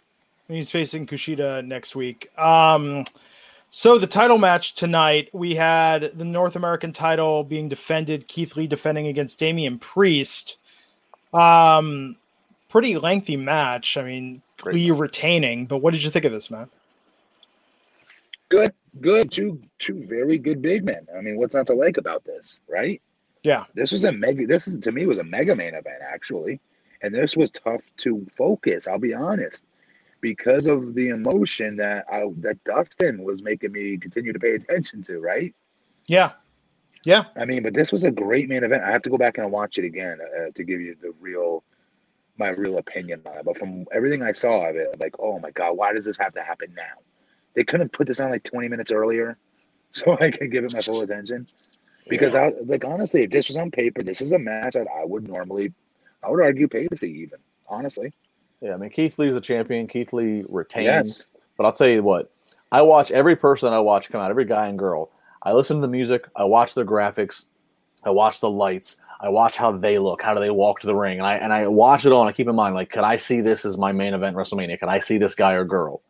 [0.49, 2.31] He's facing Kushida next week.
[2.39, 3.05] Um,
[3.71, 8.29] so the title match tonight, we had the North American title being defended.
[8.29, 10.59] Keith Lee defending against Damian Priest.
[11.33, 12.17] Um,
[12.69, 13.97] pretty lengthy match.
[13.97, 15.67] I mean, Lee retaining.
[15.67, 16.69] But what did you think of this, man?
[18.49, 19.31] Good, good.
[19.31, 21.07] Two, two very good big men.
[21.17, 23.01] I mean, what's not to like about this, right?
[23.43, 24.47] Yeah, This was a mega.
[24.47, 26.61] This is to me was a mega main event actually,
[27.01, 28.87] and this was tough to focus.
[28.87, 29.65] I'll be honest,
[30.21, 35.01] because of the emotion that I, that Dustin was making me continue to pay attention
[35.05, 35.21] to.
[35.21, 35.55] Right?
[36.07, 36.33] yeah,
[37.05, 37.25] yeah.
[37.37, 38.85] I mean, but this was a great main event.
[38.85, 41.65] I have to go back and watch it again uh, to give you the real,
[42.41, 43.45] my real opinion on it.
[43.45, 46.35] But from everything I saw of it, like, oh my god, why does this have
[46.35, 46.99] to happen now?
[47.55, 49.39] They couldn't have put this on like twenty minutes earlier,
[49.93, 51.47] so I could give it my full attention.
[52.09, 55.05] Because I like honestly, if this was on paper, this is a match that I
[55.05, 55.73] would normally,
[56.25, 57.11] I would argue, pay to see.
[57.11, 57.39] Even
[57.69, 58.13] honestly,
[58.61, 59.87] Yeah, I mean Keith Lee's a champion.
[59.87, 60.85] Keith Lee retains.
[60.87, 62.33] yes, But I'll tell you what,
[62.73, 65.11] I watch every person I watch come out, every guy and girl.
[65.43, 67.45] I listen to the music, I watch the graphics,
[68.05, 70.95] I watch the lights, I watch how they look, how do they walk to the
[70.95, 72.23] ring, and I and I watch it all.
[72.23, 74.81] And I keep in mind, like, could I see this as my main event WrestleMania?
[74.81, 76.01] Could I see this guy or girl?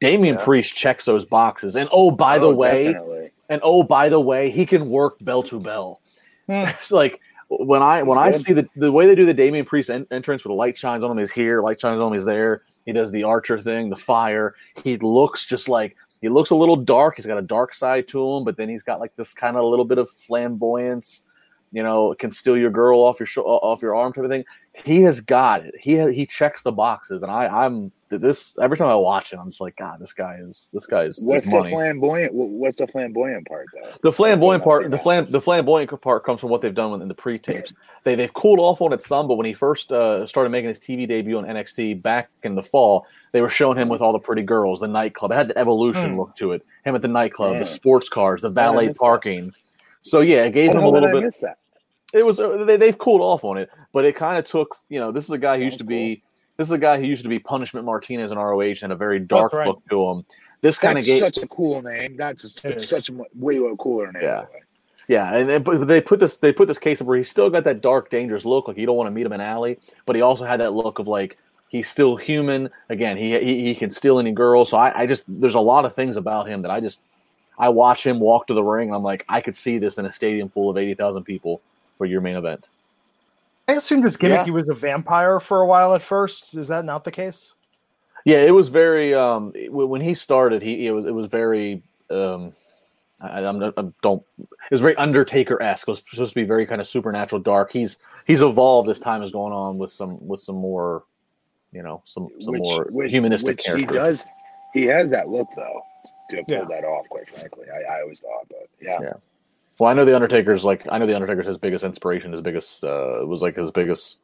[0.00, 0.44] Damian Yeah.
[0.44, 3.30] Priest checks those boxes, and oh, by the Oh, way, definitely.
[3.48, 6.00] and oh, by the way, he can work bell to bell.
[6.46, 6.52] Hmm.
[6.68, 9.88] it's like when I when I see the the way they do the Damian Priest
[9.90, 12.24] en- entrance with the light shines on him is here, light shines on him is
[12.24, 12.62] there.
[12.86, 14.54] He does the archer thing, the fire.
[14.84, 17.16] He looks just like he looks a little dark.
[17.16, 19.64] He's got a dark side to him, but then he's got like this kind of
[19.64, 21.24] little bit of flamboyance.
[21.72, 24.44] You know, can steal your girl off your sho- off your arm type of thing.
[24.84, 25.74] He has got it.
[25.80, 29.38] He ha- he checks the boxes, and I I'm this every time I watch it,
[29.38, 31.70] I'm just like, God, this guy is this guy is, is What's the money.
[31.70, 32.34] flamboyant?
[32.34, 33.88] What's the flamboyant part though?
[34.02, 37.14] The flamboyant part, the flam, the flamboyant part comes from what they've done in the
[37.14, 37.72] pre-tapes.
[38.02, 40.80] They they've cooled off on it some, but when he first uh, started making his
[40.80, 44.18] TV debut on NXT back in the fall, they were showing him with all the
[44.18, 45.30] pretty girls, the nightclub.
[45.30, 46.18] It had the evolution Hmm.
[46.18, 46.66] look to it.
[46.84, 47.58] Him at the nightclub, Yeah.
[47.60, 49.00] the sports cars, the valet missed that.
[49.04, 49.52] parking.
[50.02, 51.26] So yeah, it gave I him don't a know that little I bit.
[52.12, 52.18] Missed that.
[52.18, 54.76] It was uh, they, they've cooled off on it, but it kind of took.
[54.88, 56.22] You know, this is a guy who used to Sounds be.
[56.56, 59.18] This is a guy who used to be Punishment Martinez in ROH and a very
[59.18, 59.66] dark right.
[59.66, 60.24] look to him.
[60.60, 61.18] This kind of gave.
[61.18, 62.16] such a cool name.
[62.18, 62.88] That's It is.
[62.88, 64.22] such a mu- way cooler name.
[64.22, 64.40] Yeah.
[64.40, 64.60] by the way.
[65.08, 67.50] Yeah, and they, but they put this they put this case up where he's still
[67.50, 69.76] got that dark, dangerous look, like you don't want to meet him in alley,
[70.06, 71.36] but he also had that look of like
[71.68, 72.70] he's still human.
[72.90, 74.64] Again, he he, he can steal any girl.
[74.64, 77.00] So I, I just there's a lot of things about him that I just
[77.58, 78.90] I watch him walk to the ring.
[78.90, 81.60] And I'm like, I could see this in a stadium full of eighty thousand people
[82.00, 82.70] for your main event.
[83.68, 84.44] I assumed his gimmick Yeah.
[84.46, 86.56] he was a vampire for a while at first.
[86.56, 87.52] Is that not the case?
[88.24, 92.54] Yeah, it was very um when he started, he it was it was very um
[93.22, 94.22] I, I'm, I don't.
[94.38, 95.86] It was very Undertaker esque.
[95.86, 97.70] It was supposed to be very kind of supernatural, dark.
[97.70, 101.04] He's he's evolved as time has gone on with some with some more,
[101.70, 103.90] you know, some some more humanistic which characters.
[103.90, 104.24] He does.
[104.72, 105.82] He has that look though
[106.30, 106.64] to pull Yeah.
[106.64, 107.06] that off.
[107.10, 109.12] Quite frankly, I, I always thought, but yeah, Yeah.
[109.80, 112.84] Well, I know the Undertaker's like I know the Undertaker's his biggest inspiration, his biggest
[112.84, 114.18] uh was like his biggest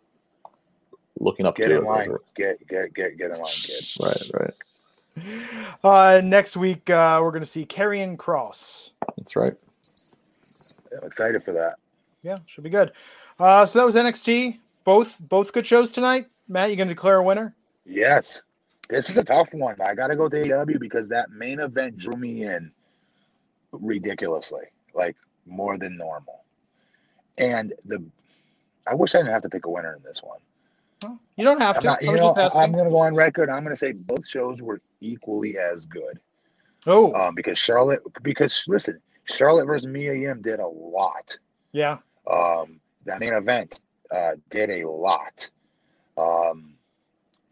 [1.18, 1.86] looking up get to in it.
[1.86, 3.84] line, get get get get in line, kid.
[4.00, 4.54] Right, right.
[5.82, 8.90] Uh, next week, uh, we're going to see Karrion Kross.
[9.16, 9.54] That's right.
[10.92, 11.76] I'm excited for that.
[12.22, 12.92] Yeah, should be good.
[13.40, 14.58] Uh, so that was NXT.
[14.84, 16.26] Both both good shows tonight.
[16.48, 17.54] Matt, you going to declare a winner?
[17.86, 18.42] Yes,
[18.90, 19.76] this is a tough one.
[19.80, 22.70] I got to go to AEW because that main event drew me in
[23.72, 24.64] ridiculously,
[24.94, 25.16] like
[25.46, 26.42] more than normal.
[27.38, 28.02] And the,
[28.86, 30.38] I wish I didn't have to pick a winner in this one.
[31.36, 31.86] You don't have I'm to.
[31.88, 33.50] not, you know, I'm going to go on record.
[33.50, 36.18] I'm going to say both shows were equally as good.
[36.86, 41.36] oh, Um, because Charlotte, because listen, Charlotte versus Mia Yim did a lot.
[41.72, 41.98] yeah.
[42.30, 43.78] Um, that main event
[44.10, 45.48] uh, did a lot.
[46.18, 46.74] Um,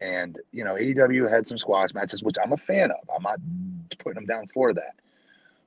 [0.01, 2.97] and you know, AEW had some squash matches, which I'm a fan of.
[3.15, 3.39] I'm not
[3.99, 4.95] putting them down for that.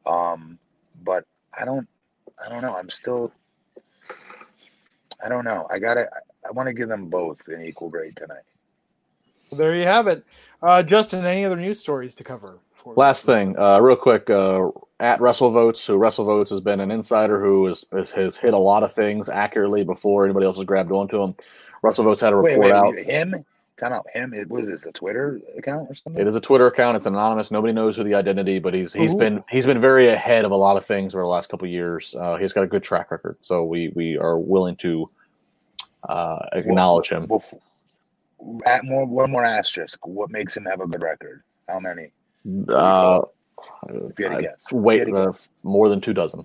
[0.04, 0.58] Um,
[1.02, 1.24] but
[1.58, 1.88] I don't,
[2.44, 2.76] I don't know.
[2.76, 3.32] I'm still,
[5.24, 5.66] I don't know.
[5.70, 6.08] I gotta,
[6.46, 8.42] I want to give them both an equal grade tonight.
[9.50, 10.24] Well, there you have it.
[10.62, 12.58] Uh, Justin, any other news stories to cover?
[12.84, 14.68] Last thing, uh, real quick, uh,
[15.00, 18.82] at WrestleVotes, who WrestleVotes has been an insider who has, has, has hit a lot
[18.82, 21.34] of things accurately before anybody else has grabbed onto him.
[21.82, 22.94] WrestleVotes had a report Wait, wait, out.
[22.94, 23.44] wait, him?
[23.78, 24.06] Time out.
[24.12, 24.34] Him?
[24.34, 26.20] It was this a Twitter account or something?
[26.20, 26.96] It is a Twitter account.
[26.96, 27.50] It's anonymous.
[27.52, 29.18] Nobody knows who the identity, but he's he's Ooh.
[29.18, 31.70] been he's been very ahead of a lot of things over the last couple of
[31.70, 32.14] years.
[32.18, 35.08] Uh, he's got a good track record, so we we are willing to
[36.08, 37.28] uh, acknowledge him.
[37.28, 37.54] Bef-
[38.66, 40.04] At more one more asterisk.
[40.06, 41.42] What makes him have a good record?
[41.68, 42.10] How many?
[42.68, 43.20] Uh,
[43.88, 44.72] If you had to guess.
[44.72, 45.32] wait, uh,
[45.62, 46.44] more than two dozen.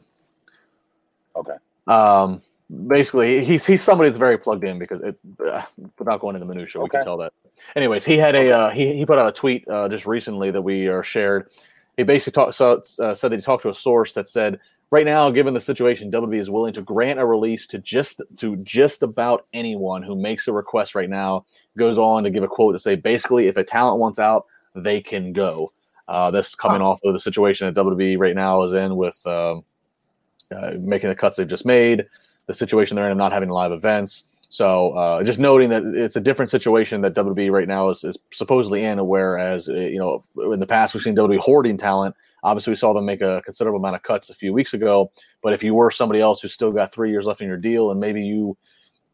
[1.36, 1.56] Okay.
[1.88, 2.42] Um,
[2.88, 5.64] basically, he's he's somebody that's very plugged in because it, uh,
[5.98, 7.34] without going into minutia, we can tell that.
[7.76, 10.62] Anyways, he had a uh, he he put out a tweet uh, just recently that
[10.62, 11.50] we are shared.
[11.98, 14.60] He basically talked so, uh, said that he talked to a source that said
[14.94, 18.56] right now, given the situation, WWE is willing to grant a release to just to
[18.58, 21.46] just about anyone who makes a request right now.
[21.78, 24.46] Goes on to give a quote to say basically, if a talent wants out,
[24.76, 25.72] they can go.
[26.08, 29.64] Uh, this coming off of the situation that WWE right now is in with um,
[30.56, 32.06] uh, making the cuts they've just made,
[32.48, 34.24] the situation they're in of not having live events.
[34.50, 38.18] So uh, just noting that it's a different situation that WWE right now is, is
[38.32, 42.16] supposedly in, whereas uh, you know in the past we've seen WWE hoarding talent.
[42.44, 45.12] Obviously, we saw them make a considerable amount of cuts a few weeks ago.
[45.42, 47.90] But if you were somebody else who's still got three years left in your deal,
[47.90, 48.58] and maybe you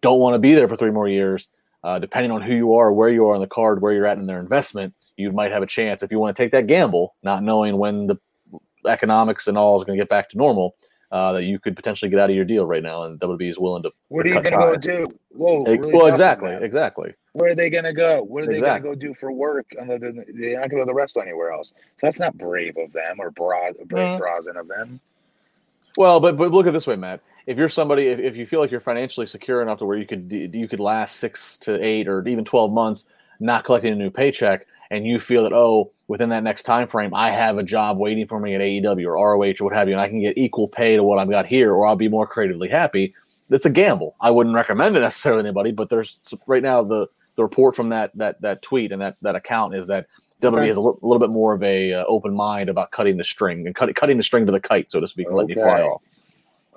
[0.02, 1.48] don't want to be there for three more years,
[1.84, 4.18] uh, depending on who you are, where you are on the card, where you're at
[4.18, 7.16] in their investment, you might have a chance if you want to take that gamble,
[7.24, 8.18] not knowing when the
[8.88, 10.76] economics and all is going to get back to normal.
[11.12, 13.58] Uh, that you could potentially get out of your deal right now, and WWE is
[13.58, 13.92] willing to.
[14.10, 15.08] What to are you cut gonna go do?
[15.30, 15.64] Whoa.
[15.64, 16.64] Really well, exactly, them.
[16.64, 17.14] exactly.
[17.34, 18.22] Where are they gonna go?
[18.22, 18.90] What are they Exactly.
[18.90, 19.66] gonna go do for work?
[19.82, 21.70] Other than they're not gonna go to the wrestle anywhere else.
[21.70, 24.20] So that's not brave of them or bra, brave Mm.
[24.20, 25.00] brazen of them.
[25.98, 27.22] Well, but but look at it this way, Matt.
[27.48, 30.06] If you're somebody, if, if you feel like you're financially secure enough to where you
[30.06, 33.06] could you could last six to eight or even twelve months
[33.40, 37.14] not collecting a new paycheck, and you feel that oh, within that next time frame,
[37.14, 39.94] I have a job waiting for me at AEW or ROH or what have you,
[39.94, 42.28] and I can get equal pay to what I've got here, or I'll be more
[42.28, 43.14] creatively happy.
[43.50, 44.16] It's a gamble.
[44.22, 47.90] I wouldn't recommend it necessarily to anybody, but there's right now the the report from
[47.90, 50.08] that that that tweet and that that account is that
[50.42, 50.68] WWE Okay.
[50.68, 53.76] has a little bit more of a uh, open mind about cutting the string and
[53.76, 56.02] cut, cutting the string to the kite, so to speak, and letting you fly off.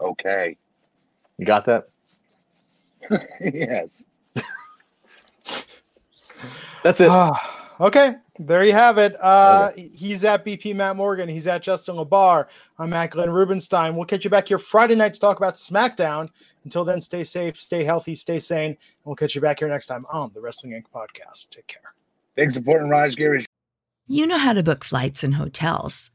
[0.00, 0.56] Okay.
[1.38, 1.88] You got that?
[3.40, 4.04] yes.
[6.82, 7.10] That's it.
[7.82, 9.16] Okay, there you have it.
[9.20, 11.28] Uh, He's at BP Matt Morgan.
[11.28, 12.46] He's at Justin LaBar.
[12.78, 13.96] I'm at Glenn Rubenstein.
[13.96, 16.28] We'll catch you back here Friday night to talk about SmackDown.
[16.62, 18.70] Until then, stay safe, stay healthy, stay sane.
[18.70, 20.84] And we'll catch you back here next time on the Wrestling Inc.
[20.94, 21.50] podcast.
[21.50, 21.94] Take care.
[22.36, 23.44] Big support in Raj Giri.
[24.06, 26.11] You know how to book flights and hotels.